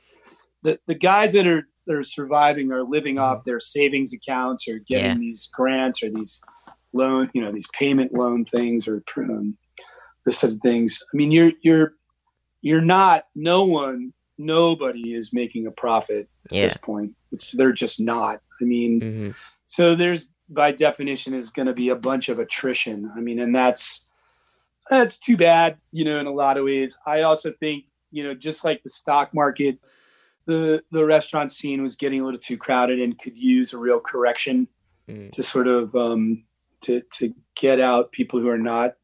The, 0.62 0.78
the 0.86 0.94
guys 0.94 1.32
that 1.32 1.46
are 1.46 1.68
that 1.86 1.96
are 1.96 2.04
surviving 2.04 2.70
are 2.70 2.82
living 2.82 3.18
off 3.18 3.44
their 3.44 3.60
savings 3.60 4.12
accounts 4.12 4.68
or 4.68 4.78
getting 4.78 5.12
Yeah. 5.12 5.14
these 5.14 5.48
grants 5.54 6.02
or 6.02 6.10
these 6.10 6.42
loan, 6.92 7.30
you 7.32 7.40
know, 7.40 7.50
these 7.50 7.68
payment 7.72 8.12
loan 8.12 8.44
things 8.44 8.86
or 8.86 9.02
um, 9.16 9.56
this 10.26 10.40
type 10.40 10.50
of 10.50 10.60
things. 10.60 11.02
I 11.02 11.16
mean, 11.16 11.30
you're 11.30 11.52
you're 11.62 11.92
you're 12.60 12.82
not. 12.82 13.24
No 13.34 13.64
one, 13.64 14.12
nobody 14.36 15.14
is 15.14 15.30
making 15.32 15.66
a 15.66 15.70
profit 15.70 16.28
at 16.46 16.52
Yeah. 16.52 16.64
this 16.64 16.76
point. 16.76 17.12
It's, 17.32 17.52
they're 17.52 17.72
just 17.72 18.00
not. 18.00 18.40
I 18.60 18.64
mean, 18.64 19.00
hmm 19.00 19.30
so 19.64 19.94
there's 19.94 20.32
by 20.48 20.72
definition 20.72 21.34
is 21.34 21.50
going 21.50 21.66
to 21.66 21.74
be 21.74 21.90
a 21.90 21.96
bunch 21.96 22.28
of 22.28 22.38
attrition. 22.38 23.10
I 23.16 23.20
mean, 23.20 23.38
and 23.38 23.54
that's 23.54 24.07
that's 24.90 25.18
too 25.18 25.37
bad, 25.37 25.77
you 25.92 26.05
know, 26.05 26.18
in 26.18 26.27
a 26.27 26.33
lot 26.33 26.57
of 26.57 26.64
ways. 26.64 26.98
I 27.07 27.22
also 27.22 27.53
think, 27.53 27.87
you 28.11 28.22
know, 28.24 28.35
just 28.35 28.64
like 28.64 28.83
the 28.83 28.90
stock 28.90 29.35
market, 29.35 29.79
the 30.46 30.83
the 30.90 31.05
restaurant 31.05 31.53
scene 31.53 31.83
was 31.83 31.96
getting 31.96 32.20
a 32.20 32.24
little 32.24 32.40
too 32.40 32.57
crowded 32.57 33.01
and 33.01 33.18
could 33.18 33.37
use 33.37 33.72
a 33.72 33.79
real 33.79 34.01
correction 34.01 34.68
Mm. 35.09 35.33
to 35.33 35.42
sort 35.42 35.66
of 35.66 35.94
um, 35.96 36.44
to 36.83 37.01
to 37.14 37.35
get 37.57 37.81
out 37.81 38.12
people 38.12 38.40
who 38.40 38.48
are 38.48 38.59
not 38.59 38.94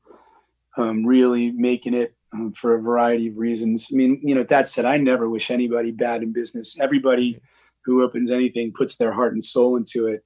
um, 0.76 1.06
really 1.06 1.50
making 1.50 1.94
it 1.94 2.14
um, 2.32 2.52
for 2.52 2.74
a 2.74 2.82
variety 2.82 3.28
of 3.28 3.38
reasons. 3.38 3.88
I 3.90 3.96
mean, 3.96 4.20
you 4.22 4.34
know, 4.34 4.42
that 4.44 4.68
said, 4.68 4.84
I 4.84 4.98
never 4.98 5.30
wish 5.30 5.50
anybody 5.50 5.92
bad 5.92 6.22
in 6.22 6.32
business. 6.32 6.78
Everybody 6.78 7.40
who 7.84 8.02
opens 8.02 8.30
anything 8.30 8.72
puts 8.76 8.96
their 8.96 9.12
heart 9.12 9.32
and 9.32 9.42
soul 9.42 9.76
into 9.76 10.06
it. 10.08 10.24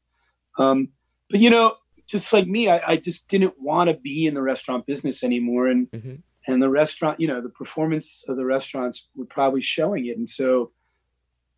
Um, 0.59 0.89
but 1.31 1.39
you 1.41 1.51
know, 1.51 1.75
just 2.09 2.33
like 2.33 2.47
me, 2.49 2.69
I, 2.69 2.93
I 2.93 2.97
just 2.97 3.29
didn't 3.29 3.55
want 3.61 3.89
to 3.91 3.95
be 3.97 4.27
in 4.27 4.35
the 4.35 4.43
restaurant 4.43 4.87
business 4.87 5.23
anymore, 5.23 5.69
and 5.69 5.91
Mhm. 5.91 6.23
and 6.47 6.63
the 6.63 6.71
restaurant, 6.71 7.21
you 7.21 7.29
know, 7.29 7.41
the 7.43 7.51
performance 7.51 8.25
of 8.29 8.37
the 8.37 8.45
restaurants 8.45 9.09
were 9.15 9.27
probably 9.27 9.61
showing 9.61 10.07
it, 10.07 10.17
and 10.17 10.29
so 10.29 10.73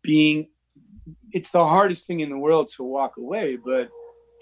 being, 0.01 0.49
it's 1.31 1.51
the 1.51 1.63
hardest 1.63 2.05
thing 2.07 2.19
in 2.19 2.29
the 2.29 2.37
world 2.37 2.67
to 2.75 2.83
walk 2.83 3.17
away, 3.17 3.55
but 3.55 3.89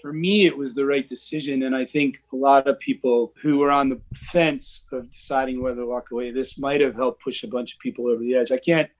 for 0.02 0.12
me, 0.12 0.46
it 0.46 0.56
was 0.56 0.74
the 0.74 0.86
right 0.86 1.06
decision, 1.06 1.62
and 1.62 1.76
I 1.76 1.84
think 1.84 2.22
a 2.32 2.36
lot 2.36 2.66
of 2.66 2.80
people 2.80 3.34
who 3.42 3.58
were 3.58 3.70
on 3.70 3.90
the 3.90 4.00
fence 4.14 4.86
of 4.92 5.10
deciding 5.10 5.62
whether 5.62 5.82
to 5.82 5.86
walk 5.86 6.10
away, 6.10 6.30
this 6.32 6.58
might 6.58 6.80
have 6.80 6.94
helped 6.94 7.22
push 7.22 7.44
a 7.44 7.48
bunch 7.48 7.74
of 7.74 7.78
people 7.80 8.08
over 8.08 8.22
the 8.22 8.34
edge. 8.34 8.50
I 8.50 8.56
can't 8.58 8.90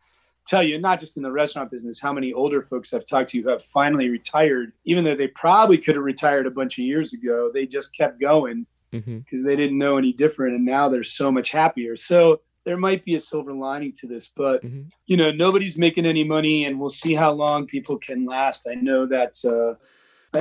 tell 0.47 0.63
you, 0.63 0.79
not 0.79 1.01
just 1.01 1.17
in 1.17 1.23
the 1.23 1.33
restaurant 1.33 1.71
business, 1.71 2.01
how 2.01 2.13
many 2.13 2.33
older 2.33 2.63
folks 2.63 2.93
I've 2.93 3.07
talked 3.07 3.31
to 3.31 3.41
who 3.41 3.51
have 3.51 3.63
finally 3.63 4.09
retired, 4.09 4.73
even 4.85 5.05
though 5.05 5.15
they 5.15 5.29
probably 5.29 5.79
could 5.79 5.95
have 5.95 6.05
retired 6.05 6.47
a 6.47 6.51
bunch 6.51 6.79
of 6.79 6.85
years 6.85 7.13
ago. 7.13 7.51
They 7.53 7.67
just 7.67 7.97
kept 7.97 8.21
going 8.21 8.67
mm-hmm. 8.93 9.19
because 9.19 9.45
they 9.45 9.57
didn't 9.57 9.79
know 9.79 9.97
any 9.97 10.13
different. 10.13 10.57
And 10.57 10.65
now 10.65 10.89
they're 10.89 11.03
so 11.03 11.31
much 11.31 11.51
happier. 11.51 11.97
So 11.97 12.41
there 12.65 12.77
might 12.77 13.05
be 13.05 13.15
a 13.15 13.21
silver 13.21 13.53
lining 13.53 13.93
to 14.01 14.07
this, 14.07 14.29
but 14.35 14.63
hmm 14.63 14.83
you 15.07 15.17
know, 15.17 15.33
nobody's 15.33 15.77
making 15.77 16.07
any 16.07 16.23
money 16.23 16.65
and 16.65 16.79
we'll 16.79 16.89
see 16.89 17.15
how 17.15 17.33
long 17.33 17.67
people 17.67 17.99
can 17.99 18.25
last. 18.25 18.69
I 18.71 18.77
know 18.77 19.07
that, 19.07 19.35
uh, 19.45 19.75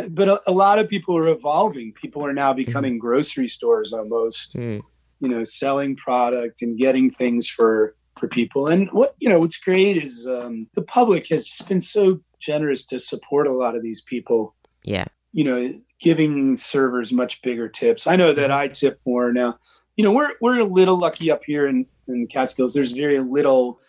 but 0.09 0.29
a, 0.29 0.39
a 0.45 0.51
lot 0.51 0.77
of 0.77 0.87
people 0.87 1.17
are 1.17 1.27
evolving. 1.27 1.91
People 1.93 2.23
are 2.23 2.33
now 2.33 2.53
becoming 2.53 2.99
grocery 2.99 3.47
stores 3.47 3.93
almost 3.93 4.55
mm 4.55 4.83
you 5.19 5.29
know 5.29 5.43
selling 5.43 5.95
product 5.95 6.61
and 6.61 6.77
getting 6.77 7.11
things 7.11 7.47
for 7.47 7.95
for 8.19 8.27
people. 8.27 8.67
And 8.67 8.89
what 8.91 9.15
you 9.19 9.29
know 9.29 9.39
what's 9.39 9.57
great 9.57 9.97
is 9.97 10.27
um, 10.27 10.67
the 10.73 10.81
public 10.81 11.27
has 11.29 11.45
just 11.45 11.67
been 11.67 11.81
so 11.81 12.19
generous 12.39 12.85
to 12.87 12.99
support 12.99 13.47
a 13.47 13.53
lot 13.53 13.75
of 13.75 13.83
these 13.83 14.01
people. 14.01 14.55
Yeah. 14.83 15.05
you 15.33 15.43
know 15.43 15.73
giving 15.99 16.55
servers 16.55 17.11
much 17.11 17.41
bigger 17.41 17.67
tips. 17.67 18.07
I 18.07 18.15
know 18.15 18.33
that 18.33 18.51
i 18.51 18.67
tip 18.67 18.99
more 19.05 19.33
now. 19.33 19.57
You 19.97 20.03
know 20.03 20.11
we're 20.11 20.33
we're 20.41 20.59
a 20.59 20.65
little 20.65 20.97
lucky 20.97 21.29
up 21.31 21.43
here 21.45 21.67
in 21.67 21.85
in 22.07 22.27
catskills. 22.27 22.73
There's 22.73 22.91
very 22.91 23.19
little 23.19 23.79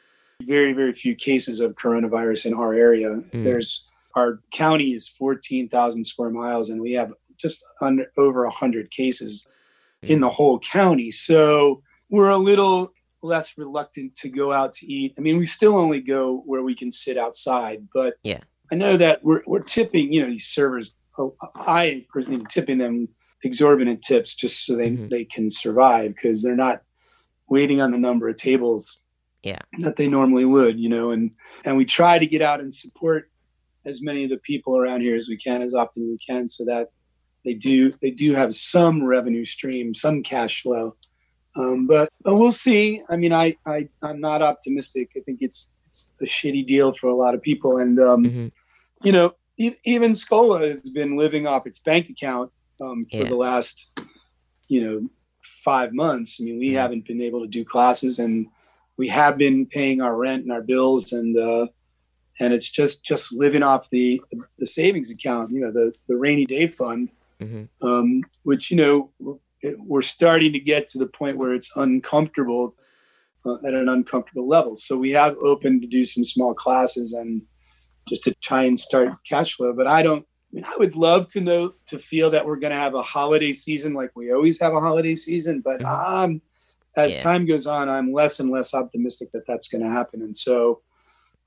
very 0.43 0.73
very 0.73 0.93
few 0.93 1.15
cases 1.15 1.61
of 1.61 1.75
coronavirus 1.75 2.47
in 2.47 2.55
our 2.55 2.73
area. 2.75 3.11
Mm. 3.11 3.45
there's 3.45 3.89
our 4.17 4.41
county 4.51 4.93
is 4.93 5.07
14,000 5.07 6.05
square 6.05 6.31
miles 6.31 6.69
and 6.69 6.81
we 6.81 6.93
have 6.93 7.13
just 7.37 7.65
under 7.81 8.07
over 8.17 8.43
100 8.43 8.91
cases 8.91 9.47
in 10.03 10.21
the 10.21 10.31
whole 10.31 10.59
county. 10.59 11.11
So 11.11 11.83
we're 12.09 12.31
a 12.31 12.39
little 12.39 12.93
less 13.23 13.57
reluctant 13.59 14.17
to 14.17 14.29
go 14.29 14.53
out 14.53 14.73
to 14.75 14.87
eat. 14.87 15.15
I 15.19 15.21
mean, 15.21 15.39
we 15.39 15.47
still 15.47 15.79
only 15.79 16.01
go 16.01 16.43
where 16.47 16.63
we 16.63 16.75
can 16.75 16.91
sit 16.91 17.19
outside, 17.19 17.89
but 17.93 18.15
Yeah. 18.23 18.41
I 18.73 18.77
know 18.77 18.97
that 18.97 19.23
we're, 19.25 19.43
we're 19.47 19.63
tipping, 19.63 20.13
you 20.13 20.23
know, 20.23 20.29
these 20.29 20.47
servers. 20.47 20.95
oh, 21.19 21.35
I 21.57 22.07
personally 22.09 22.41
am 22.41 22.47
tipping 22.47 22.79
them 22.79 23.09
exorbitant 23.43 24.01
tips 24.01 24.35
just 24.35 24.65
so 24.65 24.75
they, 24.77 24.91
Mhm. 24.91 25.11
they 25.11 25.25
can 25.25 25.51
survive 25.51 26.15
because 26.15 26.43
they're 26.43 26.57
not 26.57 26.83
waiting 27.49 27.81
on 27.83 27.91
the 27.91 27.99
number 27.99 28.29
of 28.29 28.37
tables 28.37 29.03
Yeah. 29.43 29.59
that 29.81 29.97
they 29.97 30.07
normally 30.09 30.45
would, 30.47 30.79
you 30.79 30.89
know, 30.89 31.11
and, 31.11 31.33
and 31.65 31.77
we 31.77 31.85
try 31.85 32.19
to 32.19 32.27
get 32.27 32.41
out 32.43 32.61
and 32.61 32.73
support 32.73 33.31
as 33.85 34.01
many 34.01 34.25
of 34.25 34.31
the 34.31 34.39
people 34.39 34.79
around 34.79 35.01
here 35.03 35.17
as 35.17 35.29
we 35.29 35.37
can, 35.37 35.61
as 35.63 35.75
often 35.75 36.05
as 36.05 36.09
we 36.11 36.19
can, 36.19 36.49
so 36.49 36.65
that 36.65 36.91
they 37.45 37.55
do 37.55 37.93
they 38.03 38.11
do 38.11 38.35
have 38.35 38.55
some 38.55 39.03
revenue 39.05 39.45
stream, 39.45 39.93
some 39.95 40.23
cash 40.23 40.63
flow. 40.63 40.97
Um, 41.61 41.87
but, 41.87 42.09
but 42.25 42.35
we'll 42.35 42.53
see. 42.53 43.03
I 43.11 43.17
mean, 43.17 43.33
I, 43.33 43.57
I 43.67 43.89
I'm 44.03 44.21
not 44.21 44.43
optimistic. 44.43 45.13
I 45.17 45.21
think 45.21 45.39
it's 45.43 45.73
it's 45.87 46.13
a 46.21 46.25
shitty 46.25 46.67
deal 46.67 46.93
for 46.93 47.09
a 47.09 47.15
lot 47.15 47.35
of 47.35 47.43
people, 47.43 47.79
and 47.79 47.99
um, 48.01 48.25
hmm 48.25 48.47
you 49.03 49.13
know, 49.13 49.33
e- 49.59 49.77
even 49.85 50.15
Schola 50.15 50.61
has 50.61 50.83
been 50.91 51.17
living 51.17 51.47
off 51.47 51.67
its 51.67 51.81
bank 51.81 52.09
account 52.11 52.53
um, 52.81 53.07
for 53.11 53.23
Yeah. 53.23 53.29
the 53.29 53.35
last, 53.35 53.77
you 54.69 54.81
know, 54.85 55.09
five 55.43 55.93
months. 55.93 56.39
I 56.39 56.45
mean, 56.45 56.59
we 56.59 56.73
Yeah. 56.73 56.83
haven't 56.83 57.07
been 57.07 57.23
able 57.23 57.41
to 57.41 57.47
do 57.49 57.65
classes, 57.65 58.19
and 58.19 58.47
we 58.97 59.09
have 59.09 59.39
been 59.39 59.67
paying 59.67 60.01
our 60.03 60.15
rent 60.17 60.43
and 60.43 60.53
our 60.53 60.63
bills, 60.63 61.13
and 61.13 61.37
uh, 61.37 61.67
and 62.39 62.53
it's 62.55 62.71
just 62.71 63.05
just 63.05 63.33
living 63.33 63.63
off 63.63 63.91
the 63.91 64.23
the 64.59 64.67
savings 64.67 65.11
account, 65.11 65.51
you 65.51 65.61
know, 65.61 65.73
the 65.73 65.93
the 66.09 66.17
rainy 66.17 66.47
day 66.47 66.67
fund, 66.67 67.11
hmm 67.41 67.65
um, 67.83 68.23
which 68.45 68.71
you 68.71 68.77
know 68.77 69.41
we're, 69.63 69.77
we're 69.79 70.03
starting 70.03 70.53
to 70.53 70.61
get 70.61 70.89
to 70.89 70.99
the 70.99 71.07
point 71.07 71.37
where 71.37 71.55
it's 71.55 71.71
uncomfortable 71.77 72.75
uh, 73.45 73.57
at 73.67 73.75
an 73.75 73.89
uncomfortable 73.89 74.49
level. 74.49 74.77
So 74.77 74.97
we 74.97 75.13
have 75.13 75.37
opened 75.43 75.83
to 75.83 75.89
do 75.89 76.05
some 76.05 76.25
small 76.25 76.55
classes 76.55 77.13
and 77.13 77.43
just 78.09 78.23
to 78.25 78.35
try 78.43 78.65
and 78.65 78.79
start 78.79 79.11
cash 79.29 79.55
flow. 79.55 79.73
But 79.73 79.87
I 79.87 80.03
don't. 80.03 80.25
I 80.53 80.57
mean, 80.57 80.65
I 80.65 80.77
would 80.79 80.97
love 80.97 81.29
to 81.29 81.41
know 81.41 81.73
to 81.87 81.99
feel 81.99 82.31
that 82.31 82.45
we're 82.45 82.57
going 82.57 82.73
to 82.73 82.77
have 82.77 82.95
a 82.95 83.03
holiday 83.03 83.53
season 83.53 83.95
like 83.95 84.11
we 84.17 84.33
always 84.33 84.61
have 84.61 84.75
a 84.75 84.81
holiday 84.81 85.15
season. 85.15 85.61
But 85.65 85.85
um, 85.85 86.43
as 86.97 87.15
Yeah. 87.15 87.23
time 87.23 87.47
goes 87.47 87.69
on, 87.69 87.89
I'm 87.89 88.13
less 88.13 88.41
and 88.41 88.51
less 88.51 88.75
optimistic 88.75 89.31
that 89.31 89.47
that's 89.47 89.69
going 89.69 89.85
to 89.85 89.91
happen. 89.91 90.23
And 90.23 90.37
so, 90.37 90.83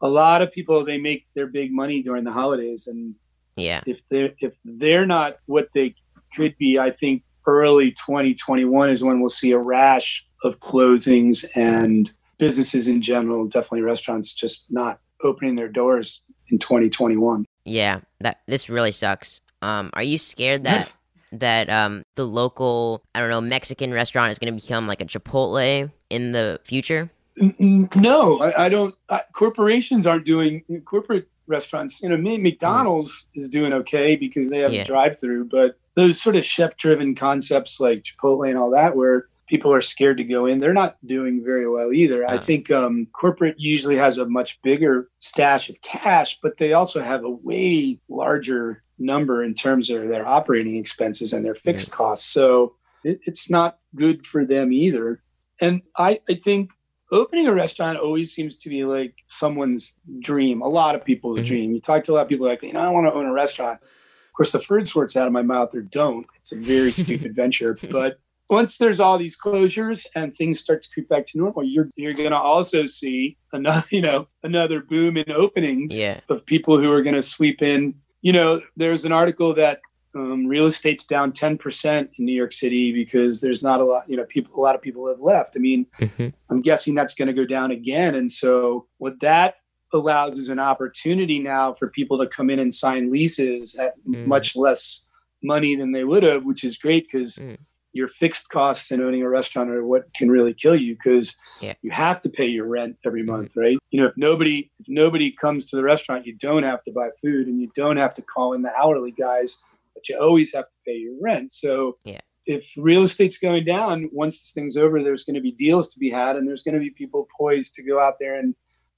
a 0.02 0.08
lot 0.08 0.42
of 0.42 0.52
people 0.54 0.86
they 0.86 0.98
make 0.98 1.26
their 1.36 1.48
big 1.48 1.72
money 1.74 2.02
during 2.02 2.24
the 2.24 2.32
holidays, 2.32 2.88
and 2.88 3.16
Yeah. 3.58 3.82
if 3.86 4.08
they're 4.10 4.34
if 4.40 4.58
they're 4.64 5.06
not 5.06 5.38
what 5.48 5.68
they 5.74 5.96
could 6.34 6.58
be, 6.58 6.80
I 6.80 6.92
think 6.92 7.24
early 7.46 7.92
2021 7.92 8.90
is 8.90 9.04
when 9.04 9.20
we'll 9.20 9.30
see 9.30 9.52
a 9.52 9.58
rash 9.58 10.26
of 10.44 10.60
closings 10.60 11.46
and 11.56 12.12
businesses 12.38 12.88
in 12.88 13.02
general, 13.02 13.46
definitely 13.46 13.82
restaurants, 13.82 14.34
just 14.34 14.66
not 14.70 15.00
opening 15.24 15.56
their 15.56 15.70
doors 15.70 16.22
in 16.50 16.60
2021. 16.60 17.46
Yeah. 17.66 18.02
That 18.20 18.42
this 18.48 18.70
really 18.70 18.92
sucks. 18.92 19.42
Um, 19.62 19.90
are 19.94 20.04
you 20.04 20.18
scared 20.18 20.66
that 20.66 20.94
that 21.32 21.70
um 21.70 22.04
the 22.16 22.26
local 22.26 23.02
I 23.16 23.20
don't 23.20 23.30
know 23.30 23.42
Mexican 23.42 23.92
restaurant 23.92 24.32
is 24.32 24.40
going 24.40 24.54
to 24.54 24.62
become 24.62 24.88
like 24.88 25.02
a 25.02 25.06
Chipotle 25.06 25.92
in 26.10 26.32
the 26.32 26.60
future? 26.64 27.10
No, 27.36 28.42
I, 28.42 28.66
I 28.66 28.70
don't. 28.70 28.94
I, 29.10 29.22
corporations 29.34 30.06
aren't 30.06 30.26
doing 30.26 30.64
corporate 30.86 31.28
restaurants. 31.48 32.02
You 32.02 32.10
know, 32.10 32.18
me- 32.18 32.38
McDonald's 32.38 33.28
is 33.36 33.50
doing 33.50 33.74
okay 33.74 34.16
because 34.16 34.50
they 34.50 34.60
have 34.60 34.74
Yeah. 34.74 34.82
a 34.82 34.86
drive-through, 34.86 35.46
but 35.46 35.76
those 35.96 36.22
sort 36.22 36.36
of 36.36 36.46
chef-driven 36.46 37.16
concepts 37.16 37.80
like 37.80 38.04
Chipotle 38.04 38.48
and 38.50 38.58
all 38.58 38.72
that, 38.72 38.96
where 38.96 39.28
people 39.48 39.72
are 39.74 39.82
scared 39.82 40.18
to 40.18 40.24
go 40.24 40.46
in, 40.46 40.60
they're 40.60 40.74
not 40.74 40.96
doing 41.06 41.44
very 41.44 41.68
well 41.70 41.92
either. 41.94 42.26
I 42.30 42.36
Uh. 42.36 42.42
think 42.42 42.72
um, 42.72 43.08
corporate 43.14 43.56
usually 43.60 43.98
has 43.98 44.18
a 44.18 44.26
much 44.28 44.60
bigger 44.64 45.10
stash 45.20 45.70
of 45.70 45.82
cash, 45.82 46.40
but 46.42 46.58
they 46.58 46.74
also 46.74 47.02
have 47.04 47.24
a 47.24 47.30
way 47.30 48.00
larger 48.10 48.84
number 48.98 49.44
in 49.44 49.54
terms 49.54 49.90
of 49.90 50.08
their 50.08 50.26
operating 50.26 50.78
expenses 50.78 51.34
and 51.34 51.44
their 51.44 51.56
fixed 51.56 51.92
costs. 51.92 52.26
So 52.32 52.76
it, 53.04 53.20
it's 53.26 53.50
not 53.50 53.80
good 53.96 54.26
for 54.26 54.46
them 54.46 54.72
either. 54.72 55.22
And 55.60 55.82
I, 55.98 56.20
I 56.30 56.36
think 56.36 56.72
opening 57.14 57.48
a 57.48 57.54
restaurant 57.54 57.98
always 57.98 58.34
seems 58.34 58.58
to 58.58 58.70
be 58.70 58.84
like 58.84 59.14
someone's 59.28 59.96
dream, 60.20 60.62
a 60.62 60.68
lot 60.68 60.96
of 60.96 61.06
people's 61.06 61.38
mm-hmm. 61.38 61.46
dream. 61.46 61.74
You 61.74 61.80
talk 61.80 62.04
to 62.04 62.12
a 62.12 62.16
lot 62.16 62.24
of 62.24 62.30
people 62.30 62.48
like, 62.48 62.64
you 62.64 62.74
know, 62.74 62.82
I 62.82 62.90
want 62.90 63.08
to 63.08 63.14
own 63.14 63.26
a 63.26 63.32
restaurant. 63.32 63.80
Of 63.82 64.34
course, 64.36 64.52
the 64.52 64.60
first 64.60 64.96
words 64.96 65.16
out 65.16 65.28
of 65.28 65.34
my 65.34 65.44
mouth 65.44 65.76
or 65.76 65.82
don't. 65.82 66.26
It's 66.36 66.52
a 66.52 66.58
very 66.58 66.92
stupid 67.04 67.36
venture. 67.36 67.78
But 67.92 68.18
once 68.50 68.78
there's 68.78 69.00
all 69.00 69.18
these 69.18 69.38
closures 69.38 70.06
and 70.16 70.34
things 70.34 70.60
start 70.60 70.82
to 70.82 70.90
creep 70.92 71.08
back 71.08 71.28
to 71.28 71.38
normal, 71.38 71.64
you're 71.64 71.90
you're 71.96 72.14
going 72.14 72.32
to 72.32 72.38
also 72.38 72.86
see 72.88 73.38
another, 73.54 73.86
you 73.92 74.02
know, 74.02 74.28
another 74.42 74.82
boom 74.82 75.16
in 75.16 75.32
openings 75.32 75.98
yeah. 75.98 76.20
of 76.30 76.46
people 76.46 76.80
who 76.80 76.92
are 76.92 77.04
going 77.04 77.16
to 77.16 77.22
sweep 77.22 77.62
in. 77.62 77.96
You 78.22 78.34
know, 78.34 78.62
there's 78.76 79.06
an 79.06 79.12
article 79.12 79.54
that 79.54 79.82
um, 80.16 80.46
real 80.46 80.66
estate's 80.66 81.06
down 81.06 81.32
10% 81.32 82.10
in 82.18 82.26
New 82.26 82.34
York 82.34 82.54
City 82.54 82.94
because 82.94 83.42
there's 83.42 83.64
not 83.64 83.80
a 83.80 83.84
lot, 83.84 84.10
you 84.10 84.16
know, 84.16 84.26
people, 84.26 84.54
a 84.56 84.62
lot 84.62 84.76
of 84.76 84.82
people 84.82 85.08
have 85.08 85.20
left. 85.20 85.56
I 85.56 85.60
mean, 85.60 85.88
mm-hmm. 86.00 86.30
I'm 86.50 86.62
guessing 86.62 86.94
that's 86.94 87.16
going 87.16 87.28
to 87.28 87.34
go 87.34 87.46
down 87.46 87.72
again. 87.72 88.16
And 88.16 88.32
so 88.32 88.88
what 88.98 89.20
that 89.22 89.56
allows 89.92 90.38
is 90.38 90.50
an 90.50 90.60
opportunity 90.60 91.40
now 91.40 91.74
for 91.74 91.88
people 91.88 92.18
to 92.20 92.28
come 92.28 92.50
in 92.50 92.60
and 92.60 92.74
sign 92.74 93.12
leases 93.12 93.76
at 93.76 93.94
mm. 94.08 94.26
much 94.26 94.56
less 94.56 95.06
money 95.44 95.76
than 95.76 95.92
they 95.92 96.04
would 96.04 96.24
have, 96.24 96.46
which 96.46 96.64
is 96.64 96.78
great 96.78 97.08
because 97.12 97.36
mm. 97.36 97.58
your 97.92 98.08
fixed 98.08 98.50
costs 98.50 98.92
in 98.92 99.02
owning 99.02 99.22
a 99.22 99.30
restaurant 99.30 99.70
are 99.70 99.86
what 99.86 100.12
can 100.16 100.30
really 100.30 100.54
kill 100.54 100.76
you 100.76 100.96
because 100.96 101.38
yeah. 101.62 101.74
you 101.82 101.92
have 101.92 102.22
to 102.22 102.30
pay 102.30 102.46
your 102.46 102.66
rent 102.66 102.98
every 103.06 103.22
mm-hmm. 103.22 103.32
month, 103.32 103.54
mm. 103.54 103.62
right? 103.62 103.78
You 103.92 104.02
know, 104.02 104.08
if 104.08 104.18
nobody 104.18 104.72
if 104.80 104.88
nobody 104.90 105.32
comes 105.32 105.66
to 105.68 105.76
the 105.76 105.84
restaurant, 105.84 106.26
you 106.26 106.36
don't 106.36 106.64
have 106.64 106.84
to 106.86 106.92
buy 106.92 107.10
food 107.22 107.48
and 107.48 107.62
you 107.62 107.70
don't 107.76 107.98
have 107.98 108.14
to 108.16 108.22
call 108.22 108.54
in 108.54 108.64
the 108.64 108.74
hourly 108.76 109.12
guys 109.12 109.60
but 109.94 110.08
you 110.10 110.20
always 110.20 110.54
have 110.54 110.66
to 110.66 110.72
pay 110.86 110.96
your 110.96 111.14
rent. 111.22 111.52
So 111.52 111.98
yeah. 112.04 112.22
if 112.46 112.70
real 112.78 113.04
estate's 113.04 113.38
going 113.38 113.66
down, 113.66 114.10
once 114.12 114.40
this 114.40 114.52
thing's 114.52 114.78
over, 114.78 115.02
there's 115.04 115.24
going 115.24 115.36
to 115.36 115.42
be 115.42 115.52
deals 115.52 115.94
to 115.94 116.00
be 116.00 116.10
had, 116.10 116.36
and 116.36 116.48
there's 116.48 116.64
going 116.64 116.76
to 116.76 116.80
be 116.80 116.90
people 116.90 117.28
poised 117.38 117.74
to 117.76 117.84
go 117.84 118.00
out 118.00 118.16
there 118.20 118.38
and 118.38 118.56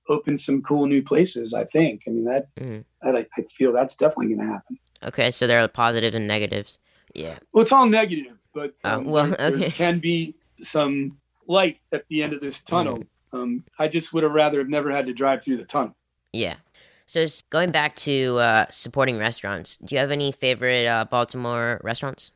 open 0.07 0.37
some 0.37 0.61
cool 0.61 0.85
new 0.85 1.01
places. 1.01 1.53
I 1.53 1.65
think. 1.65 2.03
I 2.07 2.11
mean 2.11 2.25
that. 2.25 2.53
Mm. 2.55 2.85
that 3.01 3.15
I, 3.15 3.25
I 3.37 3.43
feel 3.51 3.71
that's 3.71 3.95
definitely 3.95 4.35
going 4.35 4.47
to 4.47 4.53
happen. 4.53 4.79
Okay, 5.03 5.31
so 5.31 5.45
there 5.45 5.59
are 5.59 5.67
positives 5.67 6.15
and 6.15 6.27
negatives. 6.27 6.79
Yeah. 7.13 7.37
Well, 7.53 7.61
it's 7.61 7.71
all 7.71 7.85
negative, 7.85 8.37
but 8.53 8.73
uh, 8.83 8.97
um, 8.97 9.05
well, 9.05 9.27
there, 9.27 9.47
okay. 9.47 9.57
there 9.57 9.69
can 9.71 9.99
be 9.99 10.35
some 10.61 11.17
light 11.47 11.79
at 11.91 12.07
the 12.09 12.23
end 12.23 12.33
of 12.33 12.41
this 12.41 12.61
tunnel. 12.61 12.99
Mm. 12.99 13.05
Um, 13.33 13.63
I 13.77 13.87
just 13.87 14.13
would 14.13 14.23
have 14.23 14.31
rather 14.31 14.59
have 14.59 14.69
never 14.69 14.91
had 14.91 15.07
to 15.07 15.13
drive 15.13 15.43
through 15.43 15.57
the 15.57 15.65
tunnel. 15.65 15.95
Yeah. 16.31 16.55
So 17.05 17.25
going 17.49 17.71
back 17.71 17.95
to 17.97 18.37
uh, 18.37 18.65
supporting 18.71 19.17
restaurants, 19.17 19.77
do 19.77 19.93
you 19.95 19.99
have 19.99 20.11
any 20.11 20.31
favorite 20.31 20.87
uh, 20.87 21.05
Baltimore 21.05 21.79
restaurants? 21.83 22.31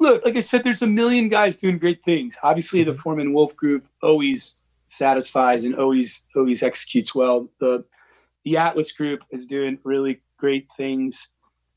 Look, 0.00 0.24
like 0.24 0.36
I 0.36 0.40
said, 0.40 0.64
there's 0.64 0.82
a 0.82 0.86
million 0.86 1.28
guys 1.28 1.56
doing 1.56 1.78
great 1.78 2.02
things. 2.02 2.36
Obviously, 2.42 2.80
mm-hmm. 2.80 2.90
the 2.90 2.96
Foreman 2.96 3.32
Wolf 3.32 3.54
Group 3.54 3.86
always 4.02 4.54
satisfies 4.86 5.64
and 5.64 5.74
always 5.76 6.22
always 6.34 6.62
executes 6.62 7.14
well. 7.14 7.48
The 7.60 7.84
the 8.44 8.56
Atlas 8.56 8.92
Group 8.92 9.20
is 9.30 9.46
doing 9.46 9.78
really 9.84 10.22
great 10.38 10.68
things. 10.76 11.28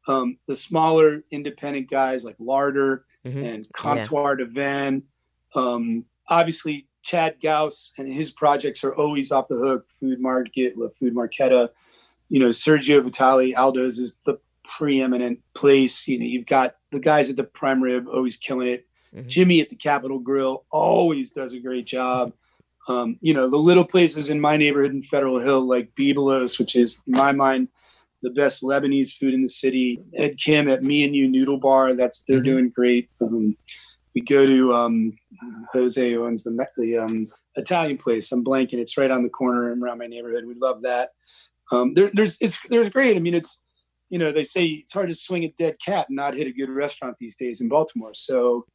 Um, 0.07 0.37
the 0.47 0.55
smaller 0.55 1.23
independent 1.31 1.89
guys 1.89 2.23
like 2.23 2.35
Larder 2.39 3.05
mm-hmm. 3.25 3.43
and 3.43 3.67
Comptoir 3.73 4.37
yeah. 4.37 4.45
du 4.45 4.51
Vin, 4.51 5.03
um, 5.55 6.05
obviously 6.27 6.87
Chad 7.03 7.35
Gauss 7.41 7.91
and 7.97 8.11
his 8.11 8.31
projects 8.31 8.83
are 8.83 8.95
always 8.95 9.31
off 9.31 9.47
the 9.47 9.55
hook. 9.55 9.85
Food 9.89 10.19
Market, 10.19 10.77
La 10.77 10.89
Food 10.89 11.15
Marketta, 11.15 11.69
you 12.35 12.41
know, 12.41 12.49
Sergio 12.49 13.01
Vitale, 13.01 13.55
Aldo's 13.55 13.97
is 13.97 14.13
the 14.25 14.37
preeminent 14.65 15.39
place. 15.53 16.05
You 16.05 16.19
know, 16.19 16.25
you've 16.25 16.45
got 16.45 16.75
the 16.91 16.99
guys 16.99 17.29
at 17.29 17.37
the 17.37 17.45
Prime 17.45 17.81
Rib 17.81 18.09
always 18.09 18.35
killing 18.35 18.67
it. 18.67 18.85
Mm-hmm. 19.15 19.29
Jimmy 19.29 19.61
at 19.61 19.69
the 19.69 19.77
Capital 19.77 20.19
Grille 20.19 20.65
always 20.69 21.31
does 21.31 21.53
a 21.53 21.61
great 21.61 21.85
job. 21.85 22.33
Um, 22.89 23.17
you 23.21 23.33
know, 23.33 23.49
the 23.49 23.55
little 23.55 23.85
places 23.85 24.29
in 24.29 24.41
my 24.41 24.57
neighborhood 24.57 24.91
in 24.91 25.01
Federal 25.01 25.39
Hill, 25.39 25.65
like 25.65 25.95
Byblos, 25.95 26.59
which 26.59 26.75
is, 26.75 27.01
in 27.07 27.13
my 27.13 27.31
mind, 27.31 27.69
the 28.21 28.31
best 28.31 28.63
Lebanese 28.63 29.17
food 29.17 29.33
in 29.33 29.41
the 29.41 29.47
city. 29.47 30.03
Ed 30.13 30.37
Kim 30.37 30.67
at 30.67 30.83
Mi 30.83 31.07
& 31.07 31.09
Yu 31.09 31.29
Noodle 31.29 31.57
Bar, 31.57 31.95
that's 31.95 32.23
they're 32.23 32.39
mm-hmm. 32.39 32.43
doing 32.43 32.69
great. 32.69 33.09
Um, 33.21 33.55
we 34.13 34.19
go 34.19 34.45
to 34.45 34.73
um, 34.73 35.17
Jose 35.71 36.17
owns 36.17 36.43
the 36.43 36.67
the 36.75 36.97
um, 36.97 37.29
Italian 37.55 37.95
place. 37.95 38.29
I'm 38.33 38.43
blanking. 38.43 38.79
It's 38.79 38.97
right 38.97 39.09
on 39.09 39.23
the 39.23 39.29
corner 39.29 39.71
and 39.71 39.81
around 39.81 39.99
my 39.99 40.07
neighborhood. 40.07 40.43
We 40.45 40.55
love 40.55 40.81
that 40.81 41.11
um, 41.71 41.93
there, 41.93 42.11
there's 42.13 42.37
it's 42.41 42.59
there's 42.69 42.89
great. 42.89 43.15
I 43.15 43.19
mean, 43.19 43.33
it's 43.33 43.61
you 44.09 44.19
know 44.19 44.31
they 44.31 44.43
say 44.43 44.65
it's 44.65 44.93
hard 44.93 45.09
to 45.09 45.15
swing 45.15 45.43
a 45.43 45.53
dead 45.57 45.75
cat 45.83 46.07
and 46.09 46.15
not 46.15 46.35
hit 46.35 46.47
a 46.47 46.51
good 46.51 46.69
restaurant 46.69 47.15
these 47.19 47.35
days 47.35 47.61
in 47.61 47.69
Baltimore. 47.69 48.13
So, 48.13 48.65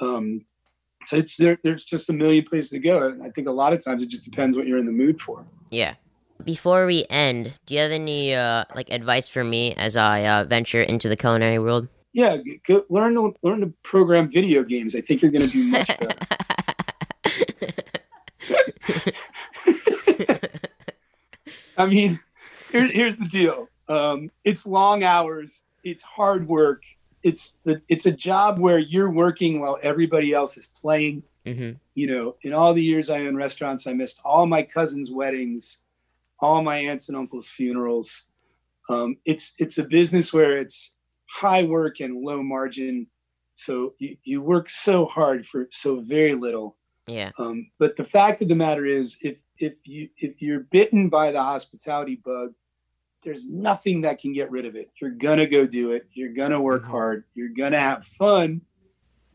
um, 0.00 0.44
so 1.06 1.16
it's 1.16 1.36
there. 1.36 1.58
There's 1.62 1.84
just 1.84 2.10
a 2.10 2.12
million 2.12 2.44
places 2.44 2.70
to 2.70 2.78
go. 2.78 3.16
I 3.22 3.30
think 3.30 3.48
a 3.48 3.52
lot 3.52 3.72
of 3.72 3.84
times 3.84 4.02
it 4.02 4.10
just 4.10 4.24
depends 4.24 4.56
what 4.56 4.66
you're 4.66 4.78
in 4.78 4.86
the 4.86 4.92
mood 4.92 5.20
for. 5.20 5.46
Yeah. 5.70 5.94
Before 6.42 6.84
we 6.84 7.06
end, 7.10 7.54
do 7.64 7.74
you 7.74 7.80
have 7.80 7.92
any 7.92 8.34
uh, 8.34 8.64
like 8.74 8.90
advice 8.90 9.28
for 9.28 9.44
me 9.44 9.72
as 9.76 9.96
I 9.96 10.26
uh, 10.26 10.44
venture 10.44 10.82
into 10.82 11.08
the 11.08 11.16
culinary 11.16 11.60
world? 11.60 11.88
Yeah, 12.12 12.38
go, 12.66 12.82
learn 12.90 13.14
to 13.14 13.34
learn 13.42 13.60
to 13.60 13.72
program 13.82 14.28
video 14.28 14.62
games. 14.62 14.94
I 14.94 15.00
think 15.00 15.22
you're 15.22 15.30
going 15.30 15.48
to 15.48 15.50
do 15.50 15.64
much 15.64 15.86
better. 15.88 16.14
I 21.78 21.86
mean, 21.86 22.20
here, 22.70 22.86
here's 22.86 23.16
the 23.16 23.28
deal. 23.28 23.68
Um, 23.88 24.30
it's 24.44 24.66
long 24.66 25.02
hours. 25.04 25.62
It's 25.82 26.02
hard 26.02 26.48
work. 26.48 26.82
It's 27.22 27.56
the 27.64 27.80
it's 27.88 28.06
a 28.06 28.12
job 28.12 28.58
where 28.58 28.78
you're 28.78 29.10
working 29.10 29.60
while 29.60 29.78
everybody 29.82 30.32
else 30.32 30.56
is 30.56 30.66
playing. 30.66 31.22
Mm-hmm. 31.46 31.72
You 31.94 32.06
know, 32.06 32.36
in 32.42 32.52
all 32.52 32.74
the 32.74 32.82
years 32.82 33.10
I 33.10 33.20
owned 33.20 33.36
restaurants, 33.36 33.86
I 33.86 33.92
missed 33.92 34.20
all 34.24 34.46
my 34.46 34.62
cousins' 34.62 35.10
weddings, 35.10 35.78
all 36.38 36.62
my 36.62 36.76
aunts 36.76 37.08
and 37.08 37.16
uncles' 37.16 37.48
funerals. 37.48 38.24
Um, 38.88 39.16
it's 39.24 39.54
it's 39.58 39.78
a 39.78 39.84
business 39.84 40.32
where 40.32 40.58
it's 40.58 40.92
high 41.30 41.64
work 41.64 42.00
and 42.00 42.22
low 42.22 42.42
margin. 42.42 43.06
So 43.56 43.94
you, 43.98 44.16
you 44.24 44.42
work 44.42 44.68
so 44.68 45.06
hard 45.06 45.46
for 45.46 45.68
so 45.70 46.00
very 46.00 46.34
little. 46.34 46.76
Yeah. 47.06 47.30
Um, 47.38 47.70
but 47.78 47.96
the 47.96 48.04
fact 48.04 48.42
of 48.42 48.48
the 48.48 48.54
matter 48.54 48.86
is, 48.86 49.16
if 49.20 49.38
if 49.58 49.74
you 49.84 50.08
if 50.16 50.42
you're 50.42 50.60
bitten 50.60 51.08
by 51.08 51.30
the 51.30 51.42
hospitality 51.42 52.16
bug, 52.16 52.54
there's 53.22 53.46
nothing 53.46 54.02
that 54.02 54.20
can 54.20 54.32
get 54.32 54.50
rid 54.50 54.66
of 54.66 54.76
it. 54.76 54.90
You're 55.00 55.10
gonna 55.10 55.46
go 55.46 55.66
do 55.66 55.92
it. 55.92 56.06
You're 56.12 56.34
gonna 56.34 56.60
work 56.60 56.82
mm-hmm. 56.82 56.90
hard. 56.90 57.24
You're 57.34 57.54
gonna 57.56 57.80
have 57.80 58.04
fun. 58.04 58.62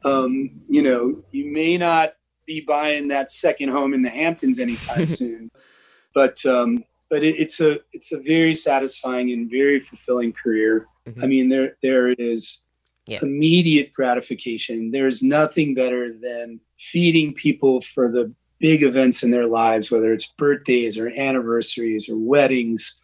Um, 0.06 0.62
you 0.70 0.82
know, 0.82 1.24
you 1.32 1.52
may 1.52 1.78
not 1.78 2.14
be 2.46 2.62
buying 2.62 3.10
that 3.10 3.30
second 3.30 3.70
home 3.70 3.94
in 3.94 4.02
the 4.02 4.10
Hamptons 4.10 4.60
anytime 4.60 5.08
soon, 5.08 5.52
but 6.14 6.46
um, 6.46 6.84
but 7.10 7.24
it, 7.24 7.36
it's 7.38 7.60
a 7.60 7.80
it's 7.92 8.12
a 8.12 8.20
very 8.20 8.56
satisfying 8.56 9.32
and 9.32 9.50
very 9.50 9.80
fulfilling 9.80 10.34
career. 10.34 10.88
Mm-hmm. 11.08 11.24
I 11.24 11.28
mean, 11.28 11.50
there 11.50 11.78
there 11.82 12.10
is 12.10 12.60
yeah. 13.08 13.20
immediate 13.22 13.94
gratification. 13.94 14.92
There's 14.92 15.24
nothing 15.24 15.74
better 15.74 16.14
than 16.14 16.60
feeding 16.78 17.34
people 17.34 17.82
for 17.82 18.12
the 18.12 18.34
big 18.60 18.84
events 18.84 19.24
in 19.24 19.32
their 19.32 19.48
lives, 19.48 19.90
whether 19.90 20.12
it's 20.14 20.34
birthdays 20.34 20.98
or 20.98 21.08
anniversaries 21.10 22.10
or 22.10 22.18
weddings 22.18 22.96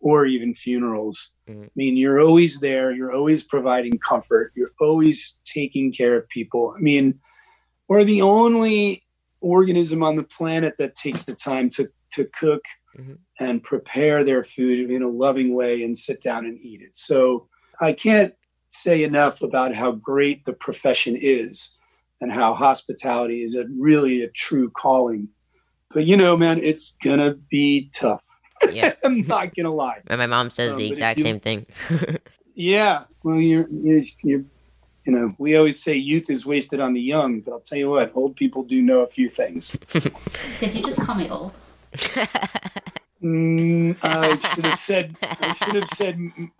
or 0.00 0.24
even 0.24 0.54
funerals. 0.54 1.30
Mm-hmm. 1.48 1.64
I 1.64 1.70
mean, 1.76 1.96
you're 1.96 2.20
always 2.20 2.60
there, 2.60 2.92
you're 2.92 3.12
always 3.12 3.42
providing 3.42 3.98
comfort, 3.98 4.52
you're 4.54 4.72
always 4.80 5.34
taking 5.44 5.92
care 5.92 6.16
of 6.16 6.28
people. 6.28 6.74
I 6.76 6.80
mean, 6.80 7.20
we're 7.88 8.04
the 8.04 8.22
only 8.22 9.04
organism 9.40 10.02
on 10.02 10.16
the 10.16 10.22
planet 10.22 10.74
that 10.78 10.94
takes 10.94 11.24
the 11.24 11.34
time 11.34 11.68
to, 11.70 11.90
to 12.12 12.24
cook 12.26 12.62
mm-hmm. 12.96 13.14
and 13.38 13.62
prepare 13.62 14.24
their 14.24 14.44
food 14.44 14.90
in 14.90 15.02
a 15.02 15.08
loving 15.08 15.54
way 15.54 15.82
and 15.82 15.96
sit 15.96 16.22
down 16.22 16.46
and 16.46 16.58
eat 16.60 16.82
it. 16.82 16.96
So 16.96 17.48
I 17.80 17.92
can't 17.92 18.34
say 18.68 19.02
enough 19.02 19.42
about 19.42 19.74
how 19.74 19.92
great 19.92 20.44
the 20.44 20.52
profession 20.52 21.16
is 21.20 21.76
and 22.20 22.32
how 22.32 22.54
hospitality 22.54 23.42
is 23.42 23.54
a 23.56 23.64
really 23.78 24.22
a 24.22 24.28
true 24.28 24.70
calling. 24.70 25.28
But 25.92 26.06
you 26.06 26.16
know, 26.16 26.36
man, 26.36 26.58
it's 26.58 26.94
gonna 27.02 27.34
be 27.50 27.90
tough. 27.94 28.24
Yeah. 28.70 28.94
I'm 29.04 29.26
not 29.26 29.54
gonna 29.54 29.74
lie. 29.74 30.02
And 30.06 30.18
my 30.18 30.26
mom 30.26 30.50
says 30.50 30.74
um, 30.74 30.78
the 30.78 30.88
exact 30.88 31.18
you, 31.18 31.24
same 31.24 31.40
thing. 31.40 31.66
yeah. 32.54 33.04
Well, 33.22 33.40
you're, 33.40 33.68
you're, 33.70 34.04
you're, 34.22 34.44
you 35.04 35.12
know, 35.12 35.34
we 35.38 35.56
always 35.56 35.82
say 35.82 35.94
youth 35.94 36.30
is 36.30 36.46
wasted 36.46 36.80
on 36.80 36.92
the 36.94 37.00
young, 37.00 37.40
but 37.40 37.52
I'll 37.52 37.60
tell 37.60 37.78
you 37.78 37.90
what, 37.90 38.12
old 38.14 38.36
people 38.36 38.62
do 38.62 38.80
know 38.80 39.00
a 39.00 39.08
few 39.08 39.28
things. 39.28 39.70
Did 40.60 40.74
you 40.74 40.82
just 40.82 41.00
call 41.00 41.16
me 41.16 41.28
old? 41.28 41.52
mm, 43.22 43.96
I 44.02 44.36
should 44.36 44.64
have 44.64 44.78
said. 44.78 45.16
I 45.22 45.52
should 45.54 45.74
have 45.74 45.88
said 45.88 46.14
m- 46.14 46.52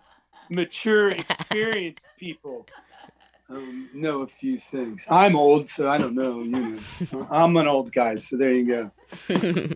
mature, 0.49 1.11
experienced 1.11 2.07
people 2.19 2.67
um, 3.51 3.89
know 3.93 4.21
a 4.21 4.27
few 4.27 4.57
things. 4.57 5.05
I'm 5.09 5.35
old, 5.35 5.67
so 5.67 5.89
I 5.89 5.97
don't 5.97 6.15
know. 6.15 6.41
You 6.41 6.79
know, 7.11 7.27
I'm 7.31 7.55
an 7.57 7.67
old 7.67 7.91
guy, 7.91 8.17
so 8.17 8.37
there 8.37 8.53
you 8.53 8.91
go. 9.27 9.75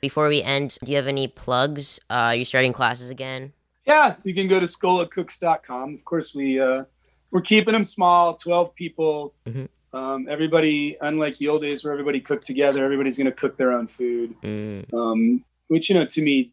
Before 0.00 0.28
we 0.28 0.42
end, 0.42 0.78
do 0.84 0.90
you 0.90 0.96
have 0.96 1.06
any 1.06 1.28
plugs? 1.28 1.98
Uh, 2.10 2.30
are 2.30 2.34
you 2.34 2.44
starting 2.44 2.72
classes 2.72 3.10
again? 3.10 3.52
Yeah, 3.86 4.16
you 4.24 4.34
can 4.34 4.48
go 4.48 4.60
to 4.60 4.66
scholacooks.com. 4.66 5.94
Of 5.94 6.04
course, 6.04 6.34
we 6.34 6.60
uh, 6.60 6.84
we're 7.30 7.40
keeping 7.40 7.72
them 7.72 7.84
small, 7.84 8.36
12 8.36 8.74
people. 8.74 9.34
Mm-hmm. 9.46 9.96
Um, 9.96 10.26
everybody, 10.28 10.96
unlike 11.00 11.38
the 11.38 11.48
old 11.48 11.62
days 11.62 11.84
where 11.84 11.92
everybody 11.92 12.20
cooked 12.20 12.46
together, 12.46 12.84
everybody's 12.84 13.16
going 13.16 13.26
to 13.26 13.32
cook 13.32 13.56
their 13.56 13.72
own 13.72 13.86
food. 13.86 14.34
Mm. 14.42 14.92
Um, 14.92 15.44
which, 15.68 15.88
you 15.88 15.94
know, 15.94 16.04
to 16.04 16.22
me, 16.22 16.52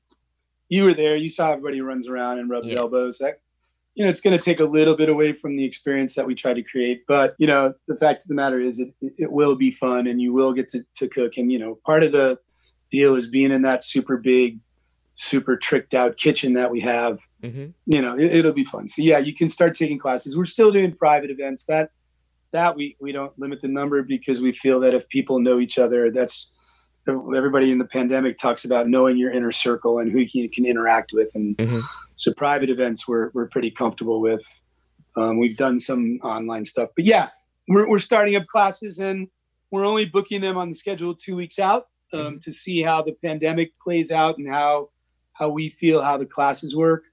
you 0.69 0.85
were 0.85 0.93
there, 0.93 1.15
you 1.15 1.29
saw 1.29 1.51
everybody 1.51 1.81
runs 1.81 2.07
around 2.07 2.39
and 2.39 2.49
rubs 2.49 2.71
yeah. 2.71 2.79
elbows. 2.79 3.19
That, 3.19 3.41
you 3.95 4.03
know, 4.03 4.09
it's 4.09 4.21
going 4.21 4.35
to 4.35 4.43
take 4.43 4.59
a 4.59 4.65
little 4.65 4.95
bit 4.95 5.09
away 5.09 5.33
from 5.33 5.55
the 5.55 5.63
experience 5.63 6.15
that 6.15 6.25
we 6.25 6.33
try 6.33 6.53
to 6.53 6.63
create. 6.63 7.03
But, 7.07 7.35
you 7.37 7.45
know, 7.45 7.73
the 7.87 7.95
fact 7.95 8.23
of 8.23 8.27
the 8.27 8.33
matter 8.33 8.59
is 8.59 8.79
it, 8.79 8.93
it 9.01 9.31
will 9.31 9.55
be 9.55 9.71
fun 9.71 10.07
and 10.07 10.19
you 10.19 10.33
will 10.33 10.53
get 10.53 10.67
to, 10.69 10.83
to 10.95 11.07
cook. 11.07 11.37
And, 11.37 11.51
you 11.51 11.59
know, 11.59 11.77
part 11.85 12.03
of 12.03 12.11
the 12.11 12.39
deal 12.89 13.15
is 13.15 13.27
being 13.27 13.51
in 13.51 13.61
that 13.63 13.83
super 13.83 14.17
big, 14.17 14.59
super 15.15 15.55
tricked 15.55 15.93
out 15.93 16.17
kitchen 16.17 16.53
that 16.53 16.71
we 16.71 16.81
have. 16.81 17.19
Mm-hmm. 17.43 17.67
You 17.85 18.01
know, 18.01 18.17
it, 18.17 18.43
will 18.43 18.51
be 18.51 18.65
fun. 18.65 18.87
So 18.87 19.01
yeah, 19.03 19.19
you 19.19 19.33
can 19.33 19.47
start 19.47 19.75
taking 19.75 19.99
classes. 19.99 20.35
We're 20.35 20.45
still 20.45 20.71
doing 20.71 20.95
private 20.95 21.29
events. 21.29 21.65
That 21.65 21.91
that 22.51 22.75
we 22.75 22.95
we 22.99 23.11
don't 23.11 23.37
limit 23.37 23.61
the 23.61 23.67
number 23.67 24.01
because 24.01 24.41
we 24.41 24.51
feel 24.51 24.79
that 24.81 24.93
if 24.93 25.07
people 25.09 25.39
know 25.39 25.59
each 25.59 25.77
other, 25.77 26.11
that's 26.11 26.53
everybody 27.07 27.71
in 27.71 27.77
the 27.77 27.85
pandemic 27.85 28.37
talks 28.37 28.65
about 28.65 28.87
knowing 28.87 29.17
your 29.17 29.31
inner 29.31 29.51
circle 29.51 29.99
and 29.99 30.11
who 30.11 30.19
you 30.19 30.49
can 30.49 30.65
interact 30.65 31.11
with. 31.13 31.31
And 31.35 31.57
mm-hmm. 31.57 31.79
so 32.15 32.33
private 32.35 32.69
events 32.69 33.07
we're 33.07 33.31
we're 33.33 33.47
pretty 33.47 33.71
comfortable 33.71 34.21
with. 34.21 34.43
Um, 35.15 35.37
we've 35.37 35.57
done 35.57 35.77
some 35.77 36.19
online 36.23 36.65
stuff, 36.65 36.89
but 36.95 37.05
yeah, 37.05 37.29
we're 37.67 37.89
we're 37.89 37.99
starting 37.99 38.35
up 38.35 38.47
classes 38.47 38.99
and 38.99 39.27
we're 39.71 39.85
only 39.85 40.05
booking 40.05 40.41
them 40.41 40.57
on 40.57 40.69
the 40.69 40.75
schedule 40.75 41.15
two 41.15 41.35
weeks 41.35 41.59
out 41.59 41.87
um, 42.13 42.19
mm-hmm. 42.19 42.37
to 42.39 42.51
see 42.51 42.83
how 42.83 43.01
the 43.01 43.13
pandemic 43.13 43.77
plays 43.79 44.11
out 44.11 44.37
and 44.37 44.47
how 44.47 44.89
how 45.33 45.49
we 45.49 45.69
feel 45.69 46.01
how 46.01 46.17
the 46.17 46.25
classes 46.25 46.75
work. 46.75 47.03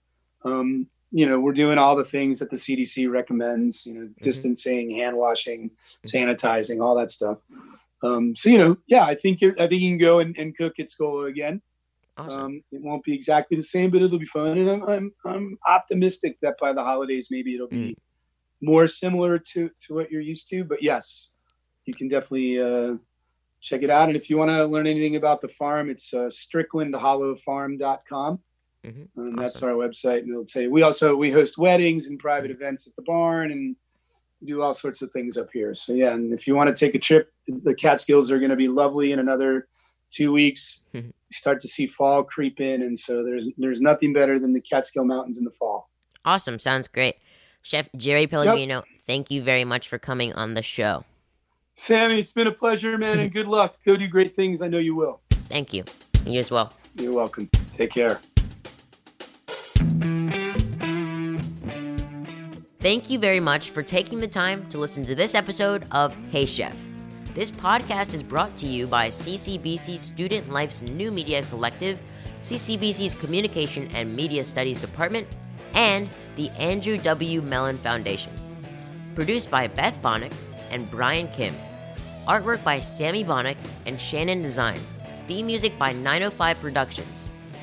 Um, 0.44 0.86
you 1.10 1.26
know, 1.26 1.40
we're 1.40 1.52
doing 1.52 1.78
all 1.78 1.96
the 1.96 2.04
things 2.04 2.38
that 2.38 2.50
the 2.50 2.56
CDC 2.56 3.10
recommends. 3.10 3.86
You 3.86 3.94
know, 3.94 4.00
mm-hmm. 4.02 4.20
distancing, 4.20 4.90
hand 4.90 5.16
washing, 5.16 5.70
mm-hmm. 5.70 6.30
sanitizing, 6.30 6.82
all 6.82 6.94
that 6.96 7.10
stuff. 7.10 7.38
Um, 8.02 8.34
so 8.34 8.48
you 8.48 8.58
know, 8.58 8.76
yeah, 8.86 9.04
I 9.04 9.14
think 9.14 9.42
I 9.42 9.66
think 9.66 9.82
you 9.82 9.90
can 9.90 9.98
go 9.98 10.20
and, 10.20 10.36
and 10.38 10.56
cook 10.56 10.78
at 10.78 10.90
Schola 10.90 11.26
again. 11.26 11.60
Awesome. 12.16 12.40
Um, 12.40 12.62
it 12.72 12.82
won't 12.82 13.04
be 13.04 13.14
exactly 13.14 13.56
the 13.56 13.62
same, 13.62 13.90
but 13.90 14.02
it'll 14.02 14.18
be 14.18 14.26
fun, 14.26 14.58
and 14.58 14.70
I'm 14.70 14.82
I'm, 14.84 15.12
I'm 15.24 15.58
optimistic 15.66 16.38
that 16.42 16.58
by 16.58 16.72
the 16.72 16.82
holidays 16.82 17.28
maybe 17.30 17.54
it'll 17.54 17.68
be 17.68 17.76
mm. 17.76 17.94
more 18.60 18.86
similar 18.86 19.38
to 19.38 19.70
to 19.86 19.94
what 19.94 20.10
you're 20.10 20.20
used 20.20 20.48
to. 20.48 20.64
But 20.64 20.82
yes, 20.82 21.30
you 21.84 21.94
can 21.94 22.08
definitely 22.08 22.60
uh, 22.60 22.96
check 23.60 23.82
it 23.82 23.90
out. 23.90 24.08
And 24.08 24.16
if 24.16 24.30
you 24.30 24.38
want 24.38 24.50
to 24.50 24.64
learn 24.64 24.86
anything 24.86 25.16
about 25.16 25.40
the 25.40 25.48
farm, 25.48 25.90
it's 25.90 26.14
uh, 26.14 26.30
stricklandhollowfarm.com. 26.30 28.38
Mm-hmm. 28.84 29.20
And 29.20 29.38
that's 29.38 29.62
our 29.62 29.72
website. 29.72 30.20
And 30.20 30.30
it'll 30.30 30.46
tell 30.46 30.62
you, 30.62 30.70
we 30.70 30.80
also, 30.82 31.14
we 31.14 31.30
host 31.30 31.58
weddings 31.58 32.06
and 32.08 32.18
private 32.18 32.50
mm-hmm. 32.50 32.62
events 32.62 32.86
at 32.86 32.96
the 32.96 33.02
barn 33.02 33.52
and 33.52 33.76
do 34.44 34.62
all 34.62 34.74
sorts 34.74 35.02
of 35.02 35.10
things 35.12 35.36
up 35.36 35.48
here. 35.52 35.74
So 35.74 35.92
yeah. 35.92 36.12
And 36.12 36.32
if 36.32 36.46
you 36.46 36.54
want 36.54 36.74
to 36.74 36.78
take 36.78 36.94
a 36.94 36.98
trip, 36.98 37.32
the 37.46 37.74
Catskills 37.74 38.30
are 38.30 38.38
going 38.38 38.50
to 38.50 38.56
be 38.56 38.68
lovely 38.68 39.12
in 39.12 39.18
another 39.18 39.68
two 40.10 40.32
weeks. 40.32 40.82
Mm-hmm. 40.94 41.10
You 41.30 41.36
start 41.36 41.60
to 41.60 41.68
see 41.68 41.86
fall 41.86 42.24
creep 42.24 42.58
in. 42.58 42.82
And 42.82 42.98
so 42.98 43.22
there's, 43.22 43.46
there's 43.56 43.80
nothing 43.80 44.12
better 44.12 44.40
than 44.40 44.52
the 44.52 44.60
Catskill 44.60 45.04
Mountains 45.04 45.38
in 45.38 45.44
the 45.44 45.52
fall. 45.52 45.88
Awesome. 46.24 46.58
Sounds 46.58 46.88
great. 46.88 47.18
Chef 47.62 47.88
Jerry 47.96 48.26
Pellegrino, 48.26 48.74
yep. 48.76 48.84
thank 49.06 49.30
you 49.30 49.40
very 49.40 49.64
much 49.64 49.88
for 49.88 49.96
coming 49.96 50.32
on 50.32 50.54
the 50.54 50.62
show. 50.62 51.04
Sammy, 51.76 52.18
it's 52.18 52.32
been 52.32 52.48
a 52.48 52.52
pleasure, 52.52 52.98
man, 52.98 53.20
and 53.20 53.32
good 53.32 53.46
luck. 53.46 53.76
Go 53.86 53.96
do 53.96 54.08
great 54.08 54.34
things. 54.34 54.60
I 54.60 54.66
know 54.66 54.78
you 54.78 54.96
will. 54.96 55.20
Thank 55.30 55.72
you. 55.72 55.84
You 56.26 56.40
as 56.40 56.50
well. 56.50 56.72
You're 56.96 57.14
welcome. 57.14 57.48
Take 57.72 57.92
care. 57.92 58.20
Thank 62.80 63.10
you 63.10 63.18
very 63.18 63.40
much 63.40 63.72
for 63.72 63.82
taking 63.82 64.20
the 64.20 64.26
time 64.26 64.66
to 64.70 64.78
listen 64.78 65.04
to 65.04 65.14
this 65.14 65.34
episode 65.34 65.84
of 65.92 66.16
Hey 66.30 66.46
Chef. 66.46 66.74
This 67.34 67.50
podcast 67.50 68.14
is 68.14 68.22
brought 68.22 68.56
to 68.56 68.66
you 68.66 68.86
by 68.86 69.10
CCBC 69.10 69.98
Student 69.98 70.48
Life's 70.48 70.80
New 70.80 71.12
Media 71.12 71.42
Collective, 71.42 72.00
CCBC's 72.40 73.14
Communication 73.14 73.86
and 73.92 74.16
Media 74.16 74.42
Studies 74.42 74.78
Department, 74.78 75.28
and 75.74 76.08
the 76.36 76.48
Andrew 76.52 76.96
W. 76.96 77.42
Mellon 77.42 77.76
Foundation. 77.76 78.32
Produced 79.14 79.50
by 79.50 79.68
Beth 79.68 80.00
Bonnick 80.00 80.32
and 80.70 80.90
Brian 80.90 81.28
Kim. 81.28 81.54
Artwork 82.26 82.64
by 82.64 82.80
Sammy 82.80 83.22
Bonnick 83.22 83.58
and 83.84 84.00
Shannon 84.00 84.40
Design. 84.40 84.80
Theme 85.28 85.44
music 85.44 85.78
by 85.78 85.92
905 85.92 86.58
Productions. 86.60 87.19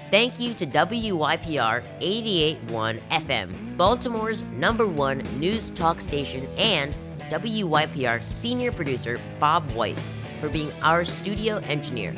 Thank 0.09 0.39
you 0.39 0.53
to 0.53 0.65
WYPR 0.65 1.83
881 1.99 3.01
FM, 3.11 3.75
Baltimore's 3.75 4.41
number 4.53 4.87
one 4.87 5.17
news 5.37 5.71
talk 5.71 5.99
station, 5.99 6.47
and 6.57 6.95
WYPR 7.29 8.23
senior 8.23 8.71
producer 8.71 9.19
Bob 9.37 9.69
White 9.73 9.99
for 10.39 10.47
being 10.47 10.71
our 10.81 11.03
studio 11.03 11.57
engineer. 11.57 12.15